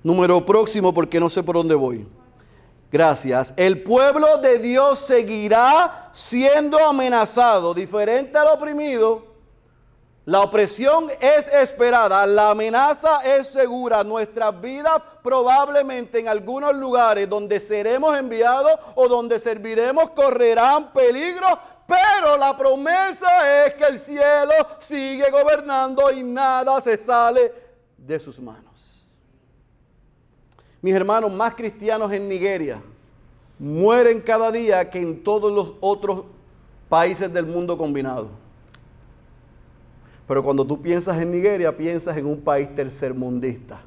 Número 0.03 0.45
próximo, 0.45 0.93
porque 0.93 1.19
no 1.19 1.29
sé 1.29 1.43
por 1.43 1.57
dónde 1.57 1.75
voy. 1.75 2.07
Gracias. 2.93 3.53
El 3.57 3.83
pueblo 3.83 4.39
de 4.39 4.59
Dios 4.59 5.01
seguirá 5.01 6.11
siendo 6.13 6.79
amenazado, 6.79 7.75
diferente 7.75 8.39
al 8.39 8.49
oprimido. 8.49 9.37
La 10.27 10.41
opresión 10.41 11.09
es 11.21 11.47
esperada, 11.47 12.27
la 12.27 12.51
amenaza 12.51 13.21
es 13.21 13.47
segura. 13.47 14.03
Nuestras 14.03 14.61
vidas 14.61 15.01
probablemente 15.23 16.19
en 16.19 16.27
algunos 16.27 16.75
lugares 16.75 17.29
donde 17.29 17.61
seremos 17.61 18.19
enviados 18.19 18.73
o 18.97 19.07
donde 19.07 19.39
serviremos 19.39 20.11
correrán 20.11 20.93
peligro, 20.93 21.47
pero 21.87 22.37
la 22.37 22.57
promesa 22.57 23.67
es 23.67 23.75
que 23.75 23.85
el 23.85 23.99
cielo 23.99 24.55
sigue 24.79 25.31
gobernando 25.31 26.11
y 26.11 26.23
nada 26.23 26.81
se 26.81 26.97
sale 26.99 27.53
de 27.97 28.19
sus 28.19 28.41
manos 28.41 28.67
mis 30.87 30.95
hermanos, 30.95 31.33
más 31.33 31.53
cristianos 31.57 32.13
en 32.13 32.29
Nigeria 32.29 32.81
mueren 33.59 34.21
cada 34.21 34.53
día 34.53 34.89
que 34.89 35.01
en 35.01 35.25
todos 35.25 35.53
los 35.53 35.73
otros 35.81 36.27
países 36.89 37.33
del 37.33 37.45
mundo 37.45 37.77
combinado. 37.77 38.29
Pero 40.29 40.45
cuando 40.45 40.65
tú 40.65 40.81
piensas 40.81 41.21
en 41.21 41.33
Nigeria, 41.33 41.77
piensas 41.77 42.17
en 42.17 42.27
un 42.27 42.41
país 42.41 42.73
tercermundista. 42.75 43.81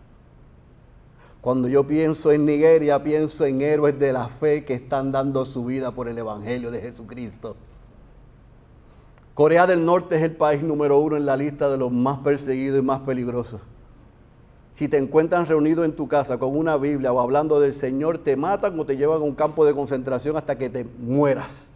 Cuando 1.39 1.69
yo 1.69 1.87
pienso 1.87 2.33
en 2.33 2.45
Nigeria, 2.45 3.01
pienso 3.01 3.45
en 3.45 3.61
héroes 3.61 3.97
de 3.97 4.11
la 4.11 4.27
fe 4.27 4.65
que 4.65 4.73
están 4.73 5.11
dando 5.13 5.45
su 5.45 5.63
vida 5.63 5.91
por 5.91 6.09
el 6.09 6.17
Evangelio 6.17 6.69
de 6.69 6.81
Jesucristo. 6.81 7.55
Corea 9.39 9.65
del 9.65 9.85
Norte 9.85 10.17
es 10.17 10.23
el 10.23 10.33
país 10.33 10.61
número 10.61 10.99
uno 10.99 11.15
en 11.15 11.25
la 11.25 11.37
lista 11.37 11.69
de 11.69 11.77
los 11.77 11.93
más 11.93 12.17
perseguidos 12.17 12.77
y 12.77 12.81
más 12.81 12.99
peligrosos. 12.99 13.61
Si 14.73 14.89
te 14.89 14.97
encuentran 14.97 15.45
reunido 15.45 15.85
en 15.85 15.95
tu 15.95 16.09
casa 16.09 16.37
con 16.37 16.57
una 16.57 16.75
Biblia 16.75 17.13
o 17.13 17.21
hablando 17.21 17.57
del 17.61 17.73
Señor, 17.73 18.17
te 18.17 18.35
matan 18.35 18.77
o 18.77 18.85
te 18.85 18.97
llevan 18.97 19.21
a 19.21 19.23
un 19.23 19.35
campo 19.35 19.65
de 19.65 19.73
concentración 19.73 20.35
hasta 20.35 20.57
que 20.57 20.69
te 20.69 20.83
mueras. 20.83 21.71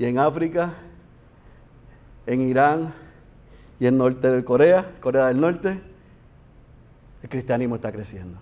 Y 0.00 0.04
en 0.06 0.18
África, 0.18 0.74
en 2.26 2.40
Irán 2.40 2.92
y 3.78 3.86
en 3.86 3.96
norte 3.96 4.32
de 4.32 4.44
Corea, 4.44 4.96
Corea 5.00 5.28
del 5.28 5.40
Norte, 5.40 5.80
el 7.22 7.28
cristianismo 7.28 7.76
está 7.76 7.92
creciendo. 7.92 8.36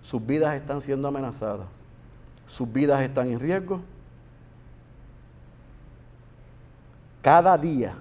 Sus 0.00 0.24
vidas 0.24 0.54
están 0.54 0.80
siendo 0.80 1.06
amenazadas. 1.06 1.66
Sus 2.46 2.72
vidas 2.72 3.02
están 3.02 3.28
en 3.28 3.38
riesgo. 3.38 3.82
Cada 7.22 7.56
día 7.56 7.96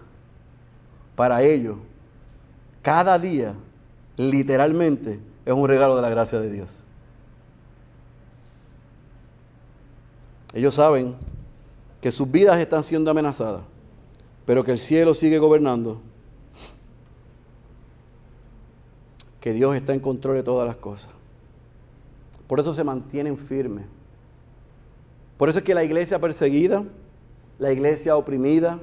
para 1.16 1.42
ellos 1.42 1.78
cada 2.82 3.20
día, 3.20 3.54
literalmente, 4.18 5.20
es 5.46 5.54
un 5.54 5.68
regalo 5.68 5.96
de 5.96 6.02
la 6.02 6.10
gracia 6.10 6.40
de 6.40 6.52
Dios. 6.52 6.84
Ellos 10.54 10.76
saben 10.76 11.16
que 12.02 12.12
sus 12.12 12.30
vidas 12.30 12.58
están 12.58 12.84
siendo 12.84 13.12
amenazadas, 13.12 13.62
pero 14.46 14.64
que 14.64 14.72
el 14.72 14.80
cielo 14.80 15.14
sigue 15.14 15.38
gobernando. 15.38 16.02
que 19.40 19.54
Dios 19.54 19.76
está 19.76 19.96
en 19.96 20.00
control 20.00 20.36
de 20.36 20.44
todas 20.44 20.68
las 20.68 20.76
cosas. 20.76 21.10
Por 22.46 22.60
eso 22.60 22.76
se 22.76 22.84
mantienen 22.84 23.40
firmes. 23.40 23.86
Por 25.36 25.50
eso 25.50 25.58
es 25.58 25.66
que 25.66 25.74
la 25.74 25.84
iglesia 25.84 26.20
perseguida, 26.20 26.84
la 27.58 27.72
iglesia 27.72 28.16
oprimida 28.16 28.80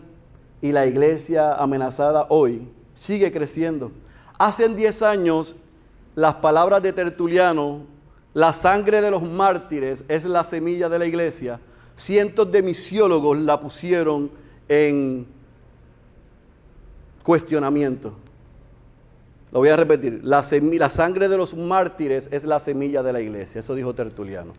y 0.60 0.72
la 0.72 0.86
iglesia 0.86 1.54
amenazada 1.54 2.26
hoy 2.30 2.68
sigue 2.94 3.30
creciendo. 3.32 3.92
Hace 4.38 4.68
10 4.68 5.02
años 5.02 5.56
las 6.14 6.34
palabras 6.34 6.82
de 6.82 6.92
Tertuliano, 6.92 7.82
la 8.34 8.52
sangre 8.52 9.00
de 9.00 9.10
los 9.10 9.22
mártires 9.22 10.04
es 10.08 10.24
la 10.24 10.42
semilla 10.42 10.88
de 10.88 10.98
la 10.98 11.06
iglesia, 11.06 11.60
cientos 11.96 12.50
de 12.50 12.62
misiólogos 12.62 13.38
la 13.38 13.60
pusieron 13.60 14.30
en 14.68 15.26
cuestionamiento. 17.22 18.14
Lo 19.52 19.60
voy 19.60 19.68
a 19.70 19.76
repetir, 19.76 20.20
la, 20.24 20.44
la, 20.50 20.90
sangre 20.90 21.28
de 21.28 21.36
los 21.36 21.54
mártires 21.54 22.28
es 22.32 22.44
la 22.44 22.60
semilla 22.60 23.02
de 23.02 23.12
la 23.12 23.20
iglesia, 23.20 23.60
eso 23.60 23.74
dijo 23.74 23.94
Tertuliano. 23.94 24.52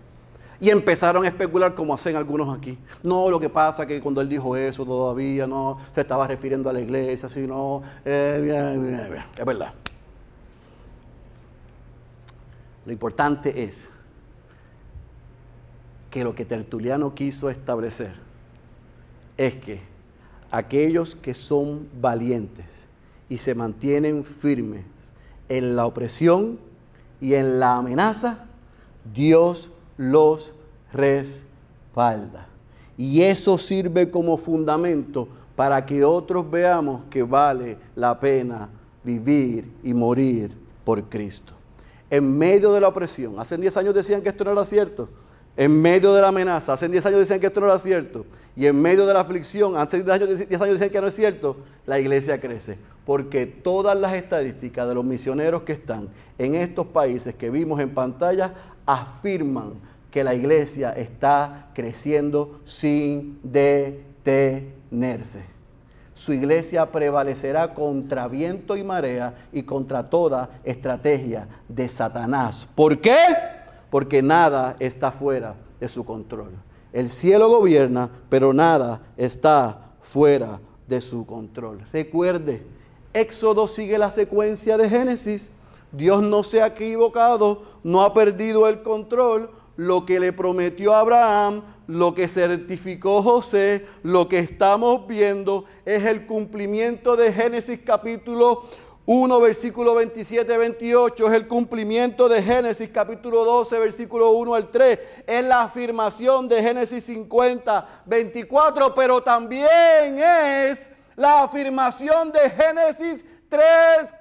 Y 0.61 0.69
empezaron 0.69 1.23
a 1.23 1.27
especular 1.27 1.73
como 1.73 1.93
hacen 1.93 2.15
algunos 2.15 2.55
aquí. 2.55 2.77
No, 3.03 3.29
lo 3.29 3.39
que 3.39 3.49
pasa 3.49 3.83
es 3.83 3.87
que 3.87 4.01
cuando 4.01 4.19
él 4.19 4.27
dijo 4.27 4.57
eso 4.57 4.85
todavía 4.85 5.47
no 5.47 5.79
se 5.95 6.01
estaba 6.01 6.27
refiriendo 6.27 6.69
a 6.69 6.73
la 6.73 6.81
iglesia, 6.81 7.29
sino... 7.29 7.81
Eh, 8.03 9.23
es 9.37 9.45
verdad. 9.45 9.73
Lo 12.85 12.91
importante 12.91 13.63
es 13.63 13.85
que 16.09 16.23
lo 16.23 16.35
que 16.35 16.43
Tertuliano 16.43 17.13
quiso 17.13 17.49
establecer 17.49 18.13
es 19.37 19.53
que 19.55 19.81
aquellos 20.51 21.15
que 21.15 21.33
son 21.33 21.87
valientes 22.01 22.65
y 23.29 23.37
se 23.37 23.53
mantienen 23.53 24.23
firmes 24.23 24.85
en 25.47 25.75
la 25.75 25.85
opresión 25.85 26.59
y 27.21 27.35
en 27.35 27.59
la 27.59 27.75
amenaza, 27.75 28.45
Dios 29.13 29.71
los 29.99 30.53
respalda. 30.93 32.47
Y 32.97 33.21
eso 33.21 33.57
sirve 33.57 34.09
como 34.09 34.37
fundamento 34.37 35.27
para 35.57 35.85
que 35.85 36.05
otros 36.05 36.49
veamos 36.49 37.01
que 37.09 37.21
vale 37.21 37.77
la 37.95 38.17
pena 38.17 38.69
vivir 39.03 39.69
y 39.83 39.93
morir 39.93 40.55
por 40.85 41.03
Cristo. 41.03 41.53
En 42.09 42.37
medio 42.37 42.71
de 42.71 42.79
la 42.79 42.87
opresión, 42.87 43.35
hace 43.39 43.57
10 43.57 43.75
años 43.75 43.93
decían 43.93 44.21
que 44.21 44.29
esto 44.29 44.45
no 44.45 44.53
era 44.53 44.63
cierto, 44.63 45.09
en 45.57 45.81
medio 45.81 46.13
de 46.13 46.21
la 46.21 46.29
amenaza, 46.29 46.71
hace 46.71 46.87
10 46.87 47.05
años 47.05 47.19
decían 47.19 47.41
que 47.41 47.47
esto 47.47 47.59
no 47.59 47.65
era 47.65 47.77
cierto, 47.77 48.25
y 48.55 48.67
en 48.67 48.81
medio 48.81 49.05
de 49.05 49.13
la 49.13 49.19
aflicción, 49.19 49.75
hace 49.75 50.01
10 50.01 50.09
años, 50.09 50.47
10 50.47 50.61
años 50.61 50.73
decían 50.75 50.89
que 50.89 51.01
no 51.01 51.07
es 51.07 51.15
cierto, 51.15 51.57
la 51.85 51.99
iglesia 51.99 52.39
crece. 52.39 52.77
Porque 53.05 53.45
todas 53.45 53.97
las 53.97 54.13
estadísticas 54.13 54.87
de 54.87 54.95
los 54.95 55.03
misioneros 55.03 55.63
que 55.63 55.73
están 55.73 56.07
en 56.37 56.55
estos 56.55 56.87
países 56.87 57.35
que 57.35 57.49
vimos 57.49 57.81
en 57.81 57.93
pantalla 57.93 58.53
afirman 58.85 59.73
que 60.11 60.23
la 60.23 60.33
iglesia 60.33 60.91
está 60.91 61.69
creciendo 61.73 62.59
sin 62.65 63.39
detenerse. 63.43 64.79
Su 66.13 66.33
iglesia 66.33 66.91
prevalecerá 66.91 67.73
contra 67.73 68.27
viento 68.27 68.75
y 68.75 68.83
marea 68.83 69.47
y 69.53 69.63
contra 69.63 70.09
toda 70.09 70.49
estrategia 70.63 71.47
de 71.69 71.87
Satanás. 71.87 72.67
¿Por 72.75 72.99
qué? 72.99 73.15
Porque 73.89 74.21
nada 74.21 74.75
está 74.79 75.11
fuera 75.11 75.55
de 75.79 75.87
su 75.87 76.03
control. 76.03 76.51
El 76.91 77.07
cielo 77.07 77.47
gobierna, 77.47 78.09
pero 78.27 78.51
nada 78.51 78.99
está 79.15 79.93
fuera 80.01 80.59
de 80.87 80.99
su 80.99 81.25
control. 81.25 81.85
Recuerde, 81.93 82.65
Éxodo 83.13 83.67
sigue 83.67 83.97
la 83.97 84.11
secuencia 84.11 84.77
de 84.77 84.89
Génesis. 84.89 85.51
Dios 85.91 86.21
no 86.21 86.43
se 86.43 86.61
ha 86.61 86.67
equivocado, 86.67 87.63
no 87.83 88.01
ha 88.01 88.13
perdido 88.13 88.67
el 88.67 88.81
control, 88.81 89.51
lo 89.79 90.05
que 90.05 90.19
le 90.19 90.33
prometió 90.33 90.93
Abraham, 90.93 91.63
lo 91.87 92.13
que 92.13 92.27
certificó 92.27 93.23
José, 93.23 93.85
lo 94.03 94.27
que 94.27 94.39
estamos 94.39 95.07
viendo 95.07 95.63
es 95.85 96.03
el 96.03 96.25
cumplimiento 96.25 97.15
de 97.15 97.31
Génesis 97.31 97.79
capítulo 97.85 98.63
1, 99.05 99.39
versículo 99.39 99.95
27, 99.95 100.57
28, 100.57 101.27
es 101.27 101.33
el 101.33 101.47
cumplimiento 101.47 102.27
de 102.27 102.43
Génesis 102.43 102.89
capítulo 102.93 103.45
12, 103.45 103.79
versículo 103.79 104.31
1 104.31 104.53
al 104.53 104.69
3, 104.69 104.99
es 105.25 105.45
la 105.45 105.61
afirmación 105.61 106.49
de 106.49 106.61
Génesis 106.61 107.05
50, 107.05 108.03
24, 108.05 108.93
pero 108.93 109.23
también 109.23 110.19
es 110.19 110.89
la 111.15 111.43
afirmación 111.43 112.33
de 112.33 112.49
Génesis 112.49 113.23
3, 113.47 113.63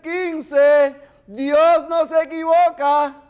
15. 0.05 0.95
Dios 1.27 1.85
no 1.89 2.07
se 2.07 2.23
equivoca 2.23 3.25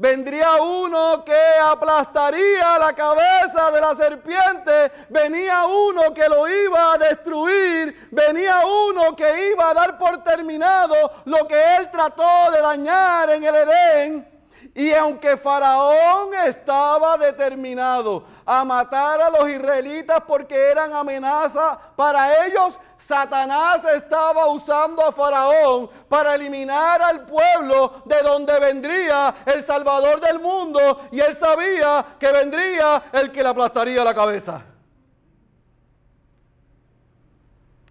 vendría 0.00 0.56
uno 0.62 1.22
que 1.26 1.42
aplastaría 1.62 2.78
la 2.78 2.94
cabeza 2.94 3.70
de 3.70 3.80
la 3.82 3.94
serpiente, 3.94 4.90
venía 5.10 5.66
uno 5.66 6.14
que 6.14 6.26
lo 6.26 6.48
iba 6.48 6.94
a 6.94 6.98
destruir, 6.98 8.08
venía 8.10 8.62
uno 8.64 9.14
que 9.14 9.50
iba 9.50 9.68
a 9.68 9.74
dar 9.74 9.98
por 9.98 10.24
terminado 10.24 10.94
lo 11.26 11.46
que 11.46 11.76
él 11.76 11.90
trató 11.90 12.50
de 12.50 12.60
dañar 12.62 13.28
en 13.28 13.44
el 13.44 13.54
Edén. 13.54 14.39
Y 14.74 14.92
aunque 14.92 15.36
Faraón 15.36 16.32
estaba 16.46 17.18
determinado 17.18 18.24
a 18.46 18.64
matar 18.64 19.20
a 19.20 19.30
los 19.30 19.48
israelitas 19.48 20.22
porque 20.26 20.54
eran 20.54 20.92
amenaza 20.94 21.76
para 21.96 22.46
ellos, 22.46 22.78
Satanás 22.96 23.82
estaba 23.94 24.46
usando 24.46 25.04
a 25.04 25.10
Faraón 25.10 25.90
para 26.08 26.36
eliminar 26.36 27.02
al 27.02 27.26
pueblo 27.26 28.02
de 28.04 28.22
donde 28.22 28.60
vendría 28.60 29.34
el 29.44 29.64
Salvador 29.64 30.20
del 30.20 30.38
mundo. 30.38 31.00
Y 31.10 31.18
él 31.18 31.34
sabía 31.34 32.04
que 32.18 32.30
vendría 32.30 33.02
el 33.12 33.32
que 33.32 33.42
le 33.42 33.48
aplastaría 33.48 34.04
la 34.04 34.14
cabeza. 34.14 34.62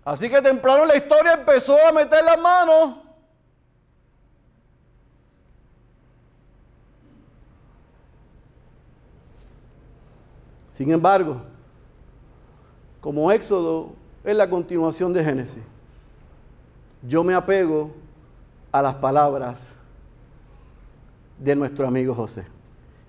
Así 0.05 0.29
que 0.29 0.41
temprano 0.41 0.85
la 0.85 0.95
historia 0.95 1.33
empezó 1.33 1.77
a 1.85 1.91
meter 1.91 2.23
las 2.23 2.39
manos 2.39 3.08
Sin 10.79 10.89
embargo, 10.91 11.41
como 13.01 13.29
Éxodo 13.33 13.89
es 14.23 14.33
la 14.33 14.49
continuación 14.49 15.11
de 15.11 15.21
Génesis, 15.21 15.61
yo 17.05 17.21
me 17.21 17.33
apego 17.33 17.91
a 18.71 18.81
las 18.81 18.95
palabras 18.95 19.71
de 21.37 21.53
nuestro 21.53 21.85
amigo 21.85 22.15
José. 22.15 22.45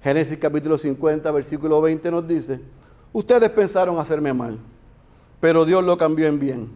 Génesis 0.03 0.37
capítulo 0.37 0.77
50, 0.77 1.31
versículo 1.31 1.81
20 1.81 2.11
nos 2.11 2.27
dice, 2.27 2.61
ustedes 3.13 3.49
pensaron 3.51 4.01
hacerme 4.01 4.35
mal, 4.35 4.59
pero 5.41 5.65
Dios 5.65 5.85
lo 5.85 5.97
cambió 5.97 6.27
en 6.27 6.41
bien, 6.41 6.69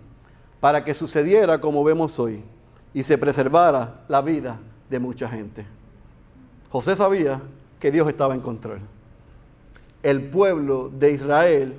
para 0.61 0.84
que 0.84 0.95
sucediera 0.95 1.61
como 1.61 1.82
vemos 1.82 2.20
hoy 2.20 2.45
y 2.92 3.03
se 3.03 3.18
preservara 3.18 4.05
la 4.07 4.22
vida 4.22 4.61
de 4.88 5.01
mucha 5.01 5.28
gente. 5.28 5.66
José 6.70 6.95
sabía 6.95 7.42
que 7.80 7.90
Dios 7.90 8.09
estaba 8.09 8.32
en 8.32 8.40
control 8.40 8.78
el 10.05 10.22
pueblo 10.22 10.90
de 10.92 11.12
Israel 11.12 11.74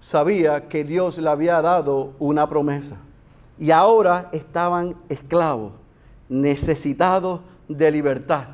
sabía 0.00 0.66
que 0.66 0.82
Dios 0.82 1.18
le 1.18 1.28
había 1.28 1.60
dado 1.60 2.14
una 2.18 2.48
promesa. 2.48 2.96
Y 3.58 3.70
ahora 3.70 4.30
estaban 4.32 4.96
esclavos, 5.10 5.72
necesitados 6.28 7.40
de 7.68 7.90
libertad. 7.90 8.46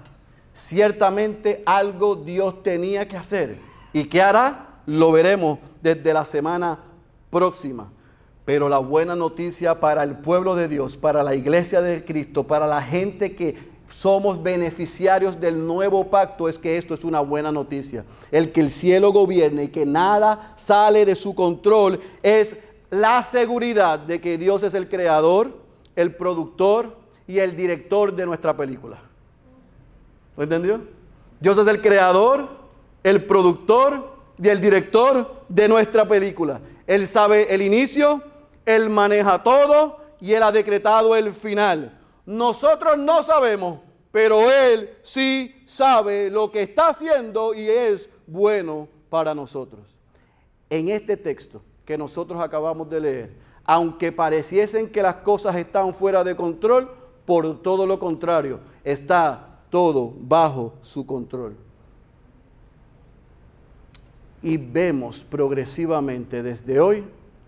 Ciertamente 0.52 1.62
algo 1.64 2.16
Dios 2.16 2.64
tenía 2.64 3.06
que 3.06 3.16
hacer. 3.16 3.60
¿Y 3.92 4.04
qué 4.06 4.22
hará? 4.22 4.80
Lo 4.86 5.12
veremos 5.12 5.60
desde 5.80 6.12
la 6.12 6.24
semana 6.24 6.80
próxima. 7.30 7.92
Pero 8.44 8.68
la 8.68 8.78
buena 8.78 9.14
noticia 9.14 9.78
para 9.78 10.02
el 10.02 10.16
pueblo 10.16 10.56
de 10.56 10.66
Dios, 10.66 10.96
para 10.96 11.22
la 11.22 11.36
iglesia 11.36 11.80
de 11.80 12.04
Cristo, 12.04 12.44
para 12.44 12.66
la 12.66 12.82
gente 12.82 13.36
que 13.36 13.69
somos 13.92 14.42
beneficiarios 14.42 15.40
del 15.40 15.66
nuevo 15.66 16.08
pacto 16.08 16.48
es 16.48 16.58
que 16.58 16.78
esto 16.78 16.94
es 16.94 17.04
una 17.04 17.20
buena 17.20 17.52
noticia. 17.52 18.04
El 18.30 18.52
que 18.52 18.60
el 18.60 18.70
cielo 18.70 19.12
gobierne 19.12 19.64
y 19.64 19.68
que 19.68 19.84
nada 19.84 20.54
sale 20.56 21.04
de 21.04 21.14
su 21.14 21.34
control 21.34 22.00
es 22.22 22.56
la 22.90 23.22
seguridad 23.22 23.98
de 23.98 24.20
que 24.20 24.38
Dios 24.38 24.62
es 24.62 24.74
el 24.74 24.88
creador, 24.88 25.58
el 25.96 26.14
productor 26.14 26.96
y 27.26 27.38
el 27.38 27.56
director 27.56 28.14
de 28.14 28.26
nuestra 28.26 28.56
película. 28.56 28.98
¿Lo 30.36 30.42
entendió? 30.42 30.80
Dios 31.40 31.58
es 31.58 31.66
el 31.66 31.80
creador, 31.80 32.48
el 33.02 33.24
productor 33.24 34.16
y 34.42 34.48
el 34.48 34.60
director 34.60 35.42
de 35.48 35.68
nuestra 35.68 36.06
película. 36.06 36.60
Él 36.86 37.06
sabe 37.06 37.54
el 37.54 37.62
inicio, 37.62 38.22
Él 38.66 38.90
maneja 38.90 39.42
todo 39.42 39.98
y 40.20 40.32
Él 40.32 40.42
ha 40.42 40.52
decretado 40.52 41.14
el 41.14 41.32
final. 41.32 41.99
Nosotros 42.30 42.96
no 42.96 43.24
sabemos, 43.24 43.80
pero 44.12 44.48
Él 44.48 44.90
sí 45.02 45.52
sabe 45.66 46.30
lo 46.30 46.52
que 46.52 46.62
está 46.62 46.90
haciendo 46.90 47.52
y 47.54 47.68
es 47.68 48.08
bueno 48.24 48.86
para 49.08 49.34
nosotros. 49.34 49.80
En 50.68 50.90
este 50.90 51.16
texto 51.16 51.60
que 51.84 51.98
nosotros 51.98 52.40
acabamos 52.40 52.88
de 52.88 53.00
leer, 53.00 53.30
aunque 53.64 54.12
pareciesen 54.12 54.88
que 54.88 55.02
las 55.02 55.16
cosas 55.16 55.56
están 55.56 55.92
fuera 55.92 56.22
de 56.22 56.36
control, 56.36 56.88
Por 57.26 57.62
todo 57.62 57.84
lo 57.84 57.98
contrario, 57.98 58.60
está 58.84 59.60
todo 59.68 60.14
bajo 60.16 60.74
su 60.82 61.04
control. 61.06 61.56
Y 64.40 64.56
vemos 64.56 65.24
progresivamente 65.24 66.44
desde 66.44 66.78
hoy 66.78 67.04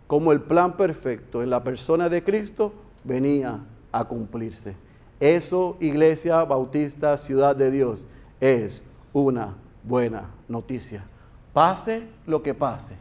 cómo 0.08 0.32
el 0.32 0.40
plan 0.40 0.76
perfecto 0.76 1.40
en 1.40 1.50
la 1.50 1.62
persona 1.62 2.08
de 2.08 2.22
Cristo 2.22 2.72
venía 3.04 3.60
a 3.92 4.04
cumplirse. 4.04 4.74
Eso, 5.20 5.76
Iglesia 5.78 6.42
Bautista 6.44 7.16
Ciudad 7.16 7.54
de 7.54 7.70
Dios, 7.70 8.06
es 8.40 8.82
una 9.12 9.54
buena 9.84 10.30
noticia. 10.48 11.04
Pase 11.52 12.08
lo 12.26 12.42
que 12.42 12.54
pase. 12.54 12.96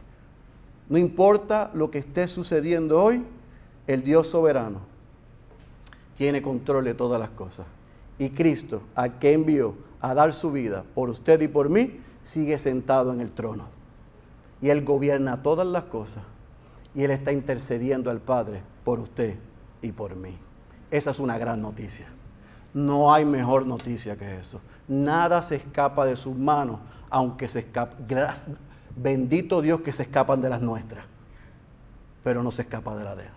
No 0.88 0.98
importa 0.98 1.70
lo 1.74 1.90
que 1.90 1.98
esté 1.98 2.28
sucediendo 2.28 3.02
hoy, 3.02 3.24
el 3.86 4.04
Dios 4.04 4.28
soberano 4.28 4.92
tiene 6.16 6.42
control 6.42 6.84
de 6.84 6.94
todas 6.94 7.18
las 7.18 7.30
cosas. 7.30 7.66
Y 8.18 8.30
Cristo, 8.30 8.82
a 8.94 9.18
que 9.18 9.32
envió 9.32 9.74
a 10.00 10.14
dar 10.14 10.32
su 10.32 10.52
vida 10.52 10.84
por 10.94 11.08
usted 11.08 11.40
y 11.40 11.48
por 11.48 11.68
mí, 11.68 11.98
sigue 12.22 12.58
sentado 12.58 13.12
en 13.12 13.20
el 13.20 13.32
trono. 13.32 13.64
Y 14.60 14.70
Él 14.70 14.84
gobierna 14.84 15.42
todas 15.42 15.66
las 15.66 15.84
cosas. 15.84 16.22
Y 16.94 17.02
Él 17.02 17.10
está 17.10 17.32
intercediendo 17.32 18.10
al 18.10 18.20
Padre 18.20 18.62
por 18.84 19.00
usted 19.00 19.36
y 19.80 19.90
por 19.92 20.14
mí. 20.14 20.36
Esa 20.92 21.10
es 21.10 21.18
una 21.18 21.38
gran 21.38 21.62
noticia. 21.62 22.06
No 22.74 23.14
hay 23.14 23.24
mejor 23.24 23.66
noticia 23.66 24.14
que 24.14 24.36
eso. 24.36 24.60
Nada 24.86 25.40
se 25.40 25.56
escapa 25.56 26.04
de 26.04 26.16
sus 26.16 26.36
manos, 26.36 26.80
aunque 27.08 27.48
se 27.48 27.60
escapa. 27.60 27.96
Bendito 28.94 29.62
Dios 29.62 29.80
que 29.80 29.90
se 29.90 30.02
escapan 30.02 30.42
de 30.42 30.50
las 30.50 30.60
nuestras, 30.60 31.06
pero 32.22 32.42
no 32.42 32.50
se 32.50 32.62
escapa 32.62 32.94
de 32.94 33.04
la 33.04 33.16
de 33.16 33.22
él. 33.22 33.30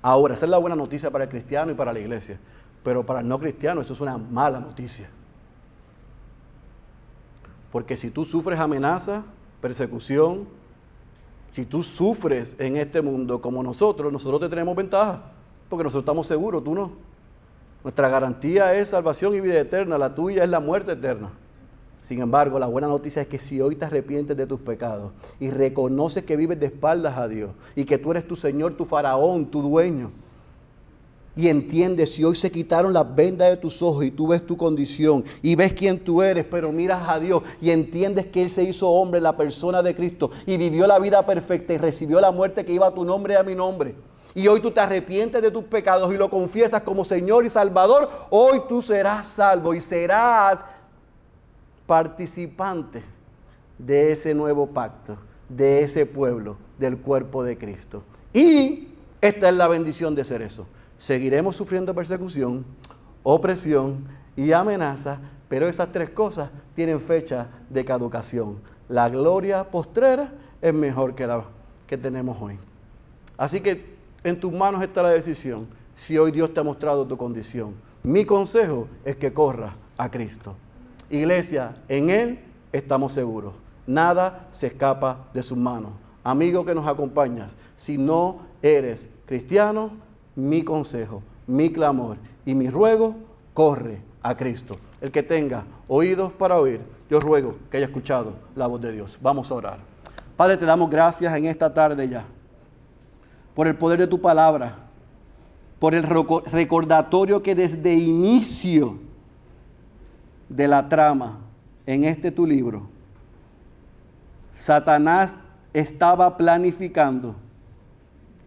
Ahora, 0.00 0.32
esa 0.32 0.46
es 0.46 0.50
la 0.50 0.56
buena 0.56 0.74
noticia 0.74 1.10
para 1.10 1.24
el 1.24 1.30
cristiano 1.30 1.70
y 1.70 1.74
para 1.74 1.92
la 1.92 1.98
iglesia, 1.98 2.40
pero 2.82 3.04
para 3.04 3.20
el 3.20 3.28
no 3.28 3.38
cristiano 3.38 3.82
eso 3.82 3.92
es 3.92 4.00
una 4.00 4.16
mala 4.16 4.58
noticia. 4.58 5.10
Porque 7.70 7.98
si 7.98 8.08
tú 8.08 8.24
sufres 8.24 8.58
amenaza, 8.58 9.24
persecución, 9.60 10.48
si 11.52 11.66
tú 11.66 11.82
sufres 11.82 12.56
en 12.58 12.76
este 12.76 13.02
mundo 13.02 13.42
como 13.42 13.62
nosotros, 13.62 14.10
nosotros 14.10 14.40
te 14.40 14.48
tenemos 14.48 14.74
ventaja, 14.74 15.20
porque 15.68 15.84
nosotros 15.84 16.02
estamos 16.02 16.26
seguros, 16.26 16.64
tú 16.64 16.74
no. 16.74 16.92
Nuestra 17.84 18.08
garantía 18.08 18.74
es 18.74 18.88
salvación 18.88 19.34
y 19.34 19.40
vida 19.40 19.60
eterna, 19.60 19.98
la 19.98 20.14
tuya 20.14 20.44
es 20.44 20.50
la 20.50 20.60
muerte 20.60 20.92
eterna. 20.92 21.30
Sin 22.00 22.20
embargo, 22.20 22.58
la 22.58 22.66
buena 22.66 22.88
noticia 22.88 23.22
es 23.22 23.28
que 23.28 23.38
si 23.38 23.60
hoy 23.60 23.76
te 23.76 23.84
arrepientes 23.84 24.36
de 24.36 24.46
tus 24.46 24.60
pecados 24.60 25.12
y 25.38 25.50
reconoces 25.50 26.22
que 26.22 26.36
vives 26.36 26.58
de 26.58 26.66
espaldas 26.66 27.18
a 27.18 27.28
Dios 27.28 27.50
y 27.74 27.84
que 27.84 27.98
tú 27.98 28.12
eres 28.12 28.26
tu 28.26 28.36
Señor, 28.36 28.74
tu 28.76 28.84
faraón, 28.84 29.46
tu 29.46 29.62
dueño, 29.62 30.10
y 31.36 31.48
entiendes 31.48 32.14
si 32.14 32.24
hoy 32.24 32.34
se 32.34 32.50
quitaron 32.50 32.92
las 32.92 33.14
vendas 33.14 33.48
de 33.48 33.56
tus 33.56 33.80
ojos 33.80 34.04
y 34.04 34.10
tú 34.10 34.26
ves 34.26 34.44
tu 34.44 34.56
condición 34.56 35.24
y 35.40 35.54
ves 35.54 35.72
quién 35.72 36.00
tú 36.00 36.20
eres, 36.20 36.44
pero 36.44 36.72
miras 36.72 37.08
a 37.08 37.20
Dios 37.20 37.42
y 37.60 37.70
entiendes 37.70 38.26
que 38.26 38.42
Él 38.42 38.50
se 38.50 38.64
hizo 38.64 38.88
hombre, 38.88 39.20
la 39.20 39.36
persona 39.36 39.80
de 39.80 39.94
Cristo, 39.94 40.32
y 40.46 40.56
vivió 40.56 40.86
la 40.88 40.98
vida 40.98 41.24
perfecta 41.24 41.72
y 41.74 41.78
recibió 41.78 42.20
la 42.20 42.32
muerte 42.32 42.64
que 42.64 42.72
iba 42.72 42.88
a 42.88 42.94
tu 42.94 43.04
nombre 43.04 43.34
y 43.34 43.36
a 43.36 43.44
mi 43.44 43.54
nombre 43.54 43.94
y 44.38 44.46
hoy 44.46 44.60
tú 44.60 44.70
te 44.70 44.78
arrepientes 44.78 45.42
de 45.42 45.50
tus 45.50 45.64
pecados 45.64 46.14
y 46.14 46.16
lo 46.16 46.30
confiesas 46.30 46.82
como 46.82 47.04
Señor 47.04 47.44
y 47.44 47.50
Salvador, 47.50 48.08
hoy 48.30 48.62
tú 48.68 48.80
serás 48.80 49.26
salvo 49.26 49.74
y 49.74 49.80
serás 49.80 50.64
participante 51.86 53.02
de 53.78 54.12
ese 54.12 54.34
nuevo 54.34 54.68
pacto, 54.68 55.16
de 55.48 55.82
ese 55.82 56.06
pueblo, 56.06 56.56
del 56.78 56.98
cuerpo 56.98 57.42
de 57.42 57.58
Cristo. 57.58 58.04
Y 58.32 58.90
esta 59.20 59.48
es 59.48 59.54
la 59.56 59.66
bendición 59.66 60.14
de 60.14 60.22
ser 60.22 60.42
eso. 60.42 60.68
Seguiremos 60.98 61.56
sufriendo 61.56 61.92
persecución, 61.92 62.64
opresión 63.24 64.06
y 64.36 64.52
amenaza, 64.52 65.18
pero 65.48 65.66
esas 65.66 65.90
tres 65.90 66.10
cosas 66.10 66.48
tienen 66.76 67.00
fecha 67.00 67.48
de 67.68 67.84
caducación. 67.84 68.60
La 68.88 69.08
gloria 69.08 69.64
postrera 69.64 70.32
es 70.62 70.72
mejor 70.72 71.16
que 71.16 71.26
la 71.26 71.42
que 71.88 71.96
tenemos 71.96 72.40
hoy. 72.40 72.56
Así 73.36 73.60
que 73.60 73.97
en 74.28 74.40
tus 74.40 74.52
manos 74.52 74.82
está 74.82 75.02
la 75.02 75.10
decisión 75.10 75.66
si 75.94 76.16
hoy 76.16 76.30
Dios 76.30 76.54
te 76.54 76.60
ha 76.60 76.62
mostrado 76.62 77.06
tu 77.06 77.16
condición. 77.16 77.74
Mi 78.02 78.24
consejo 78.24 78.88
es 79.04 79.16
que 79.16 79.32
corra 79.32 79.74
a 79.96 80.10
Cristo. 80.10 80.54
Iglesia, 81.10 81.76
en 81.88 82.10
Él 82.10 82.38
estamos 82.72 83.12
seguros. 83.12 83.54
Nada 83.86 84.48
se 84.52 84.68
escapa 84.68 85.28
de 85.34 85.42
sus 85.42 85.58
manos. 85.58 85.92
Amigo 86.22 86.64
que 86.64 86.74
nos 86.74 86.86
acompañas, 86.86 87.56
si 87.74 87.98
no 87.98 88.40
eres 88.62 89.08
cristiano, 89.26 89.90
mi 90.36 90.62
consejo, 90.62 91.22
mi 91.46 91.72
clamor 91.72 92.18
y 92.44 92.54
mi 92.54 92.70
ruego, 92.70 93.16
corre 93.54 94.00
a 94.22 94.36
Cristo. 94.36 94.76
El 95.00 95.10
que 95.10 95.22
tenga 95.22 95.64
oídos 95.88 96.32
para 96.32 96.60
oír, 96.60 96.80
yo 97.10 97.18
ruego 97.18 97.56
que 97.70 97.78
haya 97.78 97.86
escuchado 97.86 98.34
la 98.54 98.66
voz 98.66 98.80
de 98.80 98.92
Dios. 98.92 99.18
Vamos 99.20 99.50
a 99.50 99.54
orar. 99.54 99.78
Padre, 100.36 100.56
te 100.56 100.66
damos 100.66 100.90
gracias 100.90 101.34
en 101.34 101.46
esta 101.46 101.72
tarde 101.72 102.08
ya 102.08 102.24
por 103.58 103.66
el 103.66 103.74
poder 103.74 103.98
de 103.98 104.06
tu 104.06 104.20
palabra, 104.20 104.76
por 105.80 105.92
el 105.92 106.04
recordatorio 106.04 107.42
que 107.42 107.56
desde 107.56 107.92
inicio 107.92 109.00
de 110.48 110.68
la 110.68 110.88
trama 110.88 111.40
en 111.84 112.04
este 112.04 112.30
tu 112.30 112.46
libro, 112.46 112.86
Satanás 114.54 115.34
estaba 115.72 116.36
planificando 116.36 117.34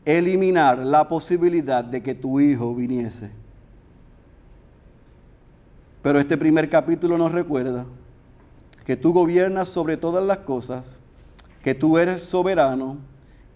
eliminar 0.06 0.78
la 0.78 1.10
posibilidad 1.10 1.84
de 1.84 2.02
que 2.02 2.16
tu 2.16 2.40
hijo 2.40 2.74
viniese. 2.74 3.32
Pero 6.02 6.20
este 6.22 6.38
primer 6.38 6.70
capítulo 6.70 7.18
nos 7.18 7.34
recuerda 7.34 7.84
que 8.86 8.96
tú 8.96 9.12
gobiernas 9.12 9.68
sobre 9.68 9.98
todas 9.98 10.24
las 10.24 10.38
cosas, 10.38 11.02
que 11.62 11.76
tú 11.76 11.98
eres 11.98 12.24
soberano, 12.24 13.11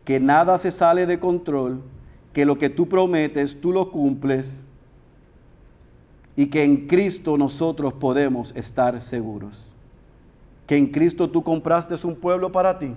que 0.06 0.20
nada 0.20 0.58
se 0.60 0.72
sale 0.72 1.06
de 1.08 1.20
control, 1.20 1.82
que 2.32 2.45
lo 2.45 2.58
que 2.58 2.70
tú 2.70 2.88
prometes, 2.88 3.60
tú 3.60 3.74
lo 3.74 3.91
cumples 3.91 4.64
y 6.36 6.47
que 6.47 6.64
en 6.64 6.88
Cristo 6.88 7.38
nosotros 7.38 7.93
podemos 7.93 8.56
estar 8.56 9.01
seguros. 9.01 9.72
Que 10.68 10.78
en 10.78 10.88
Cristo 10.88 11.30
tú 11.30 11.43
compraste 11.43 11.95
un 12.06 12.16
pueblo 12.16 12.51
para 12.51 12.78
ti 12.78 12.93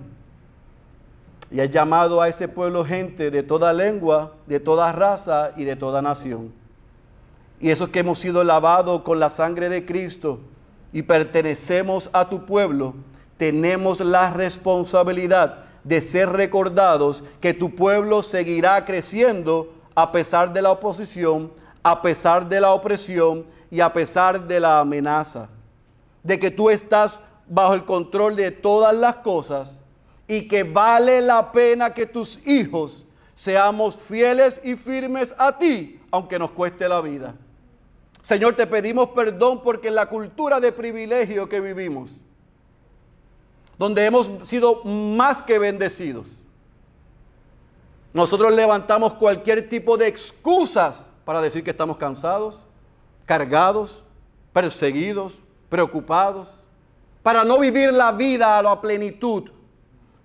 y 1.51 1.59
has 1.59 1.71
llamado 1.71 2.21
a 2.21 2.29
ese 2.29 2.47
pueblo 2.47 2.85
gente 2.85 3.31
de 3.31 3.41
toda 3.41 3.73
lengua, 3.73 4.35
de 4.45 4.59
toda 4.59 4.91
raza 4.91 5.51
y 5.57 5.63
de 5.63 5.75
toda 5.75 6.01
nación. 6.01 6.51
Y 7.59 7.69
esos 7.69 7.89
que 7.89 7.99
hemos 7.99 8.19
sido 8.19 8.43
lavados 8.43 9.01
con 9.01 9.19
la 9.19 9.29
sangre 9.29 9.67
de 9.69 9.85
Cristo 9.85 10.41
y 10.93 11.01
pertenecemos 11.01 12.09
a 12.13 12.29
tu 12.29 12.45
pueblo, 12.45 12.93
tenemos 13.37 13.99
la 13.99 14.31
responsabilidad 14.31 15.68
de 15.83 16.01
ser 16.01 16.29
recordados 16.29 17.23
que 17.39 17.53
tu 17.53 17.75
pueblo 17.75 18.23
seguirá 18.23 18.83
creciendo 18.85 19.73
a 19.95 20.11
pesar 20.11 20.53
de 20.53 20.61
la 20.61 20.71
oposición, 20.71 21.51
a 21.83 22.01
pesar 22.01 22.47
de 22.47 22.61
la 22.61 22.73
opresión 22.73 23.45
y 23.71 23.79
a 23.79 23.91
pesar 23.91 24.47
de 24.47 24.59
la 24.59 24.79
amenaza. 24.79 25.49
De 26.23 26.39
que 26.39 26.51
tú 26.51 26.69
estás 26.69 27.19
bajo 27.47 27.73
el 27.73 27.85
control 27.85 28.35
de 28.35 28.51
todas 28.51 28.95
las 28.95 29.15
cosas 29.17 29.79
y 30.27 30.47
que 30.47 30.63
vale 30.63 31.21
la 31.21 31.51
pena 31.51 31.93
que 31.93 32.05
tus 32.05 32.45
hijos 32.47 33.03
seamos 33.33 33.97
fieles 33.97 34.61
y 34.63 34.75
firmes 34.75 35.33
a 35.37 35.57
ti, 35.57 35.99
aunque 36.11 36.37
nos 36.37 36.51
cueste 36.51 36.87
la 36.87 37.01
vida. 37.01 37.35
Señor, 38.21 38.55
te 38.55 38.67
pedimos 38.67 39.09
perdón 39.09 39.61
porque 39.63 39.87
en 39.87 39.95
la 39.95 40.07
cultura 40.07 40.59
de 40.59 40.71
privilegio 40.71 41.47
que 41.47 41.61
vivimos, 41.61 42.19
donde 43.79 44.05
hemos 44.05 44.29
sido 44.43 44.83
más 44.83 45.41
que 45.41 45.57
bendecidos. 45.57 46.27
Nosotros 48.13 48.51
levantamos 48.51 49.13
cualquier 49.13 49.69
tipo 49.69 49.95
de 49.95 50.07
excusas 50.07 51.07
para 51.23 51.41
decir 51.41 51.63
que 51.63 51.69
estamos 51.71 51.95
cansados, 51.97 52.67
cargados, 53.25 54.03
perseguidos, 54.51 55.39
preocupados, 55.69 56.49
para 57.23 57.45
no 57.45 57.57
vivir 57.57 57.93
la 57.93 58.11
vida 58.11 58.57
a 58.57 58.61
la 58.61 58.81
plenitud, 58.81 59.49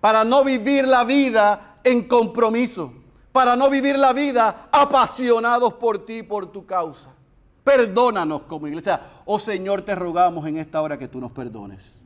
para 0.00 0.24
no 0.24 0.42
vivir 0.42 0.88
la 0.88 1.04
vida 1.04 1.78
en 1.84 2.08
compromiso, 2.08 2.92
para 3.30 3.54
no 3.54 3.70
vivir 3.70 3.96
la 3.96 4.12
vida 4.12 4.68
apasionados 4.72 5.74
por 5.74 6.04
ti, 6.04 6.24
por 6.24 6.50
tu 6.50 6.66
causa. 6.66 7.10
Perdónanos 7.62 8.42
como 8.42 8.66
iglesia. 8.66 9.00
Oh 9.24 9.38
Señor, 9.38 9.82
te 9.82 9.94
rogamos 9.94 10.44
en 10.46 10.56
esta 10.56 10.82
hora 10.82 10.98
que 10.98 11.06
tú 11.06 11.20
nos 11.20 11.30
perdones. 11.30 12.03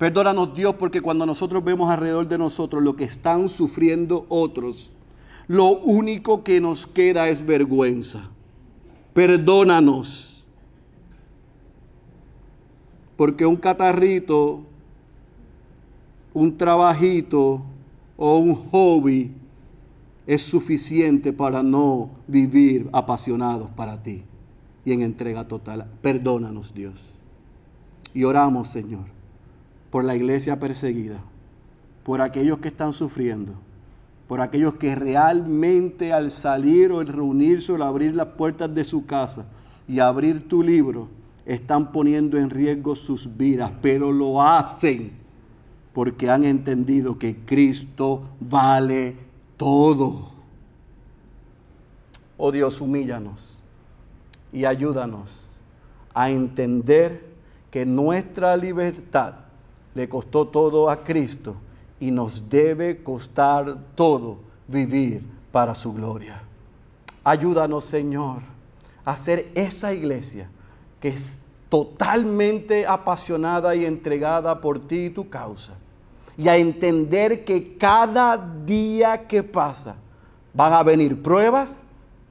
Perdónanos 0.00 0.54
Dios 0.54 0.76
porque 0.76 1.02
cuando 1.02 1.26
nosotros 1.26 1.62
vemos 1.62 1.90
alrededor 1.90 2.26
de 2.26 2.38
nosotros 2.38 2.82
lo 2.82 2.96
que 2.96 3.04
están 3.04 3.50
sufriendo 3.50 4.24
otros, 4.30 4.90
lo 5.46 5.78
único 5.78 6.42
que 6.42 6.58
nos 6.58 6.86
queda 6.86 7.28
es 7.28 7.44
vergüenza. 7.44 8.30
Perdónanos. 9.12 10.42
Porque 13.18 13.44
un 13.44 13.56
catarrito, 13.56 14.62
un 16.32 16.56
trabajito 16.56 17.60
o 18.16 18.38
un 18.38 18.54
hobby 18.70 19.32
es 20.26 20.40
suficiente 20.40 21.30
para 21.34 21.62
no 21.62 22.08
vivir 22.26 22.88
apasionados 22.94 23.68
para 23.76 24.02
ti. 24.02 24.22
y 24.82 24.92
en 24.92 25.02
entrega 25.02 25.46
total. 25.46 25.90
Perdónanos, 26.00 26.72
Dios. 26.72 27.18
Y 28.14 28.24
oramos, 28.24 28.70
Señor, 28.70 29.19
por 29.90 30.04
la 30.04 30.14
iglesia 30.14 30.58
perseguida, 30.58 31.20
por 32.04 32.20
aquellos 32.20 32.58
que 32.58 32.68
están 32.68 32.92
sufriendo, 32.92 33.54
por 34.28 34.40
aquellos 34.40 34.74
que 34.74 34.94
realmente 34.94 36.12
al 36.12 36.30
salir 36.30 36.92
o 36.92 37.00
al 37.00 37.08
reunirse 37.08 37.72
o 37.72 37.74
al 37.74 37.82
abrir 37.82 38.14
las 38.14 38.28
puertas 38.28 38.72
de 38.74 38.84
su 38.84 39.04
casa 39.04 39.46
y 39.88 39.98
abrir 39.98 40.48
tu 40.48 40.62
libro, 40.62 41.08
están 41.44 41.90
poniendo 41.90 42.38
en 42.38 42.50
riesgo 42.50 42.94
sus 42.94 43.36
vidas, 43.36 43.72
pero 43.82 44.12
lo 44.12 44.40
hacen 44.40 45.12
porque 45.92 46.30
han 46.30 46.44
entendido 46.44 47.18
que 47.18 47.36
Cristo 47.44 48.22
vale 48.38 49.16
todo. 49.56 50.30
Oh 52.36 52.52
Dios, 52.52 52.80
humíllanos 52.80 53.58
y 54.52 54.64
ayúdanos 54.64 55.48
a 56.14 56.30
entender 56.30 57.28
que 57.70 57.84
nuestra 57.84 58.56
libertad 58.56 59.34
le 59.94 60.08
costó 60.08 60.46
todo 60.46 60.90
a 60.90 61.02
Cristo 61.04 61.56
y 61.98 62.10
nos 62.10 62.48
debe 62.48 63.02
costar 63.02 63.76
todo 63.94 64.38
vivir 64.66 65.22
para 65.52 65.74
su 65.74 65.92
gloria. 65.92 66.42
Ayúdanos, 67.24 67.84
Señor, 67.84 68.42
a 69.04 69.16
ser 69.16 69.50
esa 69.54 69.92
iglesia 69.92 70.48
que 71.00 71.08
es 71.08 71.38
totalmente 71.68 72.86
apasionada 72.86 73.74
y 73.74 73.84
entregada 73.84 74.60
por 74.60 74.86
ti 74.86 75.06
y 75.06 75.10
tu 75.10 75.28
causa. 75.28 75.74
Y 76.36 76.48
a 76.48 76.56
entender 76.56 77.44
que 77.44 77.76
cada 77.76 78.36
día 78.64 79.26
que 79.26 79.42
pasa 79.42 79.96
van 80.54 80.72
a 80.72 80.82
venir 80.82 81.22
pruebas, 81.22 81.82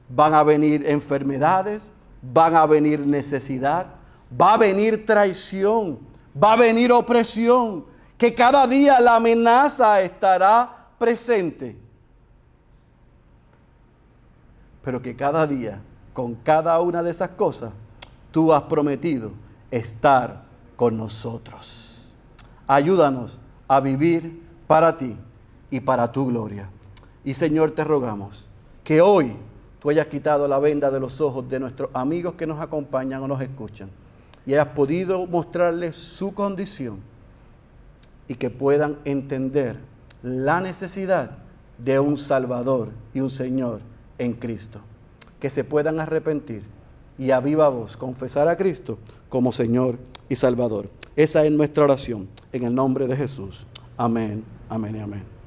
van 0.10 0.34
a 0.34 0.44
venir 0.44 0.86
enfermedades, 0.88 1.92
van 2.22 2.56
a 2.56 2.66
venir 2.66 3.00
necesidad, 3.06 3.88
va 4.40 4.56
a 4.56 4.58
venir 4.58 5.06
traición, 5.06 6.00
va 6.42 6.54
a 6.54 6.56
venir 6.56 6.92
opresión, 6.92 7.86
que 8.18 8.34
cada 8.34 8.68
día 8.68 9.00
la 9.00 9.16
amenaza 9.16 10.02
estará 10.02 10.88
presente. 10.98 11.78
Pero 14.84 15.02
que 15.02 15.16
cada 15.16 15.46
día, 15.46 15.82
con 16.14 16.36
cada 16.36 16.80
una 16.80 17.04
de 17.04 17.12
esas 17.12 17.30
cosas, 17.30 17.72
tú 18.32 18.54
has 18.54 18.64
prometido 18.64 19.32
estar 19.72 20.44
con 20.76 20.98
nosotros. 20.98 22.06
Ayúdanos 22.68 23.40
a 23.68 23.80
vivir 23.80 24.42
para 24.68 24.98
ti 24.98 25.16
y 25.70 25.80
para 25.80 26.12
tu 26.12 26.28
gloria. 26.28 26.70
Y 27.24 27.34
Señor, 27.34 27.72
te 27.72 27.84
rogamos 27.84 28.48
que 28.84 29.02
hoy 29.02 29.36
tú 29.80 29.90
hayas 29.90 30.08
quitado 30.08 30.48
la 30.48 30.60
venda 30.60 30.90
de 30.90 31.00
los 31.00 31.22
ojos 31.22 31.48
de 31.50 31.60
nuestros 31.60 31.90
amigos 31.94 32.36
que 32.36 32.48
nos 32.48 32.60
acompañan 32.60 33.22
o 33.24 33.28
nos 33.28 33.42
escuchan 33.42 33.90
y 34.50 34.54
hayas 34.54 34.70
podido 34.70 35.28
mostrarles 35.28 35.96
su 35.96 36.34
condición 36.34 36.98
y 38.28 38.34
que 38.34 38.50
puedan 38.50 38.98
entender 39.06 39.76
la 40.24 40.60
necesidad 40.60 41.38
de 41.78 42.00
un 42.00 42.18
Salvador 42.18 42.90
y 43.14 43.20
un 43.20 43.30
Señor 43.30 43.82
en 44.18 44.34
Cristo. 44.34 44.80
Que 45.40 45.52
se 45.52 45.64
puedan 45.64 46.00
arrepentir 46.00 46.64
y 47.16 47.30
a 47.30 47.40
viva 47.40 47.70
voz 47.70 47.96
confesar 47.96 48.48
a 48.48 48.58
Cristo 48.58 48.98
como 49.30 49.52
Señor 49.52 50.00
y 50.30 50.36
Salvador. 50.36 50.90
Esa 51.16 51.46
es 51.46 51.52
nuestra 51.52 51.84
oración 51.84 52.28
en 52.52 52.64
el 52.64 52.74
nombre 52.74 53.06
de 53.06 53.16
Jesús. 53.16 53.68
Amén, 53.98 54.44
amén 54.68 54.96
y 54.96 55.00
amén. 55.00 55.39